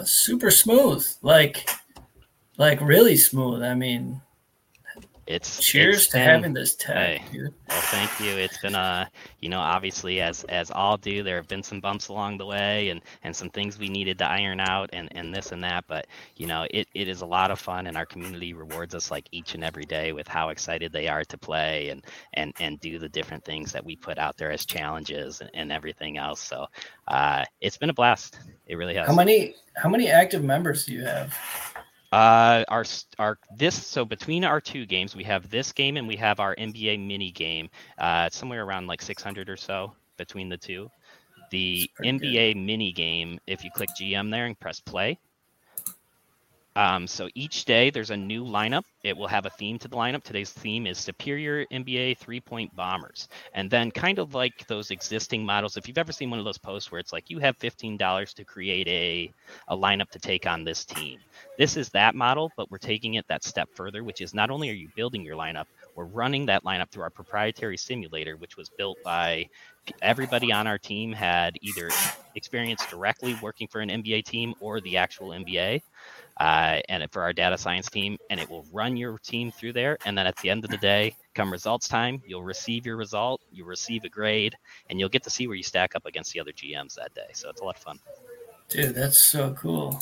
super 0.05 0.51
smooth. 0.51 1.07
Like, 1.21 1.69
like 2.59 2.81
really 2.81 3.17
smooth. 3.17 3.63
I 3.63 3.73
mean, 3.73 4.21
it's 5.25 5.63
cheers 5.63 5.97
it's 5.97 6.07
to 6.07 6.17
been, 6.17 6.27
having 6.27 6.53
this 6.53 6.75
tech. 6.75 7.21
Hey, 7.21 7.23
well, 7.31 7.51
thank 7.69 8.19
you. 8.19 8.31
It's 8.31 8.57
been 8.57 8.73
uh, 8.73 9.05
you 9.39 9.47
know, 9.47 9.59
obviously 9.59 10.21
as 10.21 10.43
as 10.45 10.71
all 10.71 10.97
do, 10.97 11.23
there 11.23 11.37
have 11.37 11.47
been 11.47 11.63
some 11.63 11.79
bumps 11.79 12.07
along 12.07 12.39
the 12.39 12.47
way 12.47 12.89
and 12.89 12.99
and 13.23 13.35
some 13.35 13.49
things 13.49 13.77
we 13.77 13.89
needed 13.89 14.17
to 14.17 14.25
iron 14.25 14.59
out 14.59 14.89
and 14.91 15.07
and 15.15 15.33
this 15.33 15.51
and 15.51 15.63
that. 15.63 15.85
But 15.87 16.07
you 16.35 16.47
know, 16.47 16.67
it 16.71 16.87
it 16.95 17.07
is 17.07 17.21
a 17.21 17.25
lot 17.25 17.49
of 17.49 17.59
fun, 17.59 17.87
and 17.87 17.95
our 17.95 18.07
community 18.07 18.53
rewards 18.53 18.93
us 18.93 19.09
like 19.09 19.29
each 19.31 19.53
and 19.53 19.63
every 19.63 19.85
day 19.85 20.13
with 20.13 20.27
how 20.27 20.49
excited 20.49 20.91
they 20.91 21.07
are 21.07 21.23
to 21.23 21.37
play 21.37 21.89
and 21.89 22.03
and 22.33 22.53
and 22.59 22.79
do 22.79 22.99
the 22.99 23.09
different 23.09 23.45
things 23.45 23.71
that 23.71 23.85
we 23.85 23.95
put 23.95 24.17
out 24.17 24.35
there 24.35 24.51
as 24.51 24.65
challenges 24.65 25.41
and, 25.41 25.51
and 25.53 25.71
everything 25.71 26.17
else. 26.17 26.41
So 26.41 26.65
uh, 27.07 27.45
it's 27.61 27.77
been 27.77 27.91
a 27.91 27.93
blast. 27.93 28.39
It 28.65 28.75
really 28.75 28.95
has. 28.95 29.07
How 29.07 29.15
many 29.15 29.55
how 29.77 29.89
many 29.89 30.09
active 30.09 30.43
members 30.43 30.85
do 30.87 30.93
you 30.93 31.05
have? 31.05 31.37
Uh, 32.11 32.63
our 32.67 32.85
our 33.19 33.37
this 33.55 33.85
so 33.85 34.03
between 34.03 34.43
our 34.43 34.59
two 34.59 34.85
games, 34.85 35.15
we 35.15 35.23
have 35.23 35.49
this 35.49 35.71
game 35.71 35.97
and 35.97 36.07
we 36.07 36.15
have 36.15 36.39
our 36.39 36.55
NBA 36.55 37.05
mini 37.05 37.31
game. 37.31 37.69
Uh, 37.97 38.29
somewhere 38.31 38.63
around 38.63 38.87
like 38.87 39.01
600 39.01 39.49
or 39.49 39.57
so 39.57 39.93
between 40.17 40.49
the 40.49 40.57
two. 40.57 40.89
The 41.51 41.89
NBA 42.03 42.53
good. 42.53 42.57
mini 42.57 42.91
game, 42.91 43.39
if 43.47 43.63
you 43.63 43.71
click 43.71 43.89
GM 43.99 44.31
there 44.31 44.45
and 44.45 44.59
press 44.59 44.79
play, 44.79 45.19
um, 46.79 47.07
so 47.07 47.27
each 47.35 47.65
day 47.65 47.89
there's 47.89 48.09
a 48.09 48.15
new 48.15 48.45
lineup. 48.45 48.85
It 49.03 49.17
will 49.17 49.27
have 49.27 49.45
a 49.45 49.49
theme 49.49 49.77
to 49.79 49.89
the 49.89 49.97
lineup. 49.97 50.23
Today's 50.23 50.49
theme 50.49 50.87
is 50.87 50.97
Superior 50.97 51.65
NBA 51.65 52.17
Three 52.19 52.39
Point 52.39 52.73
Bombers. 52.73 53.27
And 53.53 53.69
then, 53.69 53.91
kind 53.91 54.17
of 54.17 54.33
like 54.33 54.65
those 54.67 54.89
existing 54.89 55.45
models, 55.45 55.75
if 55.75 55.89
you've 55.89 55.97
ever 55.97 56.13
seen 56.13 56.29
one 56.29 56.39
of 56.39 56.45
those 56.45 56.57
posts 56.57 56.89
where 56.89 56.99
it's 56.99 57.11
like 57.11 57.29
you 57.29 57.39
have 57.39 57.59
$15 57.59 58.33
to 58.33 58.45
create 58.45 58.87
a, 58.87 59.29
a 59.67 59.75
lineup 59.75 60.09
to 60.11 60.19
take 60.19 60.47
on 60.47 60.63
this 60.63 60.85
team, 60.85 61.19
this 61.57 61.75
is 61.75 61.89
that 61.89 62.15
model, 62.15 62.49
but 62.55 62.71
we're 62.71 62.77
taking 62.77 63.15
it 63.15 63.27
that 63.27 63.43
step 63.43 63.67
further, 63.75 64.01
which 64.01 64.21
is 64.21 64.33
not 64.33 64.49
only 64.49 64.69
are 64.69 64.73
you 64.73 64.87
building 64.95 65.25
your 65.25 65.35
lineup, 65.35 65.65
we're 65.95 66.05
running 66.05 66.45
that 66.45 66.63
lineup 66.63 66.89
through 66.91 67.03
our 67.03 67.09
proprietary 67.09 67.75
simulator, 67.75 68.37
which 68.37 68.55
was 68.55 68.69
built 68.69 68.97
by 69.03 69.49
everybody 70.01 70.51
on 70.51 70.67
our 70.67 70.77
team 70.77 71.11
had 71.11 71.57
either 71.61 71.89
experience 72.35 72.85
directly 72.85 73.37
working 73.41 73.67
for 73.67 73.81
an 73.81 73.89
NBA 73.89 74.23
team 74.23 74.53
or 74.61 74.79
the 74.79 74.97
actual 74.97 75.29
NBA 75.29 75.81
uh, 76.39 76.79
and 76.87 77.09
for 77.11 77.21
our 77.21 77.33
data 77.33 77.57
science 77.57 77.89
team, 77.89 78.17
and 78.29 78.39
it 78.39 78.49
will 78.49 78.65
run 78.71 78.95
your 78.95 79.17
team 79.19 79.51
through 79.51 79.73
there. 79.73 79.97
And 80.05 80.17
then 80.17 80.25
at 80.25 80.37
the 80.37 80.49
end 80.49 80.63
of 80.63 80.71
the 80.71 80.77
day, 80.77 81.15
come 81.35 81.51
results 81.51 81.87
time, 81.87 82.21
you'll 82.25 82.43
receive 82.43 82.85
your 82.85 82.95
result, 82.95 83.41
you'll 83.51 83.67
receive 83.67 84.03
a 84.05 84.09
grade, 84.09 84.55
and 84.89 84.99
you'll 84.99 85.09
get 85.09 85.23
to 85.23 85.29
see 85.29 85.47
where 85.47 85.55
you 85.55 85.63
stack 85.63 85.95
up 85.95 86.05
against 86.05 86.33
the 86.33 86.39
other 86.39 86.51
GMs 86.51 86.95
that 86.95 87.13
day. 87.13 87.27
So 87.33 87.49
it's 87.49 87.61
a 87.61 87.63
lot 87.63 87.75
of 87.75 87.81
fun. 87.81 87.99
Dude, 88.69 88.95
that's 88.95 89.23
so 89.29 89.53
cool. 89.53 89.99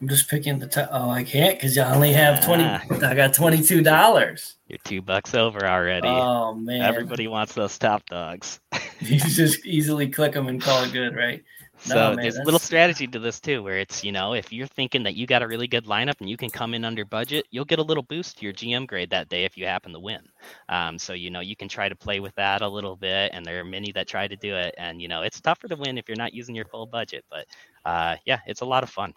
I'm 0.00 0.08
just 0.08 0.28
picking 0.28 0.58
the 0.58 0.66
top. 0.66 0.88
Oh, 0.92 1.08
I 1.08 1.24
can't 1.24 1.56
because 1.56 1.74
you 1.74 1.82
only 1.82 2.12
have 2.12 2.44
twenty. 2.44 2.64
Ah. 2.64 2.82
I 2.90 3.14
got 3.14 3.32
twenty 3.32 3.62
two 3.62 3.82
dollars. 3.82 4.56
You're 4.68 4.78
two 4.84 5.00
bucks 5.00 5.34
over 5.34 5.66
already. 5.66 6.08
Oh 6.08 6.54
man! 6.54 6.82
Everybody 6.82 7.28
wants 7.28 7.54
those 7.54 7.78
top 7.78 8.04
dogs. 8.06 8.60
you 9.00 9.18
just 9.18 9.64
easily 9.66 10.08
click 10.08 10.32
them 10.32 10.48
and 10.48 10.60
call 10.60 10.84
it 10.84 10.92
good, 10.92 11.16
right? 11.16 11.42
So 11.86 11.94
no, 11.94 12.08
man, 12.08 12.16
there's 12.16 12.36
a 12.36 12.42
little 12.42 12.58
strategy 12.58 13.06
to 13.06 13.20
this 13.20 13.38
too, 13.38 13.62
where 13.62 13.78
it's 13.78 14.02
you 14.02 14.10
know 14.10 14.34
if 14.34 14.52
you're 14.52 14.66
thinking 14.66 15.04
that 15.04 15.14
you 15.14 15.24
got 15.24 15.42
a 15.42 15.46
really 15.46 15.68
good 15.68 15.84
lineup 15.84 16.16
and 16.18 16.28
you 16.28 16.36
can 16.36 16.50
come 16.50 16.74
in 16.74 16.84
under 16.84 17.04
budget, 17.04 17.46
you'll 17.52 17.64
get 17.64 17.78
a 17.78 17.82
little 17.82 18.02
boost 18.02 18.38
to 18.38 18.44
your 18.44 18.52
GM 18.52 18.88
grade 18.88 19.10
that 19.10 19.28
day 19.28 19.44
if 19.44 19.56
you 19.56 19.66
happen 19.66 19.92
to 19.92 20.00
win. 20.00 20.22
Um, 20.68 20.98
so 20.98 21.12
you 21.12 21.30
know 21.30 21.38
you 21.38 21.54
can 21.54 21.68
try 21.68 21.88
to 21.88 21.94
play 21.94 22.18
with 22.18 22.34
that 22.34 22.60
a 22.60 22.68
little 22.68 22.96
bit, 22.96 23.30
and 23.32 23.46
there 23.46 23.60
are 23.60 23.64
many 23.64 23.92
that 23.92 24.08
try 24.08 24.26
to 24.26 24.34
do 24.34 24.56
it, 24.56 24.74
and 24.76 25.00
you 25.00 25.06
know 25.06 25.22
it's 25.22 25.40
tougher 25.40 25.68
to 25.68 25.76
win 25.76 25.96
if 25.96 26.08
you're 26.08 26.16
not 26.16 26.34
using 26.34 26.56
your 26.56 26.64
full 26.64 26.86
budget, 26.86 27.24
but 27.30 27.46
uh, 27.84 28.16
yeah, 28.24 28.40
it's 28.48 28.62
a 28.62 28.66
lot 28.66 28.82
of 28.82 28.90
fun. 28.90 29.14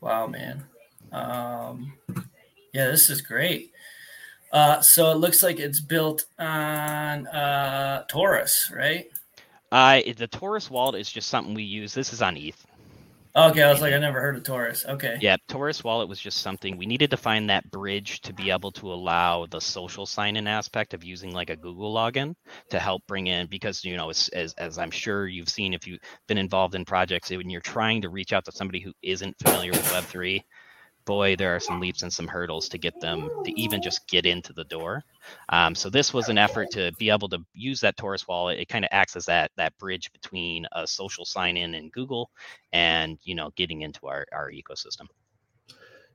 Wow, 0.00 0.26
man. 0.26 0.64
Um, 1.12 1.92
yeah, 2.72 2.86
this 2.86 3.10
is 3.10 3.20
great. 3.20 3.72
Uh, 4.52 4.80
so 4.80 5.10
it 5.10 5.16
looks 5.16 5.42
like 5.42 5.58
it's 5.58 5.80
built 5.80 6.24
on 6.38 7.26
uh, 7.26 8.04
Torus, 8.10 8.72
right? 8.74 9.06
Uh, 9.74 10.00
the 10.16 10.28
Torus 10.28 10.70
wallet 10.70 11.00
is 11.00 11.10
just 11.10 11.28
something 11.28 11.52
we 11.52 11.64
use. 11.64 11.92
This 11.92 12.12
is 12.12 12.22
on 12.22 12.36
ETH. 12.36 12.64
Okay, 13.34 13.60
I 13.60 13.72
was 13.72 13.80
like, 13.80 13.92
I 13.92 13.98
never 13.98 14.20
heard 14.20 14.36
of 14.36 14.44
Torus. 14.44 14.86
Okay. 14.86 15.18
Yeah, 15.20 15.36
Torus 15.48 15.82
Wallet 15.82 16.08
was 16.08 16.20
just 16.20 16.38
something 16.38 16.76
we 16.76 16.86
needed 16.86 17.10
to 17.10 17.16
find 17.16 17.50
that 17.50 17.68
bridge 17.72 18.20
to 18.20 18.32
be 18.32 18.52
able 18.52 18.70
to 18.70 18.92
allow 18.92 19.46
the 19.46 19.60
social 19.60 20.06
sign-in 20.06 20.46
aspect 20.46 20.94
of 20.94 21.02
using 21.02 21.32
like 21.32 21.50
a 21.50 21.56
Google 21.56 21.92
login 21.92 22.36
to 22.70 22.78
help 22.78 23.02
bring 23.08 23.26
in 23.26 23.48
because 23.48 23.84
you 23.84 23.96
know 23.96 24.10
as, 24.10 24.28
as 24.28 24.54
as 24.54 24.78
I'm 24.78 24.92
sure 24.92 25.26
you've 25.26 25.48
seen 25.48 25.74
if 25.74 25.88
you've 25.88 25.98
been 26.28 26.38
involved 26.38 26.76
in 26.76 26.84
projects 26.84 27.30
when 27.30 27.50
you're 27.50 27.60
trying 27.60 28.02
to 28.02 28.08
reach 28.08 28.32
out 28.32 28.44
to 28.44 28.52
somebody 28.52 28.78
who 28.78 28.92
isn't 29.02 29.36
familiar 29.40 29.72
with 29.72 29.82
Web3, 29.86 30.40
boy, 31.04 31.36
there 31.36 31.54
are 31.54 31.60
some 31.60 31.80
leaps 31.80 32.02
and 32.02 32.12
some 32.12 32.26
hurdles 32.26 32.68
to 32.70 32.78
get 32.78 33.00
them 33.00 33.30
to 33.44 33.60
even 33.60 33.82
just 33.82 34.06
get 34.08 34.26
into 34.26 34.52
the 34.52 34.64
door. 34.64 35.02
Um, 35.48 35.74
so 35.74 35.90
this 35.90 36.12
was 36.12 36.28
an 36.28 36.38
effort 36.38 36.70
to 36.72 36.92
be 36.98 37.10
able 37.10 37.28
to 37.30 37.38
use 37.52 37.80
that 37.80 37.96
Torus 37.96 38.26
wallet. 38.28 38.58
It 38.58 38.68
kind 38.68 38.84
of 38.84 38.90
acts 38.92 39.16
as 39.16 39.26
that 39.26 39.50
that 39.56 39.76
bridge 39.78 40.12
between 40.12 40.66
a 40.72 40.86
social 40.86 41.24
sign-in 41.24 41.74
in 41.74 41.90
Google 41.90 42.30
and 42.72 43.18
you 43.22 43.34
know 43.34 43.50
getting 43.56 43.82
into 43.82 44.06
our 44.06 44.26
our 44.32 44.50
ecosystem. 44.50 45.06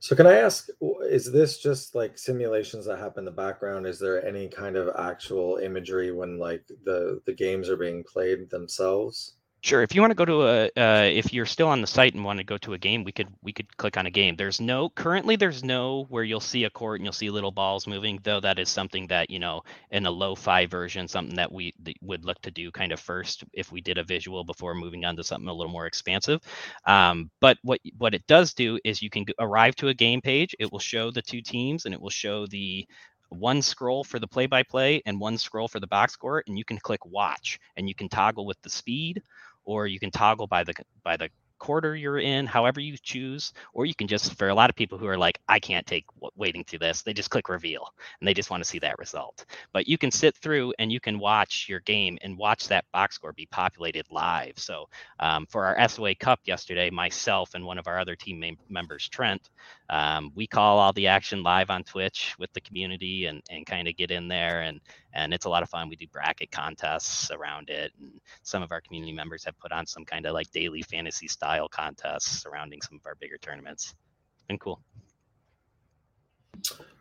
So 0.02 0.16
can 0.16 0.28
I 0.28 0.36
ask, 0.36 0.70
is 1.10 1.30
this 1.30 1.60
just 1.60 1.94
like 1.94 2.18
simulations 2.18 2.86
that 2.86 3.00
happen 3.00 3.20
in 3.20 3.26
the 3.26 3.32
background? 3.32 3.86
Is 3.86 4.00
there 4.00 4.26
any 4.26 4.48
kind 4.48 4.78
of 4.78 4.96
actual 4.98 5.58
imagery 5.58 6.12
when 6.12 6.38
like 6.38 6.64
the 6.86 7.22
the 7.26 7.34
games 7.34 7.70
are 7.70 7.76
being 7.76 8.04
played 8.06 8.50
themselves? 8.50 9.34
Sure. 9.62 9.82
If 9.84 9.94
you 9.94 10.00
want 10.00 10.12
to 10.12 10.16
go 10.16 10.24
to 10.26 10.42
a, 10.48 10.66
uh, 10.78 11.04
if 11.04 11.34
you're 11.34 11.46
still 11.46 11.68
on 11.68 11.82
the 11.82 11.88
site 11.88 12.14
and 12.14 12.24
want 12.24 12.38
to 12.38 12.46
go 12.46 12.58
to 12.60 12.74
a 12.74 12.78
game, 12.78 13.04
we 13.04 13.12
could 13.12 13.28
we 13.42 13.52
could 13.52 13.76
click 13.76 13.98
on 13.98 14.06
a 14.06 14.10
game. 14.12 14.38
There's 14.38 14.62
no 14.62 14.90
currently 14.90 15.36
there's 15.36 15.66
no 15.66 16.06
where 16.08 16.24
you'll 16.24 16.40
see 16.40 16.64
a 16.64 16.70
court 16.70 17.00
and 17.00 17.06
you'll 17.06 17.12
see 17.12 17.30
little 17.30 17.52
balls 17.52 17.86
moving. 17.86 18.20
Though 18.24 18.40
that 18.40 18.58
is 18.58 18.70
something 18.70 19.08
that 19.08 19.30
you 19.30 19.38
know 19.40 19.64
in 19.92 20.06
a 20.06 20.12
lo-fi 20.12 20.66
version, 20.66 21.10
something 21.10 21.36
that 21.36 21.52
we 21.52 21.74
would 22.02 22.24
look 22.24 22.42
to 22.44 22.52
do 22.52 22.72
kind 22.72 22.94
of 22.94 23.02
first 23.02 23.44
if 23.52 23.70
we 23.70 23.82
did 23.82 23.98
a 23.98 24.04
visual 24.06 24.46
before 24.46 24.76
moving 24.76 25.04
on 25.04 25.18
to 25.18 25.24
something 25.26 25.50
a 25.50 25.54
little 25.54 25.74
more 25.74 25.88
expansive. 25.88 26.42
Um, 26.86 27.30
but 27.42 27.58
what 27.62 27.82
what 27.98 28.14
it 28.14 28.26
does 28.28 28.54
do 28.54 28.80
is 28.86 29.02
you 29.02 29.10
can 29.10 29.26
arrive 29.40 29.76
to 29.78 29.90
a 29.90 29.94
game 29.94 30.22
page. 30.22 30.56
It 30.58 30.72
will 30.72 30.80
show 30.80 31.12
the 31.12 31.22
two 31.22 31.42
teams 31.42 31.84
and 31.84 31.94
it 31.94 32.00
will 32.02 32.10
show 32.10 32.48
the 32.48 32.88
one 33.30 33.62
scroll 33.62 34.04
for 34.04 34.20
the 34.20 34.28
play 34.28 34.46
by 34.48 34.64
play 34.64 35.02
and 35.06 35.20
one 35.20 35.38
scroll 35.38 35.68
for 35.68 35.80
the 35.80 35.88
box 35.88 36.14
score 36.14 36.44
and 36.48 36.58
you 36.58 36.66
can 36.66 36.78
click 36.80 37.06
watch 37.06 37.60
and 37.78 37.88
you 37.88 37.96
can 37.96 38.10
toggle 38.10 38.46
with 38.46 38.62
the 38.62 38.70
speed 38.70 39.22
or 39.66 39.88
you 39.88 40.00
can 40.00 40.12
toggle 40.12 40.48
by 40.48 40.64
the 40.64 40.74
by 41.04 41.16
the 41.18 41.30
quarter 41.60 41.96
you're 41.96 42.20
in, 42.20 42.46
however 42.46 42.80
you 42.80 42.98
choose, 42.98 43.54
or 43.74 43.86
you 43.86 43.94
can 43.94 44.08
just, 44.08 44.36
for 44.38 44.50
a 44.50 44.54
lot 44.56 44.70
of 44.70 44.76
people 44.76 44.98
who 44.98 45.08
are 45.08 45.18
like, 45.18 45.40
I 45.48 45.60
can't 45.60 45.86
take 45.86 46.06
waiting 46.36 46.64
through 46.64 46.80
this, 46.80 47.02
they 47.02 47.14
just 47.14 47.30
click 47.30 47.50
reveal 47.50 47.88
and 48.20 48.28
they 48.28 48.34
just 48.34 48.50
want 48.50 48.64
to 48.64 48.70
see 48.70 48.80
that 48.80 48.98
result. 48.98 49.46
But 49.74 49.88
you 49.88 49.98
can 49.98 50.12
sit 50.12 50.36
through 50.38 50.74
and 50.80 50.92
you 50.92 51.00
can 51.00 51.20
watch 51.20 51.68
your 51.70 51.82
game 51.82 52.18
and 52.22 52.38
watch 52.38 52.68
that 52.68 52.86
box 52.92 53.16
score 53.16 53.34
be 53.34 53.48
populated 53.48 54.06
live. 54.10 54.54
So 54.58 54.90
um, 55.20 55.46
for 55.48 55.66
our 55.66 55.88
SOA 55.88 56.16
Cup 56.16 56.40
yesterday, 56.46 56.90
myself 56.90 57.54
and 57.54 57.66
one 57.66 57.78
of 57.78 57.88
our 57.88 58.00
other 58.00 58.16
team 58.16 58.58
members, 58.70 59.08
Trent, 59.10 59.50
um, 59.90 60.32
we 60.36 60.48
call 60.48 60.80
all 60.80 60.94
the 60.94 61.08
action 61.08 61.44
live 61.44 61.70
on 61.70 61.84
Twitch 61.84 62.36
with 62.40 62.52
the 62.54 62.62
community 62.62 63.26
and, 63.26 63.42
and 63.50 63.66
kind 63.66 63.88
of 63.88 63.98
get 63.98 64.12
in 64.12 64.28
there 64.28 64.62
and 64.62 64.80
and 65.14 65.34
it's 65.34 65.46
a 65.46 65.50
lot 65.50 65.64
of 65.64 65.70
fun. 65.70 65.90
We 65.90 65.96
do 65.96 66.08
bracket 66.08 66.52
contests 66.52 67.32
around 67.32 67.70
it, 67.70 67.92
and 68.00 68.12
some 68.44 68.62
of 68.62 68.72
our 68.72 68.82
community 68.82 69.12
members 69.12 69.44
have 69.46 69.58
put 69.60 69.72
on 69.72 69.86
some 69.86 70.06
kind 70.06 70.26
of 70.26 70.34
like 70.34 70.52
daily 70.52 70.82
fantasy 70.82 71.28
style 71.50 71.68
contests 71.70 72.44
surrounding 72.44 72.80
some 72.82 72.98
of 72.98 73.06
our 73.06 73.16
bigger 73.16 73.38
tournaments. 73.38 73.96
It's 74.36 74.44
been 74.48 74.60
cool. 74.60 74.82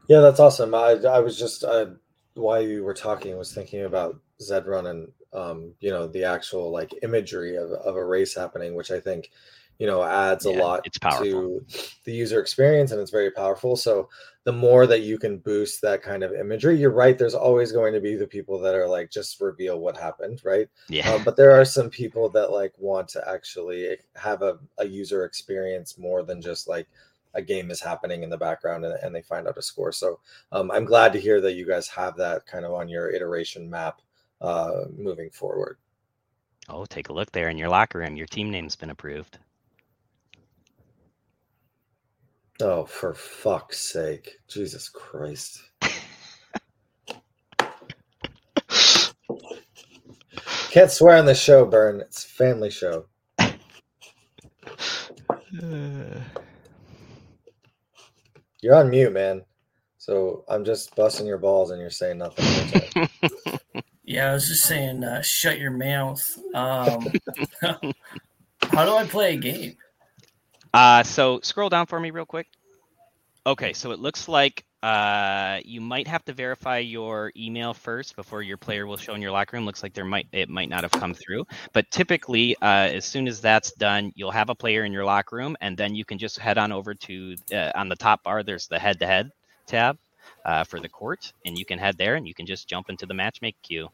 Yeah, 0.09 0.21
that's 0.21 0.41
awesome. 0.41 0.75
I 0.75 0.93
I 0.93 1.21
was 1.21 1.39
just 1.39 1.65
uh, 1.65 1.87
while 2.35 2.63
you 2.63 2.83
were 2.83 2.95
talking, 2.95 3.37
was 3.37 3.53
thinking 3.53 3.85
about 3.85 4.19
Zed 4.41 4.67
Run 4.67 4.87
and 4.87 5.09
um, 5.35 5.75
you 5.81 5.91
know 5.91 6.07
the 6.07 6.25
actual 6.25 6.71
like 6.71 6.95
imagery 7.03 7.57
of, 7.57 7.71
of 7.73 7.97
a 7.97 8.05
race 8.05 8.35
happening, 8.35 8.75
which 8.75 8.91
I 8.91 9.01
think 9.01 9.31
you 9.79 9.87
know 9.87 10.03
adds 10.03 10.45
yeah, 10.45 10.53
a 10.53 10.55
lot 10.61 10.85
to 11.19 11.65
the 12.05 12.13
user 12.13 12.41
experience 12.41 12.91
and 12.91 13.01
it's 13.01 13.11
very 13.11 13.31
powerful. 13.31 13.77
So 13.77 14.09
the 14.45 14.53
more 14.53 14.87
that 14.87 15.03
you 15.03 15.19
can 15.19 15.39
boost 15.39 15.81
that 15.83 16.03
kind 16.03 16.23
of 16.23 16.33
imagery 16.33 16.77
you're 16.79 16.91
right 16.91 17.19
there's 17.19 17.35
always 17.35 17.71
going 17.71 17.93
to 17.93 18.01
be 18.01 18.17
the 18.17 18.27
people 18.27 18.59
that 18.59 18.75
are 18.75 18.89
like 18.89 19.11
just 19.11 19.41
reveal 19.41 19.79
what 19.79 19.97
happened 19.97 20.41
right? 20.45 20.69
Yeah. 20.89 21.11
Um, 21.11 21.23
but 21.25 21.37
there 21.37 21.59
are 21.59 21.65
some 21.65 21.91
people 21.91 22.29
that 22.31 22.51
like 22.51 22.73
want 22.77 23.09
to 23.09 23.29
actually 23.29 23.97
have 24.17 24.43
a, 24.43 24.59
a 24.79 24.87
user 24.87 25.25
experience 25.25 25.99
more 25.99 26.23
than 26.23 26.43
just 26.43 26.69
like 26.69 26.89
a 27.35 27.43
game 27.43 27.71
is 27.71 27.81
happening 27.81 28.23
in 28.23 28.31
the 28.31 28.39
background 28.39 28.85
and, 28.85 28.95
and 29.03 29.15
they 29.15 29.23
find 29.23 29.47
out 29.47 29.59
a 29.59 29.63
score. 29.63 29.93
So 29.93 30.19
um, 30.51 30.71
i'm 30.71 30.85
glad 30.85 31.13
to 31.13 31.21
hear 31.21 31.41
that 31.43 31.55
you 31.55 31.67
guys 31.67 31.87
have 31.89 32.17
that 32.17 32.47
kind 32.47 32.65
of 32.65 32.73
on 32.73 32.89
your 32.89 33.11
iteration 33.11 33.71
map 33.71 34.01
uh, 34.41 34.87
moving 34.97 35.31
forward. 35.31 35.77
Oh 36.69 36.85
take 36.85 37.11
a 37.11 37.13
look 37.13 37.31
there 37.31 37.49
in 37.49 37.59
your 37.59 37.69
locker 37.69 37.99
room. 38.01 38.17
Your 38.17 38.27
team 38.27 38.51
name's 38.51 38.77
been 38.77 38.91
approved 38.91 39.39
Oh, 42.61 42.85
for 42.85 43.15
fuck's 43.15 43.79
sake. 43.79 44.39
Jesus 44.49 44.89
Christ. 44.89 45.63
Can't 50.71 50.91
swear 50.91 51.17
on 51.17 51.25
the 51.25 51.35
show, 51.35 51.65
Burn. 51.65 52.01
It's 52.01 52.25
family 52.25 52.71
show. 52.71 53.07
You're 58.61 58.75
on 58.75 58.91
mute, 58.91 59.13
man. 59.13 59.45
So 59.99 60.45
I'm 60.49 60.65
just 60.65 60.97
busting 60.97 61.27
your 61.27 61.39
balls 61.39 61.71
and 61.71 61.81
you're 61.81 61.91
saying 61.91 62.19
nothing. 62.19 63.09
yeah, 64.05 64.31
I 64.31 64.35
was 64.35 64.49
just 64.49 64.65
saying, 64.65 65.05
uh, 65.05 65.23
shut 65.23 65.59
your 65.59 65.71
mouth. 65.71 66.25
Um, 66.55 67.07
how 67.63 68.85
do 68.85 68.97
I 68.97 69.07
play 69.07 69.35
a 69.35 69.37
game? 69.37 69.77
Uh, 70.73 71.03
so 71.03 71.41
scroll 71.43 71.69
down 71.69 71.87
for 71.87 71.99
me 71.99 72.11
real 72.11 72.27
quick. 72.27 72.47
Okay, 73.47 73.73
so 73.73 73.93
it 73.93 73.99
looks 73.99 74.29
like 74.29 74.65
uh, 74.83 75.59
you 75.65 75.81
might 75.81 76.07
have 76.07 76.25
to 76.27 76.33
verify 76.33 76.79
your 76.79 77.33
email 77.37 77.75
first 77.75 78.15
before 78.15 78.43
your 78.43 78.57
player 78.57 78.87
will 78.87 78.97
show 78.97 79.15
in 79.15 79.23
your 79.23 79.31
locker 79.31 79.57
room. 79.57 79.65
Looks 79.65 79.83
like 79.83 79.95
there 79.95 80.05
might 80.05 80.29
it 80.33 80.49
might 80.49 80.69
not 80.69 80.83
have 80.83 80.93
come 80.93 81.15
through, 81.15 81.47
but 81.73 81.91
typically, 81.91 82.57
uh, 82.57 82.89
as 82.93 83.05
soon 83.05 83.27
as 83.27 83.41
that's 83.41 83.73
done, 83.73 84.13
you'll 84.15 84.31
have 84.31 84.51
a 84.51 84.55
player 84.55 84.85
in 84.85 84.93
your 84.93 85.05
locker 85.05 85.37
room, 85.37 85.57
and 85.61 85.77
then 85.77 85.95
you 85.95 86.05
can 86.05 86.19
just 86.19 86.39
head 86.39 86.59
on 86.59 86.73
over 86.73 86.95
to 86.95 87.37
uh, 87.53 87.73
on 87.75 87.89
the 87.89 87.97
top 87.97 88.23
bar. 88.23 88.43
There's 88.43 88.69
the 88.69 88.79
head-to-head 88.79 89.31
tab 89.67 89.99
uh, 90.45 90.65
for 90.65 90.79
the 90.79 90.89
court, 90.89 91.33
and 91.47 91.59
you 91.59 91.65
can 91.65 91.79
head 91.79 91.97
there, 91.97 92.17
and 92.17 92.29
you 92.29 92.35
can 92.35 92.47
just 92.47 92.69
jump 92.69 92.91
into 92.91 93.07
the 93.07 93.15
matchmake 93.15 93.57
queue 93.63 93.89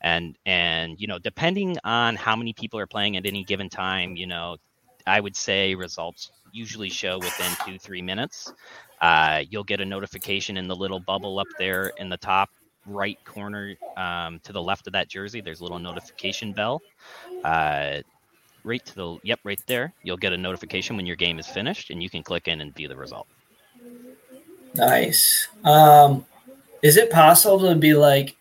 and 0.00 0.36
and 0.44 1.00
you 1.00 1.06
know 1.06 1.18
depending 1.18 1.78
on 1.82 2.14
how 2.14 2.36
many 2.36 2.52
people 2.52 2.78
are 2.78 2.86
playing 2.86 3.16
at 3.16 3.26
any 3.26 3.42
given 3.42 3.68
time 3.68 4.16
you 4.16 4.26
know 4.26 4.56
I 5.06 5.20
would 5.20 5.36
say 5.36 5.74
results 5.74 6.30
usually 6.52 6.88
show 6.88 7.18
within 7.18 7.50
two, 7.66 7.78
three 7.78 8.02
minutes. 8.02 8.52
Uh, 9.00 9.42
you'll 9.50 9.64
get 9.64 9.80
a 9.80 9.84
notification 9.84 10.56
in 10.56 10.68
the 10.68 10.76
little 10.76 11.00
bubble 11.00 11.38
up 11.38 11.48
there 11.58 11.92
in 11.98 12.08
the 12.08 12.16
top 12.16 12.48
right 12.86 13.18
corner 13.24 13.74
um, 13.96 14.40
to 14.44 14.52
the 14.52 14.62
left 14.62 14.86
of 14.86 14.92
that 14.92 15.08
jersey. 15.08 15.40
There's 15.40 15.60
a 15.60 15.62
little 15.62 15.78
notification 15.78 16.52
bell. 16.52 16.80
Uh, 17.42 18.00
right 18.62 18.84
to 18.86 18.94
the, 18.94 19.18
yep, 19.22 19.40
right 19.44 19.60
there. 19.66 19.92
You'll 20.02 20.16
get 20.16 20.32
a 20.32 20.38
notification 20.38 20.96
when 20.96 21.06
your 21.06 21.16
game 21.16 21.38
is 21.38 21.46
finished 21.46 21.90
and 21.90 22.02
you 22.02 22.08
can 22.08 22.22
click 22.22 22.48
in 22.48 22.60
and 22.60 22.74
view 22.74 22.88
the 22.88 22.96
result. 22.96 23.26
Nice. 24.74 25.48
Um, 25.64 26.24
is 26.82 26.96
it 26.96 27.10
possible 27.10 27.60
to 27.60 27.74
be 27.74 27.94
like, 27.94 28.36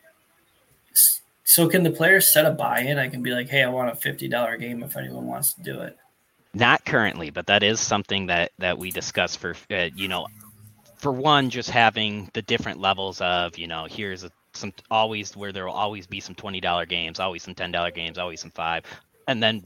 so 1.43 1.67
can 1.67 1.83
the 1.83 1.91
player 1.91 2.21
set 2.21 2.45
a 2.45 2.51
buy-in? 2.51 2.97
I 2.97 3.07
can 3.09 3.21
be 3.21 3.31
like, 3.31 3.49
hey, 3.49 3.63
I 3.63 3.69
want 3.69 3.91
a 3.91 3.95
fifty 3.95 4.27
dollar 4.27 4.57
game 4.57 4.81
if 4.81 4.97
anyone 4.97 5.27
wants 5.27 5.53
to 5.53 5.61
do 5.61 5.81
it. 5.81 5.97
Not 6.53 6.85
currently, 6.85 7.31
but 7.31 7.47
that 7.47 7.63
is 7.63 7.79
something 7.79 8.27
that 8.27 8.51
that 8.59 8.77
we 8.77 8.91
discuss 8.91 9.35
for 9.35 9.55
uh, 9.71 9.89
you 9.95 10.07
know, 10.07 10.27
for 10.97 11.11
one, 11.11 11.49
just 11.49 11.69
having 11.69 12.29
the 12.33 12.41
different 12.43 12.79
levels 12.79 13.21
of 13.21 13.57
you 13.57 13.67
know, 13.67 13.85
here's 13.89 14.23
a, 14.23 14.31
some 14.53 14.71
always 14.91 15.35
where 15.35 15.51
there 15.51 15.65
will 15.65 15.73
always 15.73 16.05
be 16.05 16.19
some 16.19 16.35
twenty 16.35 16.61
dollar 16.61 16.85
games, 16.85 17.19
always 17.19 17.41
some 17.43 17.55
ten 17.55 17.71
dollar 17.71 17.91
games, 17.91 18.17
always 18.19 18.39
some 18.41 18.51
five, 18.51 18.85
and 19.27 19.41
then 19.41 19.63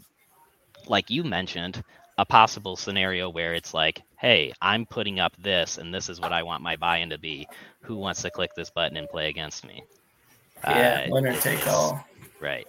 like 0.88 1.10
you 1.10 1.24
mentioned, 1.24 1.84
a 2.18 2.26
possible 2.26 2.76
scenario 2.76 3.30
where 3.30 3.54
it's 3.54 3.74
like, 3.74 4.02
hey, 4.18 4.54
I'm 4.62 4.86
putting 4.86 5.20
up 5.20 5.34
this, 5.38 5.78
and 5.78 5.94
this 5.94 6.10
is 6.10 6.20
what 6.20 6.32
I 6.32 6.44
want 6.44 6.64
my 6.64 6.78
buy-in 6.78 7.10
to 7.10 7.18
be. 7.18 7.48
Who 7.82 7.98
wants 7.98 8.22
to 8.22 8.32
click 8.32 8.56
this 8.56 8.70
button 8.70 8.98
and 8.98 9.10
play 9.10 9.30
against 9.30 9.66
me? 9.66 9.84
Yeah, 10.64 11.06
uh, 11.08 11.12
winner 11.12 11.36
take 11.36 11.68
all. 11.68 12.06
Right, 12.40 12.68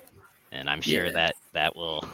and 0.52 0.68
I'm 0.68 0.80
sure 0.80 1.06
yeah. 1.06 1.12
that 1.12 1.34
that 1.52 1.76
will 1.76 2.04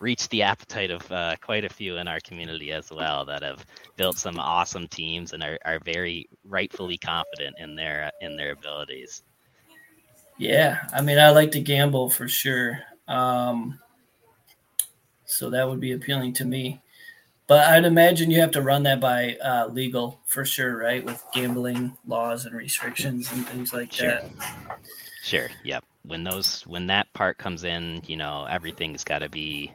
reached 0.00 0.30
the 0.30 0.42
appetite 0.42 0.90
of 0.90 1.10
uh, 1.12 1.36
quite 1.40 1.64
a 1.64 1.68
few 1.68 1.98
in 1.98 2.08
our 2.08 2.20
community 2.20 2.72
as 2.72 2.90
well 2.90 3.24
that 3.26 3.42
have 3.42 3.64
built 3.96 4.18
some 4.18 4.38
awesome 4.38 4.88
teams 4.88 5.32
and 5.32 5.42
are, 5.42 5.58
are 5.64 5.78
very 5.84 6.28
rightfully 6.44 6.98
confident 6.98 7.54
in 7.58 7.76
their 7.76 8.10
in 8.20 8.36
their 8.36 8.52
abilities. 8.52 9.22
Yeah, 10.38 10.78
I 10.92 11.02
mean, 11.02 11.18
I 11.18 11.30
like 11.30 11.52
to 11.52 11.60
gamble 11.60 12.08
for 12.08 12.26
sure. 12.26 12.80
Um, 13.06 13.78
so 15.26 15.50
that 15.50 15.68
would 15.68 15.80
be 15.80 15.92
appealing 15.92 16.32
to 16.34 16.44
me. 16.44 16.80
But 17.46 17.66
I'd 17.66 17.84
imagine 17.84 18.30
you 18.30 18.40
have 18.40 18.52
to 18.52 18.62
run 18.62 18.84
that 18.84 19.00
by 19.00 19.36
uh, 19.44 19.66
legal 19.66 20.20
for 20.26 20.44
sure, 20.44 20.78
right? 20.78 21.04
With 21.04 21.22
gambling 21.34 21.96
laws 22.06 22.46
and 22.46 22.56
restrictions 22.56 23.30
and 23.32 23.46
things 23.46 23.72
like 23.72 23.92
sure. 23.92 24.06
that. 24.08 24.30
Sure. 25.22 25.48
Yep. 25.64 25.84
When 26.04 26.24
those 26.24 26.62
when 26.66 26.86
that 26.86 27.12
part 27.12 27.38
comes 27.38 27.64
in, 27.64 28.02
you 28.06 28.16
know, 28.16 28.46
everything's 28.48 29.04
got 29.04 29.18
to 29.18 29.28
be 29.28 29.72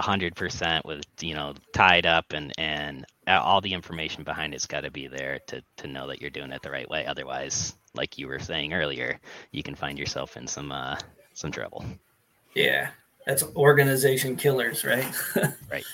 hundred 0.00 0.34
percent 0.34 0.84
with 0.84 1.02
you 1.20 1.34
know 1.34 1.54
tied 1.72 2.06
up 2.06 2.32
and 2.32 2.52
and 2.58 3.04
all 3.26 3.60
the 3.60 3.72
information 3.72 4.24
behind 4.24 4.54
it's 4.54 4.66
got 4.66 4.82
to 4.82 4.90
be 4.90 5.06
there 5.06 5.38
to 5.46 5.62
to 5.76 5.86
know 5.86 6.06
that 6.06 6.20
you're 6.20 6.30
doing 6.30 6.52
it 6.52 6.62
the 6.62 6.70
right 6.70 6.88
way. 6.88 7.06
Otherwise, 7.06 7.74
like 7.94 8.18
you 8.18 8.26
were 8.26 8.38
saying 8.38 8.72
earlier, 8.72 9.18
you 9.50 9.62
can 9.62 9.74
find 9.74 9.98
yourself 9.98 10.36
in 10.36 10.46
some 10.46 10.72
uh 10.72 10.96
some 11.34 11.50
trouble. 11.50 11.84
Yeah, 12.54 12.90
that's 13.26 13.44
organization 13.56 14.36
killers, 14.36 14.84
right? 14.84 15.06
right. 15.70 15.84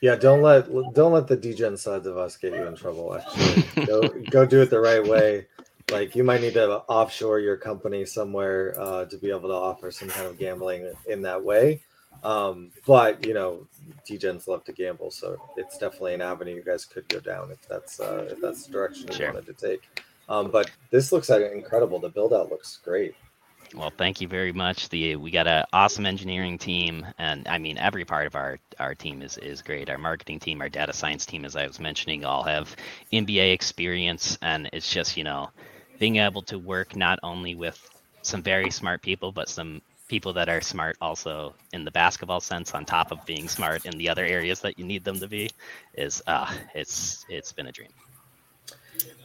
Yeah, 0.00 0.16
don't 0.16 0.42
let 0.42 0.66
don't 0.94 1.12
let 1.12 1.26
the 1.26 1.36
degen 1.36 1.76
sides 1.76 2.06
of 2.06 2.16
us 2.16 2.36
get 2.36 2.54
you 2.54 2.66
in 2.66 2.74
trouble. 2.74 3.16
Actually, 3.16 3.86
go 3.86 4.08
go 4.30 4.46
do 4.46 4.62
it 4.62 4.70
the 4.70 4.80
right 4.80 5.04
way. 5.04 5.46
Like 5.90 6.14
you 6.14 6.24
might 6.24 6.40
need 6.40 6.54
to 6.54 6.78
offshore 6.88 7.40
your 7.40 7.56
company 7.56 8.06
somewhere 8.06 8.74
uh, 8.78 9.04
to 9.06 9.16
be 9.18 9.30
able 9.30 9.48
to 9.48 9.54
offer 9.54 9.90
some 9.90 10.08
kind 10.08 10.26
of 10.26 10.38
gambling 10.38 10.90
in 11.06 11.22
that 11.22 11.42
way. 11.42 11.82
Um, 12.22 12.70
but 12.86 13.24
you 13.26 13.34
know, 13.34 13.66
degens 14.08 14.46
love 14.46 14.64
to 14.64 14.72
gamble, 14.72 15.10
so 15.10 15.40
it's 15.56 15.78
definitely 15.78 16.14
an 16.14 16.22
avenue 16.22 16.54
you 16.54 16.62
guys 16.62 16.84
could 16.84 17.08
go 17.08 17.20
down 17.20 17.50
if 17.50 17.66
that's 17.68 18.00
uh, 18.00 18.28
if 18.30 18.40
that's 18.40 18.66
the 18.66 18.72
direction 18.72 19.08
you 19.08 19.14
sure. 19.14 19.32
wanted 19.32 19.46
to 19.46 19.68
take. 19.68 19.82
Um, 20.28 20.50
but 20.50 20.70
this 20.90 21.12
looks 21.12 21.28
like 21.28 21.50
incredible. 21.50 21.98
The 21.98 22.08
build 22.08 22.32
out 22.32 22.50
looks 22.50 22.78
great. 22.84 23.14
Well, 23.74 23.92
thank 23.96 24.20
you 24.20 24.26
very 24.26 24.52
much. 24.52 24.88
The 24.88 25.16
we 25.16 25.30
got 25.30 25.46
an 25.46 25.64
awesome 25.72 26.04
engineering 26.04 26.58
team, 26.58 27.06
and 27.18 27.46
I 27.46 27.58
mean 27.58 27.78
every 27.78 28.04
part 28.04 28.26
of 28.26 28.34
our 28.34 28.58
our 28.78 28.94
team 28.94 29.22
is 29.22 29.38
is 29.38 29.62
great. 29.62 29.88
Our 29.88 29.98
marketing 29.98 30.40
team, 30.40 30.60
our 30.60 30.68
data 30.68 30.92
science 30.92 31.24
team, 31.24 31.44
as 31.44 31.56
I 31.56 31.66
was 31.66 31.78
mentioning, 31.78 32.24
all 32.24 32.42
have 32.42 32.74
NBA 33.12 33.52
experience, 33.52 34.38
and 34.42 34.68
it's 34.72 34.90
just 34.90 35.16
you 35.16 35.24
know 35.24 35.50
being 35.98 36.16
able 36.16 36.42
to 36.42 36.58
work 36.58 36.96
not 36.96 37.18
only 37.22 37.54
with 37.54 37.78
some 38.22 38.42
very 38.42 38.70
smart 38.70 39.02
people, 39.02 39.32
but 39.32 39.48
some 39.48 39.80
people 40.10 40.32
that 40.32 40.48
are 40.48 40.60
smart 40.60 40.96
also 41.00 41.54
in 41.72 41.84
the 41.84 41.90
basketball 41.92 42.40
sense, 42.40 42.74
on 42.74 42.84
top 42.84 43.12
of 43.12 43.24
being 43.24 43.48
smart 43.48 43.86
in 43.86 43.96
the 43.96 44.08
other 44.08 44.24
areas 44.24 44.60
that 44.60 44.76
you 44.76 44.84
need 44.84 45.04
them 45.04 45.20
to 45.20 45.28
be, 45.28 45.48
is 45.94 46.20
uh, 46.26 46.52
it's 46.74 47.24
it's 47.28 47.52
been 47.52 47.68
a 47.68 47.72
dream. 47.72 47.88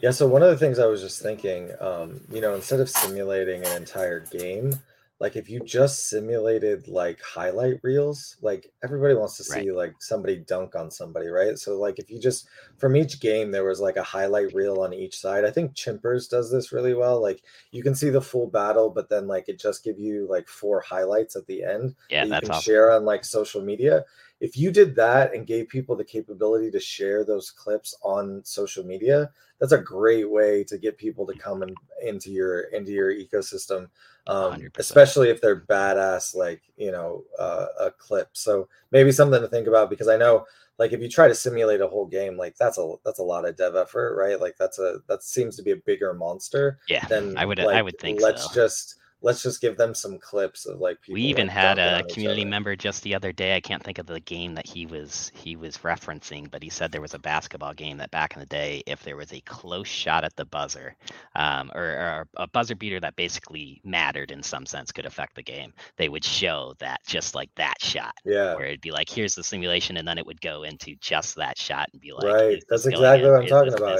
Yeah, 0.02 0.12
so 0.12 0.28
one 0.28 0.44
of 0.44 0.50
the 0.50 0.58
things 0.58 0.78
I 0.78 0.86
was 0.86 1.02
just 1.02 1.22
thinking, 1.22 1.72
um, 1.82 2.22
you 2.32 2.40
know, 2.40 2.54
instead 2.54 2.80
of 2.80 2.90
simulating 2.90 3.66
an 3.66 3.76
entire 3.76 4.20
game, 4.20 4.80
like 5.20 5.38
if 5.38 5.50
you 5.50 5.62
just 5.62 6.10
simulated 6.10 6.90
like 6.90 7.22
highlight 7.22 7.80
reels, 7.84 8.36
like 8.42 8.72
everybody 8.84 9.14
wants 9.14 9.38
to 9.38 9.46
see 9.46 9.70
right. 9.70 9.76
like 9.76 9.94
somebody 10.00 10.38
dunk 10.38 10.76
on 10.76 10.92
somebody, 10.92 11.28
right? 11.28 11.58
So 11.58 11.80
like 11.80 12.00
if 12.00 12.10
you 12.10 12.20
just 12.20 12.48
from 12.78 12.98
each 12.98 13.22
game 13.22 13.52
there 13.52 13.64
was 13.64 13.80
like 13.80 13.96
a 13.96 14.04
highlight 14.04 14.54
reel 14.54 14.82
on 14.82 14.94
each 14.94 15.18
side. 15.18 15.46
I 15.46 15.52
think 15.52 15.74
Chimpers 15.74 16.30
does 16.30 16.52
this 16.52 16.74
really 16.74 16.94
well. 16.94 17.22
Like 17.22 17.42
you 17.72 17.82
can 17.82 17.96
see 17.96 18.10
the 18.10 18.22
full 18.22 18.48
battle, 18.48 18.90
but 18.90 19.10
then 19.10 19.26
like 19.26 19.48
it 19.48 19.58
just 19.58 19.86
give 19.86 19.98
you 19.98 20.28
like 20.30 20.50
four 20.50 20.82
highlights 20.82 21.38
at 21.38 21.48
the 21.48 21.64
end 21.64 21.96
yeah, 22.10 22.26
that 22.26 22.42
you 22.44 22.48
can 22.48 22.52
awesome. 22.52 22.64
share 22.64 22.92
on 22.92 23.06
like 23.06 23.24
social 23.24 23.62
media 23.62 24.04
if 24.46 24.56
you 24.56 24.70
did 24.70 24.96
that 24.96 25.34
and 25.34 25.48
gave 25.48 25.68
people 25.68 25.96
the 25.96 26.04
capability 26.04 26.70
to 26.70 26.80
share 26.80 27.24
those 27.24 27.50
clips 27.50 27.96
on 28.04 28.42
social 28.44 28.84
media 28.84 29.32
that's 29.60 29.72
a 29.72 29.78
great 29.78 30.30
way 30.30 30.64
to 30.64 30.78
get 30.78 30.98
people 30.98 31.26
to 31.26 31.34
come 31.38 31.64
in, 31.64 31.74
into 32.04 32.30
your 32.32 32.62
into 32.78 32.92
your 32.92 33.12
ecosystem 33.12 33.88
um, 34.28 34.70
especially 34.78 35.30
if 35.30 35.42
they're 35.42 35.62
badass 35.62 36.36
like 36.36 36.62
you 36.78 36.92
know 36.92 37.24
uh, 37.38 37.68
a 37.80 37.92
clip. 37.92 38.30
So 38.34 38.68
maybe 38.92 39.12
something 39.12 39.42
to 39.42 39.48
think 39.48 39.68
about 39.68 39.90
because 39.90 40.08
i 40.08 40.18
know 40.18 40.46
like 40.78 40.94
if 40.94 41.02
you 41.02 41.10
try 41.10 41.28
to 41.28 41.36
simulate 41.36 41.82
a 41.82 41.88
whole 41.88 42.06
game 42.06 42.38
like 42.38 42.56
that's 42.58 42.78
a 42.78 42.96
that's 43.04 43.20
a 43.20 43.24
lot 43.24 43.48
of 43.48 43.56
dev 43.56 43.76
effort 43.76 44.16
right? 44.16 44.40
Like 44.40 44.56
that's 44.58 44.80
a 44.80 45.00
that 45.08 45.24
seems 45.24 45.56
to 45.58 45.64
be 45.64 45.72
a 45.72 45.78
bigger 45.78 46.14
monster 46.14 46.80
yeah 46.88 47.06
than 47.08 47.38
i 47.38 47.46
would 47.46 47.60
like, 47.60 47.76
i 47.76 47.82
would 47.82 48.00
think 48.00 48.22
let's 48.22 48.48
so. 48.48 48.54
just 48.54 48.96
let's 49.26 49.42
just 49.42 49.60
give 49.60 49.76
them 49.76 49.96
some 49.96 50.20
clips 50.20 50.68
of 50.68 50.80
like 50.80 51.00
we 51.10 51.24
even 51.24 51.48
like 51.48 51.56
had 51.56 51.80
a 51.80 52.04
community 52.14 52.46
member 52.46 52.76
just 52.76 53.02
the 53.02 53.16
other 53.16 53.32
day 53.32 53.56
i 53.56 53.60
can't 53.60 53.84
think 53.84 53.98
of 53.98 54.06
the 54.06 54.20
game 54.20 54.54
that 54.54 54.68
he 54.68 54.86
was 54.86 55.32
he 55.34 55.56
was 55.56 55.80
referencing 55.80 56.50
but 56.50 56.62
he 56.62 56.70
said 56.70 56.92
there 56.92 57.02
was 57.02 57.16
a 57.16 57.20
basketball 57.20 57.74
game 57.74 57.98
that 57.98 58.12
back 58.12 58.36
in 58.36 58.40
the 58.40 58.46
day 58.46 58.84
if 58.86 59.02
there 59.02 59.18
was 59.18 59.34
a 59.34 59.42
close 59.42 59.88
shot 59.88 60.24
at 60.24 60.36
the 60.36 60.46
buzzer 60.46 60.96
um, 61.36 61.72
or, 61.74 61.82
or, 61.82 62.28
a 62.38 62.48
buzzer 62.48 62.76
beater 62.76 63.00
that 63.00 63.16
basically 63.16 63.82
mattered 63.84 64.30
in 64.30 64.44
some 64.44 64.66
sense 64.66 64.92
could 64.92 65.08
affect 65.08 65.36
the 65.36 65.44
game 65.44 65.74
they 65.98 66.08
would 66.08 66.24
show 66.24 66.76
that 66.78 67.02
just 67.08 67.34
like 67.34 67.50
that 67.56 67.82
shot 67.82 68.14
yeah. 68.26 68.54
where 68.54 68.66
it'd 68.66 68.80
be 68.80 68.92
like 68.92 69.10
here's 69.10 69.34
the 69.34 69.44
simulation 69.44 69.98
and 69.98 70.08
then 70.08 70.20
it 70.20 70.26
would 70.26 70.40
go 70.40 70.62
into 70.62 70.96
just 71.02 71.36
that 71.36 71.58
shot 71.58 71.90
and 71.92 72.02
be 72.02 72.14
like 72.14 72.32
right 72.32 72.64
that's 72.70 72.86
exactly 72.86 73.28
what 73.28 73.42
i'm 73.42 73.48
talking 73.48 73.74
about. 73.74 74.00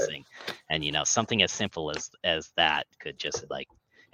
and 0.70 0.84
you 0.84 0.92
know 0.92 1.02
something 1.02 1.42
as 1.42 1.50
simple 1.50 1.90
as 1.90 2.10
as 2.22 2.52
that 2.56 2.86
could 3.00 3.18
just 3.18 3.44
like 3.50 3.66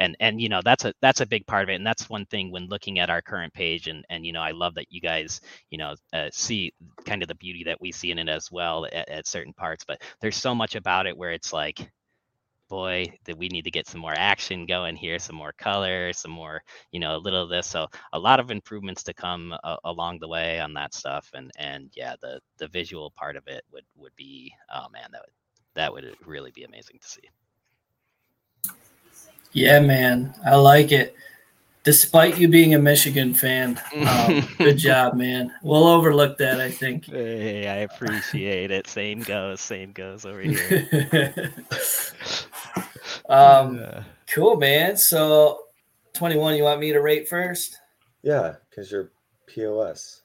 and 0.03 0.17
and 0.21 0.41
you 0.43 0.51
know 0.51 0.61
that's 0.65 0.85
a 0.87 0.95
that's 1.03 1.21
a 1.23 1.27
big 1.27 1.47
part 1.47 1.65
of 1.65 1.71
it 1.71 1.77
and 1.77 1.87
that's 1.87 2.11
one 2.11 2.27
thing 2.27 2.53
when 2.53 2.69
looking 2.69 2.99
at 2.99 3.11
our 3.11 3.23
current 3.23 3.55
page 3.55 3.89
and 3.89 4.05
and 4.11 4.27
you 4.27 4.33
know 4.33 4.43
i 4.43 4.53
love 4.53 4.75
that 4.77 4.93
you 4.93 5.01
guys 5.01 5.41
you 5.71 5.79
know 5.79 5.95
uh, 6.15 6.29
see 6.33 6.73
kind 7.07 7.23
of 7.23 7.29
the 7.29 7.37
beauty 7.37 7.65
that 7.65 7.81
we 7.81 7.93
see 7.93 8.13
in 8.13 8.19
it 8.21 8.29
as 8.29 8.51
well 8.53 8.87
at, 8.87 9.09
at 9.09 9.29
certain 9.29 9.55
parts 9.55 9.85
but 9.85 10.03
there's 10.23 10.37
so 10.37 10.55
much 10.55 10.77
about 10.77 11.07
it 11.07 11.17
where 11.17 11.33
it's 11.33 11.53
like 11.55 11.91
boy 12.71 13.07
that 13.27 13.39
we 13.39 13.49
need 13.51 13.65
to 13.65 13.71
get 13.73 13.87
some 13.89 14.01
more 14.01 14.15
action 14.17 14.67
going 14.67 14.97
here 14.97 15.19
some 15.21 15.37
more 15.37 15.53
color 15.59 16.13
some 16.13 16.33
more 16.33 16.63
you 16.93 17.01
know 17.01 17.17
a 17.17 17.19
little 17.19 17.45
of 17.45 17.51
this 17.51 17.67
so 17.69 17.87
a 18.15 18.21
lot 18.21 18.41
of 18.41 18.51
improvements 18.51 19.05
to 19.05 19.15
come 19.15 19.55
uh, 19.65 19.77
along 19.85 20.19
the 20.21 20.29
way 20.29 20.61
on 20.61 20.75
that 20.75 20.95
stuff 20.95 21.31
and 21.35 21.51
and 21.59 21.91
yeah 21.97 22.17
the 22.23 22.41
the 22.59 22.69
visual 22.69 23.13
part 23.17 23.37
of 23.37 23.47
it 23.49 23.63
would 23.73 23.85
would 23.97 24.17
be 24.17 24.53
oh 24.75 24.89
man 24.93 25.09
that 25.13 25.23
would 25.23 25.35
that 25.77 25.93
would 25.95 26.17
really 26.27 26.53
be 26.53 26.65
amazing 26.65 26.99
to 27.01 27.09
see 27.09 27.42
yeah, 29.53 29.81
man, 29.81 30.35
I 30.45 30.57
like 30.57 30.93
it. 30.93 31.15
Despite 31.85 32.39
you 32.39 32.47
being 32.47 32.75
a 32.75 32.79
Michigan 32.79 33.35
fan, 33.35 33.81
um, 34.07 34.49
good 34.59 34.79
job, 34.79 35.15
man. 35.15 35.53
We'll 35.63 35.89
overlook 35.89 36.39
that, 36.39 36.61
I 36.61 36.71
think. 36.71 37.07
Hey, 37.07 37.67
I 37.67 37.79
appreciate 37.79 38.71
it. 38.71 38.87
Same 38.87 39.21
goes, 39.23 39.61
same 39.61 39.91
goes 39.91 40.25
over 40.25 40.41
here. 40.41 41.53
um, 43.29 43.79
yeah. 43.79 44.05
cool, 44.33 44.57
man. 44.57 44.97
So, 44.97 45.65
twenty-one. 46.15 46.55
You 46.55 46.63
want 46.63 46.81
me 46.81 46.93
to 46.93 47.01
rate 47.01 47.29
first? 47.29 47.77
Yeah, 48.23 48.55
because 48.71 48.93
you're 48.93 49.11
POS. 49.49 50.22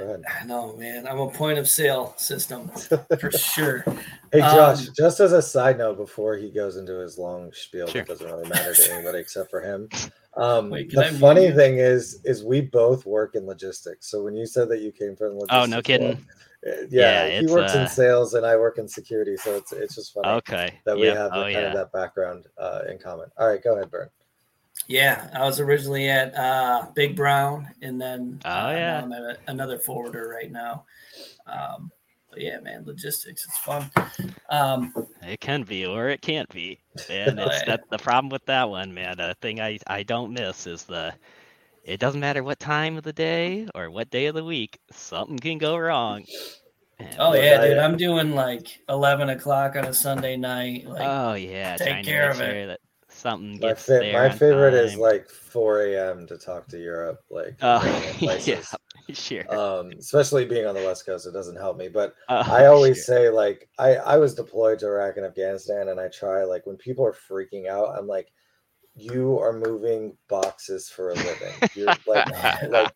Go 0.00 0.06
ahead. 0.06 0.22
I 0.40 0.44
know, 0.46 0.74
man. 0.76 1.06
I'm 1.06 1.18
a 1.18 1.30
point 1.30 1.58
of 1.58 1.68
sale 1.68 2.14
system 2.16 2.68
for 2.68 3.30
sure. 3.36 3.84
Hey, 4.32 4.40
Josh, 4.40 4.88
um, 4.88 4.94
just 4.96 5.20
as 5.20 5.32
a 5.32 5.42
side 5.42 5.78
note, 5.78 5.96
before 5.96 6.36
he 6.36 6.50
goes 6.50 6.76
into 6.76 6.98
his 7.00 7.18
long 7.18 7.52
spiel, 7.52 7.86
sure. 7.86 8.02
that 8.02 8.08
doesn't 8.08 8.26
really 8.26 8.48
matter 8.48 8.74
to 8.74 8.92
anybody 8.94 9.18
except 9.20 9.50
for 9.50 9.60
him. 9.60 9.88
Um, 10.36 10.70
Wait, 10.70 10.90
the 10.90 11.04
funny 11.20 11.50
thing 11.50 11.78
is, 11.78 12.20
is 12.24 12.44
we 12.44 12.60
both 12.62 13.04
work 13.04 13.34
in 13.34 13.46
logistics. 13.46 14.06
So 14.10 14.22
when 14.22 14.34
you 14.34 14.46
said 14.46 14.68
that 14.70 14.80
you 14.80 14.92
came 14.92 15.16
from 15.16 15.34
logistics, 15.34 15.54
oh 15.54 15.66
no 15.66 15.82
kidding. 15.82 16.24
Eh, 16.66 16.86
yeah, 16.90 17.26
yeah 17.26 17.40
he 17.40 17.46
works 17.46 17.74
uh... 17.74 17.80
in 17.80 17.88
sales 17.88 18.34
and 18.34 18.46
I 18.46 18.56
work 18.56 18.78
in 18.78 18.88
security, 18.88 19.36
so 19.36 19.56
it's 19.56 19.72
it's 19.72 19.96
just 19.96 20.14
funny. 20.14 20.28
Okay, 20.28 20.80
that 20.84 20.96
we 20.96 21.06
yep. 21.06 21.16
have 21.16 21.30
oh, 21.32 21.42
kind 21.42 21.52
yeah. 21.52 21.60
of 21.60 21.74
that 21.74 21.92
background 21.92 22.46
uh, 22.58 22.82
in 22.88 22.98
common. 22.98 23.28
All 23.38 23.48
right, 23.48 23.62
go 23.62 23.74
ahead, 23.74 23.90
Burn. 23.90 24.08
Yeah, 24.86 25.30
I 25.32 25.44
was 25.44 25.60
originally 25.60 26.08
at 26.08 26.34
uh, 26.34 26.86
Big 26.94 27.14
Brown, 27.14 27.68
and 27.80 28.00
then 28.00 28.40
oh 28.44 28.70
yeah, 28.70 29.00
I'm 29.02 29.12
at 29.12 29.38
another 29.46 29.78
forwarder 29.78 30.28
right 30.28 30.50
now. 30.50 30.84
Um, 31.46 31.92
but 32.30 32.40
yeah, 32.40 32.60
man, 32.60 32.84
logistics, 32.86 33.44
it's 33.44 33.58
fun. 33.58 33.90
Um, 34.50 34.92
it 35.22 35.40
can 35.40 35.62
be, 35.62 35.86
or 35.86 36.08
it 36.08 36.22
can't 36.22 36.48
be, 36.48 36.80
and 37.08 37.38
it's 37.40 37.64
that 37.64 37.88
the 37.90 37.98
problem 37.98 38.30
with 38.30 38.44
that 38.46 38.68
one, 38.68 38.92
man. 38.94 39.16
The 39.16 39.36
thing 39.40 39.60
I 39.60 39.78
I 39.86 40.02
don't 40.02 40.32
miss 40.32 40.66
is 40.66 40.84
the. 40.84 41.14
It 41.82 41.98
doesn't 41.98 42.20
matter 42.20 42.44
what 42.44 42.60
time 42.60 42.98
of 42.98 43.04
the 43.04 43.12
day 43.12 43.66
or 43.74 43.90
what 43.90 44.10
day 44.10 44.26
of 44.26 44.34
the 44.34 44.44
week, 44.44 44.78
something 44.92 45.38
can 45.38 45.56
go 45.56 45.78
wrong. 45.78 46.24
And 46.98 47.16
oh 47.18 47.32
yeah, 47.32 47.66
dude! 47.66 47.78
I'm 47.78 47.96
doing 47.96 48.34
like 48.34 48.80
11 48.88 49.30
o'clock 49.30 49.76
on 49.76 49.86
a 49.86 49.94
Sunday 49.94 50.36
night. 50.36 50.86
Like, 50.86 51.00
oh 51.02 51.32
yeah, 51.34 51.76
take 51.76 52.04
care 52.04 52.30
of 52.30 52.40
it. 52.40 52.66
That, 52.66 52.80
something 53.20 53.60
my, 53.60 53.74
fa- 53.74 54.10
my 54.12 54.30
favorite 54.30 54.72
time. 54.72 54.84
is 54.84 54.96
like 54.96 55.28
4 55.28 55.82
a.m. 55.82 56.26
to 56.26 56.38
talk 56.38 56.66
to 56.68 56.78
Europe. 56.78 57.20
Like, 57.30 57.56
oh, 57.62 58.12
yeah, 58.20 58.60
sure. 59.12 59.54
Um, 59.54 59.92
especially 59.98 60.44
being 60.46 60.66
on 60.66 60.74
the 60.74 60.82
West 60.82 61.06
Coast, 61.06 61.26
it 61.26 61.32
doesn't 61.32 61.56
help 61.56 61.76
me. 61.76 61.88
But 61.88 62.14
oh, 62.28 62.42
I 62.50 62.66
always 62.66 63.04
sure. 63.04 63.16
say, 63.16 63.28
like, 63.28 63.68
I, 63.78 63.96
I 63.96 64.16
was 64.16 64.34
deployed 64.34 64.78
to 64.80 64.86
Iraq 64.86 65.16
and 65.16 65.26
Afghanistan, 65.26 65.88
and 65.88 66.00
I 66.00 66.08
try, 66.08 66.44
like, 66.44 66.66
when 66.66 66.76
people 66.76 67.04
are 67.04 67.14
freaking 67.14 67.68
out, 67.68 67.96
I'm 67.96 68.06
like, 68.06 68.32
you 68.94 69.38
are 69.38 69.52
moving 69.52 70.16
boxes 70.28 70.88
for 70.88 71.10
a 71.10 71.14
living. 71.14 71.54
You're 71.74 71.94
like, 72.06 72.26
like 72.68 72.92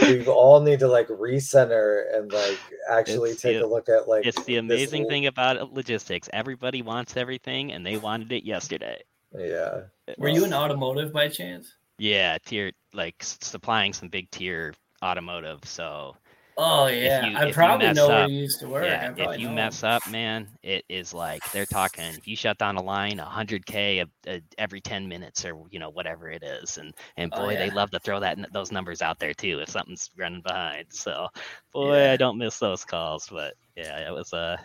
we 0.00 0.26
all 0.26 0.60
need 0.60 0.78
to 0.80 0.88
like 0.88 1.08
recenter 1.08 2.14
and 2.14 2.30
like 2.32 2.58
actually 2.90 3.30
it's 3.30 3.42
take 3.42 3.58
the, 3.58 3.64
a 3.64 3.66
look 3.66 3.88
at 3.88 4.06
like 4.06 4.26
it's 4.26 4.42
the 4.44 4.56
amazing 4.56 5.08
thing 5.08 5.26
about 5.26 5.72
logistics 5.72 6.28
everybody 6.32 6.82
wants 6.82 7.16
everything 7.16 7.72
and 7.72 7.84
they 7.86 7.96
wanted 7.96 8.30
it 8.30 8.44
yesterday 8.44 9.00
yeah. 9.36 9.82
Were 10.18 10.28
you 10.28 10.44
in 10.44 10.52
automotive 10.52 11.12
by 11.12 11.28
chance? 11.28 11.72
Yeah, 11.98 12.38
tier 12.44 12.72
like 12.92 13.16
supplying 13.20 13.92
some 13.92 14.08
big 14.08 14.30
tier 14.30 14.74
automotive. 15.02 15.60
So 15.64 16.16
Oh 16.58 16.86
yeah, 16.86 17.26
you, 17.26 17.36
I 17.36 17.52
probably 17.52 17.92
know 17.92 18.06
up, 18.06 18.10
where 18.10 18.28
you 18.28 18.40
used 18.40 18.60
to 18.60 18.68
work. 18.68 18.84
Yeah, 18.84 19.12
if 19.14 19.38
you 19.38 19.50
mess 19.50 19.84
up, 19.84 20.08
man, 20.08 20.48
it 20.62 20.86
is 20.88 21.12
like 21.12 21.42
they're 21.52 21.66
talking. 21.66 22.06
If 22.16 22.26
you 22.26 22.34
shut 22.34 22.56
down 22.56 22.76
a 22.76 22.82
line, 22.82 23.18
100k 23.18 24.02
a, 24.02 24.30
a, 24.30 24.42
every 24.56 24.80
10 24.80 25.06
minutes, 25.06 25.44
or 25.44 25.64
you 25.70 25.78
know 25.78 25.90
whatever 25.90 26.30
it 26.30 26.42
is, 26.42 26.78
and 26.78 26.94
and 27.18 27.30
oh, 27.34 27.40
boy, 27.42 27.48
oh, 27.48 27.50
yeah. 27.50 27.58
they 27.58 27.70
love 27.70 27.90
to 27.90 27.98
throw 27.98 28.20
that 28.20 28.38
those 28.54 28.72
numbers 28.72 29.02
out 29.02 29.18
there 29.18 29.34
too 29.34 29.58
if 29.60 29.68
something's 29.68 30.10
running 30.16 30.40
behind. 30.40 30.86
So, 30.88 31.28
boy, 31.74 31.98
yeah. 31.98 32.12
I 32.12 32.16
don't 32.16 32.38
miss 32.38 32.58
those 32.58 32.86
calls. 32.86 33.28
But 33.30 33.52
yeah, 33.76 34.08
it 34.08 34.12
was 34.12 34.32
uh 34.32 34.56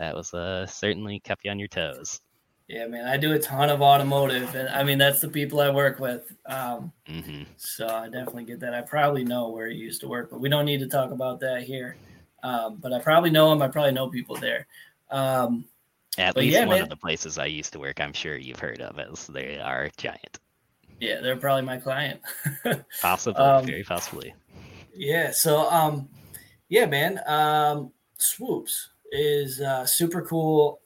that 0.00 0.16
was 0.16 0.34
uh 0.34 0.66
certainly 0.66 1.20
kept 1.20 1.44
you 1.44 1.52
on 1.52 1.60
your 1.60 1.68
toes. 1.68 2.20
Yeah, 2.68 2.86
man, 2.86 3.06
I 3.06 3.16
do 3.16 3.32
a 3.32 3.38
ton 3.38 3.70
of 3.70 3.80
automotive, 3.80 4.54
and 4.54 4.68
I 4.68 4.84
mean 4.84 4.98
that's 4.98 5.22
the 5.22 5.28
people 5.28 5.60
I 5.60 5.70
work 5.70 5.98
with. 5.98 6.30
Um, 6.44 6.92
mm-hmm. 7.08 7.44
So 7.56 7.88
I 7.88 8.10
definitely 8.10 8.44
get 8.44 8.60
that. 8.60 8.74
I 8.74 8.82
probably 8.82 9.24
know 9.24 9.48
where 9.48 9.68
he 9.68 9.76
used 9.76 10.02
to 10.02 10.08
work, 10.08 10.28
but 10.30 10.38
we 10.38 10.50
don't 10.50 10.66
need 10.66 10.80
to 10.80 10.86
talk 10.86 11.10
about 11.10 11.40
that 11.40 11.62
here. 11.62 11.96
Um, 12.42 12.76
but 12.76 12.92
I 12.92 12.98
probably 12.98 13.30
know 13.30 13.50
him. 13.50 13.62
I 13.62 13.68
probably 13.68 13.92
know 13.92 14.10
people 14.10 14.36
there. 14.36 14.66
Um, 15.10 15.64
At 16.18 16.36
least 16.36 16.52
yeah, 16.52 16.66
one 16.66 16.76
man. 16.76 16.82
of 16.82 16.88
the 16.90 16.96
places 16.96 17.38
I 17.38 17.46
used 17.46 17.72
to 17.72 17.78
work, 17.78 18.02
I'm 18.02 18.12
sure 18.12 18.36
you've 18.36 18.58
heard 18.58 18.82
of, 18.82 18.98
as 18.98 19.26
they 19.28 19.58
are 19.58 19.88
giant. 19.96 20.38
Yeah, 21.00 21.22
they're 21.22 21.36
probably 21.36 21.62
my 21.64 21.78
client. 21.78 22.20
possibly, 23.00 23.42
um, 23.42 23.64
very 23.64 23.82
possibly. 23.82 24.34
Yeah. 24.94 25.30
So, 25.30 25.70
um, 25.70 26.06
yeah, 26.68 26.84
man. 26.84 27.20
Um, 27.26 27.92
swoops 28.18 28.90
is 29.10 29.62
uh, 29.62 29.86
super 29.86 30.20
cool 30.20 30.80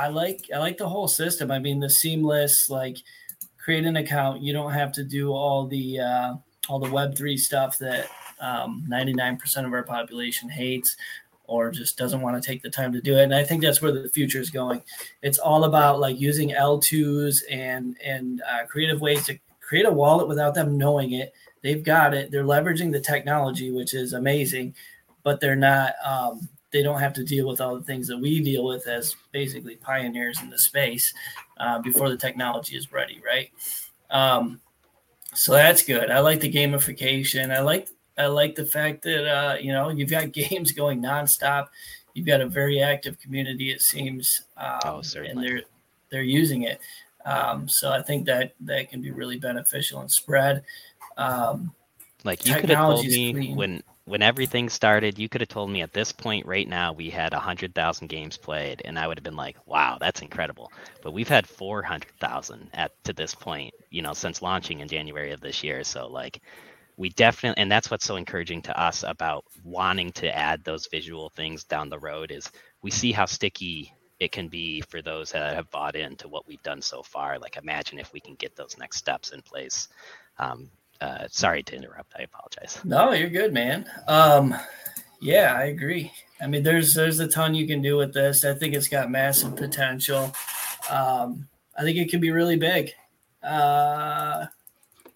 I 0.00 0.08
like 0.08 0.48
I 0.54 0.58
like 0.58 0.78
the 0.78 0.88
whole 0.88 1.08
system. 1.08 1.50
I 1.50 1.58
mean, 1.58 1.78
the 1.78 1.90
seamless 1.90 2.70
like 2.70 2.96
create 3.58 3.84
an 3.84 3.96
account. 3.96 4.42
You 4.42 4.52
don't 4.54 4.72
have 4.72 4.92
to 4.92 5.04
do 5.04 5.32
all 5.32 5.66
the 5.66 6.00
uh, 6.00 6.34
all 6.68 6.78
the 6.78 6.90
Web 6.90 7.14
three 7.16 7.36
stuff 7.36 7.76
that 7.78 8.08
ninety 8.88 9.12
nine 9.12 9.36
percent 9.36 9.66
of 9.66 9.72
our 9.74 9.82
population 9.82 10.48
hates 10.48 10.96
or 11.44 11.70
just 11.70 11.98
doesn't 11.98 12.20
want 12.20 12.40
to 12.40 12.46
take 12.46 12.62
the 12.62 12.70
time 12.70 12.92
to 12.92 13.00
do 13.00 13.18
it. 13.18 13.24
And 13.24 13.34
I 13.34 13.44
think 13.44 13.60
that's 13.60 13.82
where 13.82 13.92
the 13.92 14.08
future 14.08 14.40
is 14.40 14.50
going. 14.50 14.82
It's 15.20 15.38
all 15.38 15.64
about 15.64 16.00
like 16.00 16.18
using 16.18 16.50
L2s 16.50 17.38
and 17.50 17.96
and 18.02 18.40
uh, 18.42 18.66
creative 18.66 19.00
ways 19.00 19.26
to 19.26 19.38
create 19.60 19.84
a 19.84 19.90
wallet 19.90 20.28
without 20.28 20.54
them 20.54 20.78
knowing 20.78 21.12
it. 21.12 21.34
They've 21.62 21.84
got 21.84 22.14
it. 22.14 22.30
They're 22.30 22.44
leveraging 22.44 22.90
the 22.90 23.00
technology, 23.00 23.70
which 23.70 23.92
is 23.92 24.14
amazing, 24.14 24.74
but 25.24 25.40
they're 25.40 25.56
not 25.56 25.92
um, 26.02 26.48
they 26.72 26.82
don't 26.82 27.00
have 27.00 27.12
to 27.14 27.24
deal 27.24 27.48
with 27.48 27.60
all 27.60 27.76
the 27.76 27.84
things 27.84 28.06
that 28.08 28.18
we 28.18 28.40
deal 28.40 28.64
with 28.64 28.86
as 28.86 29.16
basically 29.32 29.76
pioneers 29.76 30.40
in 30.40 30.50
the 30.50 30.58
space 30.58 31.12
uh, 31.58 31.78
before 31.80 32.08
the 32.08 32.16
technology 32.16 32.76
is 32.76 32.92
ready, 32.92 33.20
right? 33.26 33.50
Um, 34.10 34.60
so 35.34 35.52
that's 35.52 35.82
good. 35.82 36.10
I 36.10 36.20
like 36.20 36.40
the 36.40 36.50
gamification. 36.50 37.54
I 37.54 37.60
like 37.60 37.88
I 38.18 38.26
like 38.26 38.54
the 38.54 38.66
fact 38.66 39.02
that 39.02 39.26
uh, 39.26 39.56
you 39.56 39.72
know 39.72 39.88
you've 39.90 40.10
got 40.10 40.32
games 40.32 40.72
going 40.72 41.02
nonstop. 41.02 41.68
You've 42.14 42.26
got 42.26 42.40
a 42.40 42.46
very 42.46 42.82
active 42.82 43.20
community. 43.20 43.70
It 43.70 43.80
seems, 43.80 44.42
um, 44.56 44.80
oh, 44.84 45.02
certainly. 45.02 45.30
and 45.30 45.42
they're 45.42 45.62
they're 46.10 46.22
using 46.22 46.62
it. 46.62 46.80
Um, 47.24 47.68
so 47.68 47.92
I 47.92 48.02
think 48.02 48.26
that 48.26 48.54
that 48.60 48.90
can 48.90 49.00
be 49.00 49.10
really 49.10 49.38
beneficial 49.38 50.00
and 50.00 50.10
spread. 50.10 50.64
Um, 51.16 51.72
like 52.24 52.46
you 52.46 52.54
could 52.54 52.70
have 52.70 52.78
told 52.78 53.04
me 53.04 53.32
clean. 53.32 53.56
when 53.56 53.82
when 54.04 54.22
everything 54.22 54.68
started, 54.68 55.18
you 55.18 55.28
could 55.28 55.40
have 55.40 55.48
told 55.48 55.70
me 55.70 55.82
at 55.82 55.92
this 55.92 56.12
point 56.12 56.46
right 56.46 56.68
now 56.68 56.92
we 56.92 57.10
had 57.10 57.32
100,000 57.32 58.08
games 58.08 58.36
played, 58.36 58.82
and 58.84 58.98
I 58.98 59.06
would 59.06 59.18
have 59.18 59.24
been 59.24 59.36
like, 59.36 59.56
wow, 59.66 59.98
that's 60.00 60.22
incredible. 60.22 60.72
But 61.02 61.12
we've 61.12 61.28
had 61.28 61.46
400,000 61.46 62.70
at 62.74 62.92
to 63.04 63.12
this 63.12 63.34
point, 63.34 63.74
you 63.90 64.02
know, 64.02 64.12
since 64.14 64.42
launching 64.42 64.80
in 64.80 64.88
January 64.88 65.32
of 65.32 65.40
this 65.40 65.62
year. 65.62 65.84
So, 65.84 66.08
like, 66.08 66.40
we 66.96 67.10
definitely, 67.10 67.62
and 67.62 67.70
that's 67.70 67.90
what's 67.90 68.04
so 68.04 68.16
encouraging 68.16 68.62
to 68.62 68.78
us 68.78 69.04
about 69.06 69.44
wanting 69.64 70.12
to 70.12 70.36
add 70.36 70.64
those 70.64 70.86
visual 70.86 71.30
things 71.30 71.64
down 71.64 71.88
the 71.88 71.98
road 71.98 72.30
is 72.30 72.50
we 72.82 72.90
see 72.90 73.12
how 73.12 73.26
sticky 73.26 73.94
it 74.18 74.32
can 74.32 74.48
be 74.48 74.82
for 74.82 75.00
those 75.00 75.32
that 75.32 75.54
have 75.54 75.70
bought 75.70 75.96
into 75.96 76.28
what 76.28 76.46
we've 76.46 76.62
done 76.62 76.82
so 76.82 77.02
far. 77.02 77.38
Like, 77.38 77.56
imagine 77.56 77.98
if 77.98 78.12
we 78.12 78.20
can 78.20 78.34
get 78.34 78.56
those 78.56 78.76
next 78.78 78.98
steps 78.98 79.30
in 79.30 79.40
place. 79.40 79.88
Um, 80.38 80.70
uh, 81.00 81.26
sorry 81.30 81.62
to 81.64 81.76
interrupt. 81.76 82.14
I 82.18 82.22
apologize. 82.22 82.80
No, 82.84 83.12
you're 83.12 83.30
good, 83.30 83.52
man. 83.52 83.86
Um, 84.06 84.54
yeah, 85.20 85.54
I 85.56 85.64
agree. 85.64 86.12
I 86.40 86.46
mean, 86.46 86.62
there's 86.62 86.94
there's 86.94 87.20
a 87.20 87.28
ton 87.28 87.54
you 87.54 87.66
can 87.66 87.82
do 87.82 87.96
with 87.96 88.12
this. 88.12 88.44
I 88.44 88.54
think 88.54 88.74
it's 88.74 88.88
got 88.88 89.10
massive 89.10 89.56
potential. 89.56 90.34
Um, 90.90 91.48
I 91.78 91.82
think 91.82 91.98
it 91.98 92.10
can 92.10 92.20
be 92.20 92.30
really 92.30 92.56
big. 92.56 92.90
Uh, 93.42 94.46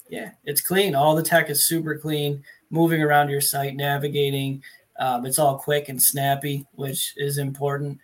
yeah, 0.09 0.33
it's 0.45 0.61
clean. 0.61 0.95
All 0.95 1.15
the 1.15 1.23
tech 1.23 1.51
is 1.51 1.67
super 1.67 1.97
clean. 1.97 2.43
Moving 2.71 3.03
around 3.03 3.29
your 3.29 3.41
site, 3.41 3.77
navigating, 3.77 4.63
um, 4.99 5.27
it's 5.27 5.39
all 5.39 5.59
quick 5.59 5.89
and 5.89 6.03
snappy, 6.03 6.67
which 6.73 7.15
is 7.17 7.39
important. 7.39 7.99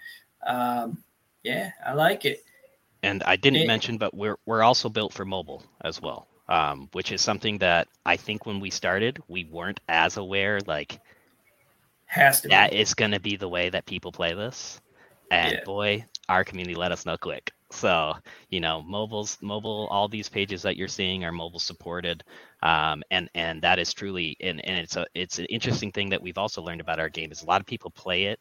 Um, 0.47 1.03
yeah, 1.43 1.71
I 1.85 1.95
like 1.95 2.25
it. 2.25 2.45
And 3.03 3.23
I 3.25 3.37
didn't 3.37 3.63
it, 3.63 3.67
mention, 3.67 3.97
but 3.97 4.15
we're 4.15 4.37
we're 4.47 4.63
also 4.63 4.89
built 4.89 5.13
for 5.13 5.25
mobile 5.25 5.65
as 5.83 6.01
well 6.01 6.27
um, 6.51 6.89
which 6.93 7.13
is 7.13 7.23
something 7.23 7.59
that 7.59 7.89
I 8.05 8.17
think 8.17 8.45
when 8.45 8.61
we 8.61 8.71
started, 8.71 9.23
we 9.29 9.45
weren't 9.45 9.81
as 9.89 10.17
aware. 10.17 10.59
Like, 10.67 11.01
has 12.07 12.43
to 12.43 12.49
that 12.49 12.73
be. 12.73 12.81
is 12.81 12.93
going 12.93 13.13
to 13.13 13.21
be 13.21 13.37
the 13.37 13.49
way 13.49 13.71
that 13.71 13.87
people 13.87 14.13
play 14.13 14.35
this. 14.35 14.81
And 15.31 15.53
yeah. 15.53 15.65
boy, 15.65 16.05
our 16.29 16.45
community 16.45 16.75
let 16.75 16.91
us 16.91 17.07
know 17.07 17.17
quick. 17.17 17.53
So 17.71 18.15
you 18.49 18.59
know, 18.59 18.83
mobiles, 18.83 19.39
mobile, 19.41 19.87
all 19.93 20.09
these 20.09 20.29
pages 20.29 20.63
that 20.63 20.77
you're 20.77 20.89
seeing 20.89 21.25
are 21.25 21.31
mobile 21.31 21.61
supported, 21.61 22.25
um, 22.65 23.05
and 23.13 23.31
and 23.37 23.63
that 23.63 23.79
is 23.79 23.95
truly 23.95 24.37
and 24.41 24.61
and 24.67 24.77
it's 24.77 24.97
a 24.97 25.07
it's 25.15 25.39
an 25.39 25.45
interesting 25.45 25.93
thing 25.93 26.11
that 26.11 26.21
we've 26.21 26.37
also 26.37 26.63
learned 26.63 26.81
about 26.81 26.99
our 26.99 27.09
game 27.09 27.31
is 27.31 27.43
a 27.43 27.47
lot 27.47 27.61
of 27.61 27.67
people 27.69 27.93
play 27.93 28.25
it, 28.25 28.41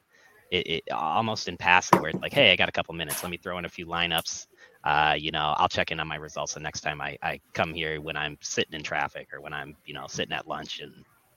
it, 0.51 0.68
it 0.68 0.91
almost 0.91 1.47
in 1.47 1.57
passing 1.57 2.01
where 2.01 2.10
it's 2.10 2.22
like, 2.22 2.34
hey, 2.34 2.51
I 2.51 2.55
got 2.55 2.70
a 2.70 2.72
couple 2.72 2.95
minutes, 2.95 3.22
let 3.24 3.30
me 3.30 3.38
throw 3.38 3.60
in 3.60 3.66
a 3.66 3.70
few 3.70 3.86
lineups, 3.86 4.47
uh, 4.84 5.15
you 5.17 5.32
know, 5.32 5.53
I'll 5.57 5.67
check 5.67 5.91
in 5.91 5.99
on 5.99 6.07
my 6.07 6.15
results 6.15 6.53
the 6.53 6.59
next 6.59 6.82
time 6.82 7.01
I, 7.01 7.17
I 7.21 7.39
come 7.53 7.73
here 7.73 7.99
when 7.99 8.15
I'm 8.15 8.38
sitting 8.41 8.73
in 8.73 8.84
traffic 8.84 9.27
or 9.34 9.41
when 9.41 9.53
I'm, 9.53 9.75
you 9.86 9.93
know, 9.93 10.05
sitting 10.07 10.34
at 10.34 10.47
lunch 10.47 10.80
and, 10.80 10.93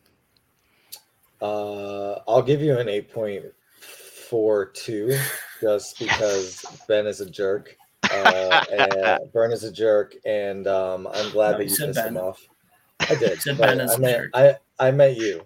Uh, 1.40 2.18
I'll 2.28 2.42
give 2.42 2.60
you 2.62 2.78
an 2.78 2.86
8.42 2.86 5.18
just 5.60 5.98
because 6.04 6.64
Ben 6.88 7.06
is 7.06 7.20
a 7.20 7.30
jerk. 7.30 7.76
Uh, 8.10 8.64
and 8.72 9.20
Burn 9.32 9.52
is 9.52 9.62
a 9.64 9.72
jerk, 9.72 10.14
and 10.24 10.66
um, 10.66 11.06
I'm 11.12 11.30
glad 11.30 11.52
no, 11.52 11.58
that 11.58 11.64
you 11.64 11.76
pissed 11.76 11.94
ben. 11.94 12.08
him 12.08 12.16
off. 12.18 12.46
I 13.00 13.14
did. 13.16 13.38
ben 13.58 13.80
is 13.80 13.92
I, 13.92 13.98
meant, 13.98 14.30
I, 14.34 14.56
I 14.78 14.90
met 14.90 15.16
you. 15.16 15.42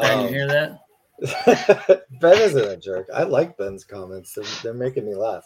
Ben, 0.00 0.18
um, 0.18 0.26
you 0.26 0.32
hear 0.32 0.48
that? 0.48 0.80
ben 2.20 2.38
isn't 2.38 2.68
a 2.68 2.76
jerk. 2.76 3.08
I 3.14 3.22
like 3.22 3.56
Ben's 3.56 3.84
comments. 3.84 4.34
They're, 4.34 4.44
they're 4.62 4.74
making 4.74 5.06
me 5.06 5.14
laugh. 5.14 5.44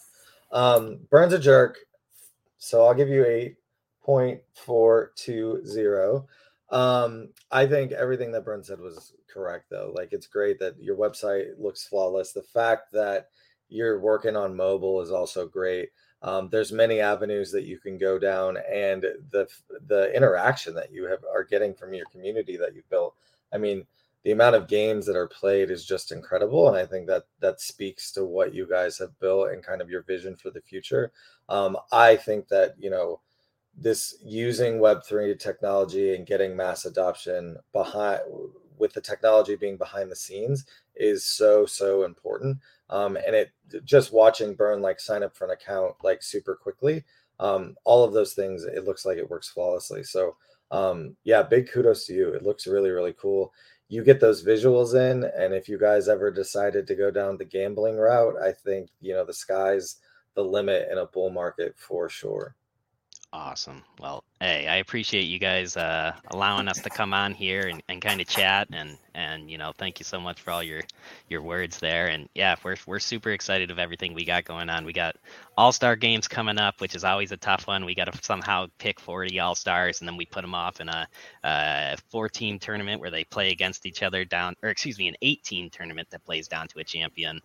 Um, 0.53 0.99
Burn's 1.11 1.33
a 1.33 1.39
jerk, 1.39 1.79
so 2.59 2.85
I'll 2.85 2.95
give 2.95 3.09
you 3.09 3.25
8.420. 4.07 6.25
Um, 6.71 7.31
I 7.51 7.67
think 7.67 7.93
everything 7.93 8.33
that 8.33 8.45
Burn 8.45 8.63
said 8.63 8.81
was 8.81 9.15
correct, 9.33 9.67
though. 9.71 9.93
Like, 9.95 10.13
it's 10.13 10.27
great 10.27 10.59
that 10.61 10.75
your 10.81 10.97
website 10.97 11.59
looks 11.59 11.87
flawless. 11.87 12.33
The 12.33 12.43
fact 12.43 12.93
that 12.93 13.29
you're 13.69 14.01
working 14.01 14.37
on 14.37 14.57
mobile 14.57 15.01
is 15.01 15.11
also 15.11 15.47
great. 15.47 15.91
Um, 16.23 16.49
there's 16.51 16.73
many 16.73 17.01
avenues 17.01 17.53
that 17.53 17.65
you 17.65 17.79
can 17.79 17.97
go 17.97 18.19
down, 18.19 18.59
and 18.71 19.03
the 19.31 19.49
the 19.87 20.13
interaction 20.15 20.75
that 20.75 20.93
you 20.93 21.05
have 21.05 21.21
are 21.33 21.45
getting 21.45 21.75
from 21.75 21.95
your 21.95 22.07
community 22.07 22.57
that 22.57 22.75
you've 22.75 22.91
built. 22.91 23.15
I 23.53 23.59
mean, 23.59 23.87
the 24.25 24.33
amount 24.33 24.57
of 24.57 24.69
games 24.69 25.07
that 25.07 25.17
are 25.17 25.29
played 25.29 25.71
is 25.71 25.85
just 25.85 26.13
incredible 26.13 26.69
and 26.69 26.77
i 26.77 26.85
think 26.85 27.07
that 27.07 27.25
that 27.41 27.61
speaks 27.61 28.13
to 28.13 28.25
what 28.25 28.55
you 28.55 28.67
guys 28.69 28.99
have 28.99 29.19
built 29.21 29.51
and 29.51 29.63
kind 29.63 29.81
of 29.81 29.89
your 29.89 30.03
vision 30.03 30.37
for 30.37 30.51
the 30.51 30.61
future 30.61 31.13
um, 31.49 31.77
i 31.93 32.17
think 32.17 32.49
that 32.49 32.75
you 32.79 32.91
know 32.91 33.21
this 33.81 34.17
using 34.25 34.79
web3 34.79 35.39
technology 35.39 36.15
and 36.15 36.27
getting 36.27 36.57
mass 36.57 36.85
adoption 36.85 37.57
behind 37.73 38.21
with 38.79 38.93
the 38.93 39.01
technology 39.01 39.57
being 39.57 39.77
behind 39.77 40.11
the 40.11 40.17
scenes 40.17 40.65
is 40.97 41.25
so 41.25 41.67
so 41.67 42.05
important. 42.05 42.59
Um, 42.91 43.17
and 43.17 43.35
it 43.35 43.51
just 43.85 44.13
watching 44.13 44.55
burn 44.55 44.81
like 44.81 45.01
sign 45.01 45.23
up 45.23 45.37
for 45.37 45.45
an 45.45 45.51
account 45.51 45.95
like 46.03 46.23
super 46.23 46.55
quickly 46.55 47.05
um, 47.41 47.77
all 47.85 48.03
of 48.03 48.13
those 48.13 48.35
things 48.35 48.65
it 48.65 48.85
looks 48.85 49.05
like 49.05 49.19
it 49.19 49.31
works 49.31 49.49
flawlessly. 49.49 50.03
So 50.03 50.37
um, 50.71 51.17
yeah 51.25 51.43
big 51.43 51.71
kudos 51.71 52.07
to 52.07 52.15
you. 52.15 52.29
It 52.31 52.43
looks 52.43 52.67
really 52.67 52.91
really 52.91 53.15
cool. 53.15 53.53
You 53.89 54.05
get 54.05 54.21
those 54.21 54.45
visuals 54.45 54.95
in 54.95 55.25
and 55.37 55.55
if 55.55 55.69
you 55.69 55.79
guys 55.79 56.09
ever 56.09 56.31
decided 56.31 56.87
to 56.87 56.95
go 56.95 57.11
down 57.11 57.39
the 57.39 57.45
gambling 57.45 57.97
route 57.97 58.35
i 58.43 58.53
think 58.53 58.91
you 59.01 59.15
know 59.15 59.25
the 59.25 59.33
sky's 59.33 59.97
the 60.35 60.45
limit 60.45 60.89
in 60.93 60.99
a 60.99 61.07
bull 61.07 61.31
market 61.31 61.75
for 61.79 62.11
sure 62.11 62.55
Awesome. 63.31 63.83
Well, 64.01 64.25
hey, 64.41 64.67
I 64.67 64.77
appreciate 64.77 65.25
you 65.25 65.39
guys 65.39 65.77
uh, 65.77 66.15
allowing 66.31 66.67
us 66.67 66.81
to 66.81 66.89
come 66.89 67.13
on 67.13 67.35
here 67.35 67.69
and, 67.69 67.83
and 67.87 68.01
kind 68.01 68.23
of 68.23 68.27
chat 68.27 68.69
and 68.73 68.97
and 69.15 69.51
you 69.51 69.59
know 69.59 69.73
thank 69.77 70.01
you 70.01 70.05
so 70.05 70.19
much 70.19 70.41
for 70.41 70.51
all 70.51 70.63
your 70.63 70.81
your 71.29 71.43
words 71.43 71.79
there 71.79 72.07
and 72.07 72.29
yeah 72.35 72.55
we're 72.65 72.77
we're 72.87 72.99
super 72.99 73.31
excited 73.31 73.71
of 73.71 73.79
everything 73.79 74.15
we 74.15 74.25
got 74.25 74.45
going 74.45 74.71
on. 74.71 74.87
We 74.87 74.95
got 74.95 75.17
All 75.59 75.73
Star 75.73 75.95
games 75.95 76.27
coming 76.27 76.59
up, 76.59 76.81
which 76.81 76.95
is 76.95 77.05
always 77.05 77.31
a 77.31 77.37
tough 77.37 77.67
one. 77.67 77.85
We 77.85 77.95
got 77.95 78.11
to 78.11 78.19
somehow 78.23 78.69
pick 78.79 78.99
40 78.99 79.39
All 79.41 79.55
Stars 79.55 80.01
and 80.01 80.09
then 80.09 80.17
we 80.17 80.25
put 80.25 80.41
them 80.41 80.55
off 80.55 80.81
in 80.81 80.89
a, 80.89 81.07
a 81.45 81.99
four 82.09 82.31
team 82.31 82.59
tournament 82.59 82.99
where 82.99 83.11
they 83.11 83.25
play 83.25 83.51
against 83.51 83.85
each 83.85 84.03
other 84.03 84.25
down 84.25 84.55
or 84.63 84.71
excuse 84.71 84.99
me 84.99 85.07
an 85.07 85.17
18 85.21 85.69
tournament 85.69 86.09
that 86.13 86.25
plays 86.25 86.49
down 86.49 86.67
to 86.69 86.79
a 86.79 86.85
champion. 86.85 87.43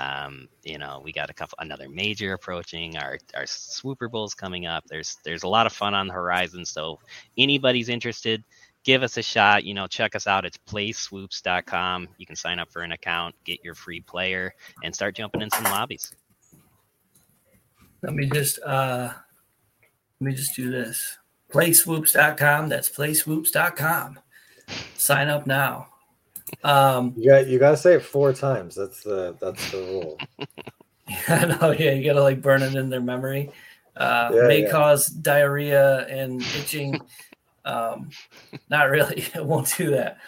Um, 0.00 0.48
you 0.64 0.78
know, 0.78 1.00
we 1.04 1.12
got 1.12 1.30
a 1.30 1.34
couple 1.34 1.56
another 1.60 1.88
major 1.88 2.32
approaching. 2.32 2.96
Our 2.96 3.18
our 3.34 3.46
swooper 3.46 4.08
bowls 4.08 4.34
coming 4.34 4.66
up. 4.66 4.84
There's 4.86 5.18
there's 5.24 5.42
a 5.42 5.48
lot 5.48 5.66
of 5.66 5.72
fun 5.72 5.94
on 5.94 6.06
the 6.06 6.14
horizon. 6.14 6.64
So 6.64 6.98
anybody's 7.36 7.88
interested, 7.88 8.42
give 8.84 9.02
us 9.02 9.16
a 9.16 9.22
shot. 9.22 9.64
You 9.64 9.74
know, 9.74 9.86
check 9.86 10.14
us 10.14 10.26
out. 10.26 10.44
It's 10.44 10.58
playswoops.com. 10.58 12.08
You 12.16 12.26
can 12.26 12.36
sign 12.36 12.58
up 12.58 12.70
for 12.72 12.82
an 12.82 12.92
account, 12.92 13.34
get 13.44 13.62
your 13.62 13.74
free 13.74 14.00
player, 14.00 14.54
and 14.82 14.94
start 14.94 15.16
jumping 15.16 15.42
in 15.42 15.50
some 15.50 15.64
lobbies. 15.64 16.14
Let 18.02 18.14
me 18.14 18.26
just 18.26 18.58
uh 18.62 19.12
let 20.20 20.26
me 20.26 20.34
just 20.34 20.56
do 20.56 20.70
this. 20.70 21.18
Playswoops.com. 21.52 22.68
That's 22.68 22.88
playswoops.com. 22.88 24.18
Sign 24.96 25.28
up 25.28 25.46
now. 25.46 25.89
Um, 26.64 27.14
you 27.16 27.30
got 27.30 27.46
you 27.46 27.58
got 27.58 27.70
to 27.70 27.76
say 27.76 27.94
it 27.94 28.02
four 28.02 28.32
times. 28.32 28.74
That's 28.74 29.02
the 29.02 29.36
that's 29.40 29.70
the 29.70 29.78
rule. 29.78 30.18
I 31.28 31.46
know. 31.46 31.72
Yeah, 31.72 31.92
you 31.92 32.04
got 32.04 32.14
to 32.14 32.22
like 32.22 32.42
burn 32.42 32.62
it 32.62 32.74
in 32.74 32.88
their 32.88 33.00
memory. 33.00 33.50
Uh, 33.96 34.30
yeah, 34.32 34.42
may 34.46 34.62
yeah. 34.62 34.70
cause 34.70 35.06
diarrhea 35.06 36.06
and 36.06 36.40
itching. 36.58 37.00
um, 37.64 38.10
not 38.68 38.90
really. 38.90 39.24
It 39.34 39.44
won't 39.44 39.72
do 39.76 39.90
that. 39.90 40.18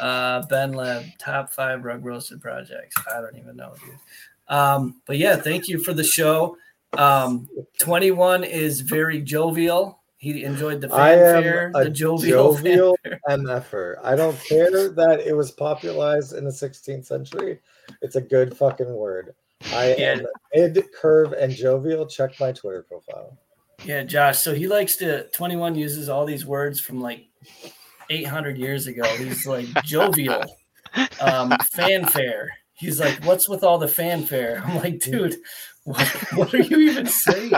Uh, 0.00 0.42
ben 0.48 0.72
Lab 0.72 1.04
top 1.18 1.52
five 1.52 1.84
rug 1.84 2.04
roasted 2.04 2.40
projects. 2.40 2.96
I 3.14 3.20
don't 3.20 3.36
even 3.36 3.56
know, 3.56 3.74
dude. 3.84 3.98
Um, 4.48 5.00
but 5.06 5.18
yeah, 5.18 5.36
thank 5.36 5.68
you 5.68 5.78
for 5.78 5.94
the 5.94 6.04
show. 6.04 6.56
Um, 6.98 7.48
21 7.78 8.44
is 8.44 8.80
very 8.80 9.20
jovial. 9.20 10.00
He 10.24 10.42
enjoyed 10.42 10.80
the 10.80 10.88
fanfare, 10.88 11.70
the 11.74 11.90
jovial, 11.90 12.54
jovial 12.54 12.96
MFer. 13.28 13.96
I 14.02 14.16
don't 14.16 14.42
care 14.42 14.70
that 14.70 15.20
it 15.22 15.36
was 15.36 15.50
popularized 15.50 16.32
in 16.32 16.44
the 16.46 16.50
16th 16.50 17.04
century. 17.04 17.60
It's 18.00 18.16
a 18.16 18.22
good 18.22 18.56
fucking 18.56 18.90
word. 18.90 19.34
I 19.66 19.94
yeah. 19.94 20.12
am 20.12 20.26
mid 20.54 20.82
curve 20.98 21.34
and 21.34 21.52
jovial. 21.52 22.06
Check 22.06 22.40
my 22.40 22.52
Twitter 22.52 22.86
profile. 22.88 23.36
Yeah, 23.84 24.02
Josh. 24.04 24.38
So 24.38 24.54
he 24.54 24.66
likes 24.66 24.96
to 24.96 25.28
21 25.28 25.74
uses 25.74 26.08
all 26.08 26.24
these 26.24 26.46
words 26.46 26.80
from 26.80 27.02
like 27.02 27.26
800 28.08 28.56
years 28.56 28.86
ago. 28.86 29.04
He's 29.18 29.46
like 29.46 29.66
jovial, 29.84 30.42
um, 31.20 31.54
fanfare. 31.70 32.50
He's 32.72 32.98
like, 32.98 33.22
what's 33.26 33.46
with 33.46 33.62
all 33.62 33.76
the 33.76 33.88
fanfare? 33.88 34.62
I'm 34.64 34.76
like, 34.76 35.00
dude, 35.00 35.36
what, 35.84 36.08
what 36.34 36.54
are 36.54 36.62
you 36.62 36.78
even 36.78 37.06
saying? 37.06 37.52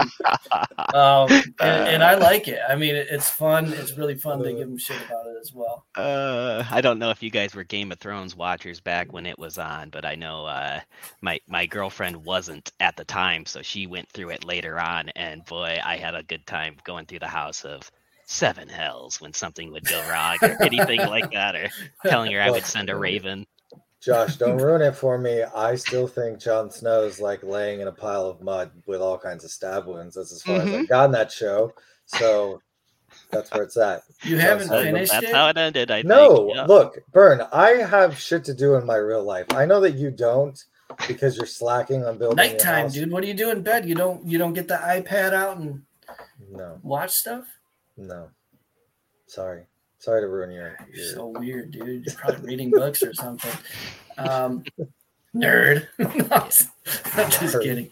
um, 0.95 1.31
and, 1.31 1.53
and, 1.61 2.05
I 2.05 2.16
like 2.16 2.49
it. 2.49 2.59
I 2.68 2.74
mean, 2.74 2.97
it, 2.97 3.07
it's 3.11 3.31
fun. 3.31 3.72
It's 3.72 3.97
really 3.97 4.16
fun 4.16 4.43
to 4.43 4.53
give 4.53 4.68
them 4.68 4.79
shit 4.79 4.97
about 5.07 5.27
it 5.27 5.37
as 5.41 5.53
well. 5.55 5.87
Uh, 5.95 6.64
I 6.70 6.81
don't 6.81 6.99
know 6.99 7.11
if 7.11 7.22
you 7.22 7.31
guys 7.31 7.55
were 7.55 7.62
Game 7.64 7.93
of 7.93 8.01
Thrones 8.01 8.35
watchers 8.35 8.81
back 8.81 9.12
when 9.12 9.27
it 9.27 9.39
was 9.39 9.59
on, 9.59 9.91
but 9.91 10.05
I 10.05 10.16
know 10.16 10.45
uh, 10.47 10.81
my 11.20 11.41
my 11.47 11.66
girlfriend 11.66 12.24
wasn't 12.24 12.72
at 12.81 12.97
the 12.97 13.05
time, 13.05 13.47
so 13.47 13.62
she 13.62 13.87
went 13.87 14.11
through 14.11 14.31
it 14.31 14.45
later 14.45 14.81
on, 14.81 15.09
and 15.11 15.45
boy, 15.45 15.79
I 15.85 15.97
had 15.97 16.16
a 16.16 16.24
good 16.24 16.47
time 16.47 16.77
going 16.85 17.07
through 17.07 17.20
the 17.20 17.29
house 17.29 17.64
of 17.64 17.91
seven 18.27 18.68
hells 18.68 19.20
when 19.20 19.33
something 19.33 19.70
would 19.70 19.87
go 19.87 20.05
wrong 20.11 20.37
or 20.43 20.61
anything 20.62 20.99
like 20.99 21.31
that, 21.31 21.55
or 21.55 21.68
telling 22.09 22.33
her 22.33 22.43
I 22.43 22.51
would 22.51 22.66
send 22.66 22.91
a 22.91 22.97
raven. 22.97 23.47
Josh, 24.07 24.37
don't 24.37 24.57
ruin 24.63 24.83
it 24.83 24.95
for 24.95 25.19
me. 25.19 25.43
I 25.43 25.75
still 25.75 26.07
think 26.07 26.39
Jon 26.39 26.71
Snow's 26.71 27.21
like 27.21 27.43
laying 27.43 27.81
in 27.81 27.89
a 27.89 27.93
pile 27.93 28.27
of 28.27 28.41
mud 28.41 28.71
with 28.87 29.01
all 29.01 29.19
kinds 29.19 29.45
of 29.45 29.51
stab 29.51 29.87
wounds. 29.87 30.15
That's 30.15 30.33
as 30.33 30.43
far 30.43 30.61
mm-hmm. 30.61 30.69
as 30.69 30.75
I 30.75 30.85
got 30.85 31.05
in 31.07 31.13
that 31.13 31.33
show. 31.33 31.75
So 32.05 32.63
that's 33.33 33.53
where 33.53 33.65
it's 33.65 33.77
at. 33.77 34.03
You 34.23 34.39
haven't 34.39 34.69
finished 34.69 35.11
That's 35.11 35.27
it? 35.27 35.35
how 35.35 35.49
it 35.49 35.57
ended. 35.57 35.91
I 35.91 36.03
no, 36.03 36.37
think, 36.37 36.55
yeah. 36.55 36.65
look, 36.67 36.99
Burn. 37.11 37.43
I 37.53 37.71
have 37.71 38.17
shit 38.17 38.45
to 38.45 38.55
do 38.55 38.77
in 38.77 38.87
my 38.87 38.97
real 38.97 39.25
life. 39.25 39.47
I 39.51 39.67
know 39.67 39.81
that 39.81 39.97
you 39.97 40.13
don't 40.13 40.63
because 41.09 41.37
you're 41.37 41.47
slacking 41.47 42.05
on 42.05 42.17
building. 42.17 42.37
Nighttime, 42.37 42.91
dude. 42.91 43.11
What 43.11 43.23
do 43.23 43.29
you 43.29 43.35
do 43.35 43.51
in 43.51 43.63
bed? 43.63 43.89
You 43.89 43.97
don't. 43.97 44.25
You 44.25 44.39
don't 44.39 44.53
get 44.53 44.69
the 44.69 44.77
iPad 44.77 45.33
out 45.33 45.57
and 45.57 45.83
no 46.49 46.79
watch 46.83 47.11
stuff. 47.11 47.45
No, 47.97 48.29
sorry. 49.27 49.65
Sorry 49.99 50.20
to 50.20 50.28
ruin 50.28 50.51
your. 50.51 50.76
You're 50.88 51.05
your... 51.05 51.14
so 51.14 51.26
weird, 51.38 51.70
dude. 51.70 52.07
You're 52.07 52.14
probably 52.14 52.47
reading 52.47 52.70
books 52.70 53.03
or 53.03 53.14
something. 53.14 53.53
Um, 54.18 54.64
nerd. 55.34 55.86
I'm 55.99 57.30
just 57.30 57.61
kidding. 57.61 57.90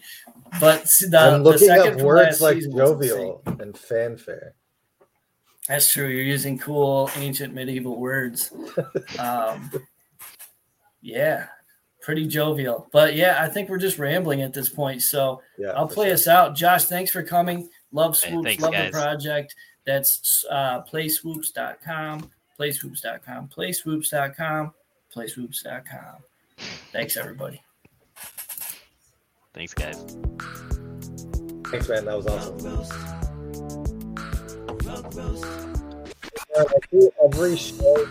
But 0.59 0.83
the, 1.09 1.19
I'm 1.19 1.43
looking 1.43 1.69
up 1.69 1.95
words 2.01 2.41
like 2.41 2.59
jovial 2.59 3.41
and 3.45 3.77
fanfare. 3.77 4.53
That's 5.67 5.91
true. 5.91 6.07
You're 6.07 6.21
using 6.21 6.59
cool 6.59 7.09
ancient 7.15 7.53
medieval 7.53 7.99
words. 7.99 8.51
Um, 9.17 9.71
yeah, 11.01 11.47
pretty 12.01 12.27
jovial. 12.27 12.87
But 12.91 13.15
yeah, 13.15 13.37
I 13.39 13.49
think 13.49 13.69
we're 13.69 13.79
just 13.79 13.97
rambling 13.97 14.43
at 14.43 14.53
this 14.53 14.69
point. 14.69 15.01
So 15.01 15.41
yeah, 15.57 15.69
I'll 15.69 15.87
play 15.87 16.07
sure. 16.07 16.13
us 16.13 16.27
out. 16.27 16.55
Josh, 16.55 16.85
thanks 16.85 17.11
for 17.11 17.23
coming. 17.23 17.67
Love 17.91 18.15
swoops. 18.15 18.47
Hey, 18.47 18.57
thanks, 18.57 18.63
love 18.63 18.73
guys. 18.73 18.91
the 18.91 18.97
project. 18.97 19.55
That's 19.85 20.43
uh, 20.49 20.81
playswoops.com, 20.81 22.31
playswoops.com, 22.59 23.49
playswoops.com, 23.49 24.73
playswoops.com. 25.15 26.15
Thanks, 26.91 27.17
everybody. 27.17 27.61
Thanks, 29.53 29.73
guys. 29.73 29.97
Thanks, 31.69 31.87
man. 31.89 32.05
That 32.05 32.17
was 32.17 32.27
awesome. 32.27 32.55
I 36.57 36.65
do 36.91 37.11
every 37.23 37.57
show. 37.57 38.07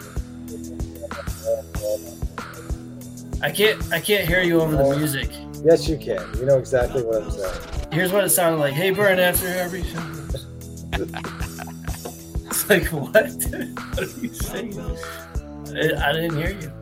I 3.43 3.51
can't. 3.51 3.93
I 3.93 4.01
can't 4.01 4.29
hear 4.29 4.43
you 4.43 4.61
over 4.61 4.77
the 4.77 4.97
music. 4.97 5.31
Yes, 5.65 5.89
you 5.89 5.97
can. 5.97 6.23
You 6.39 6.47
know 6.47 6.59
exactly 6.59 7.03
what 7.03 7.23
I'm 7.23 7.31
saying. 7.31 7.91
Here's 7.93 8.13
what 8.13 8.25
it 8.25 8.31
sounded 8.31 8.59
like. 8.59 8.75
Hey, 8.75 8.91
Burn, 8.91 9.19
after 9.19 9.49
every 9.49 9.83
show. 9.85 10.01
like, 12.69 12.87
what? 12.87 13.13
what 13.13 13.99
are 13.99 14.21
you 14.21 14.29
saying? 14.33 14.81
I 15.99 16.13
didn't 16.13 16.37
hear 16.37 16.51
you. 16.51 16.73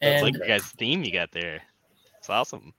And, 0.00 0.14
it's 0.14 0.22
like 0.22 0.34
your 0.34 0.46
guys' 0.46 0.70
theme 0.72 1.04
you 1.04 1.12
got 1.12 1.30
there. 1.32 1.62
It's 2.18 2.30
awesome. 2.30 2.72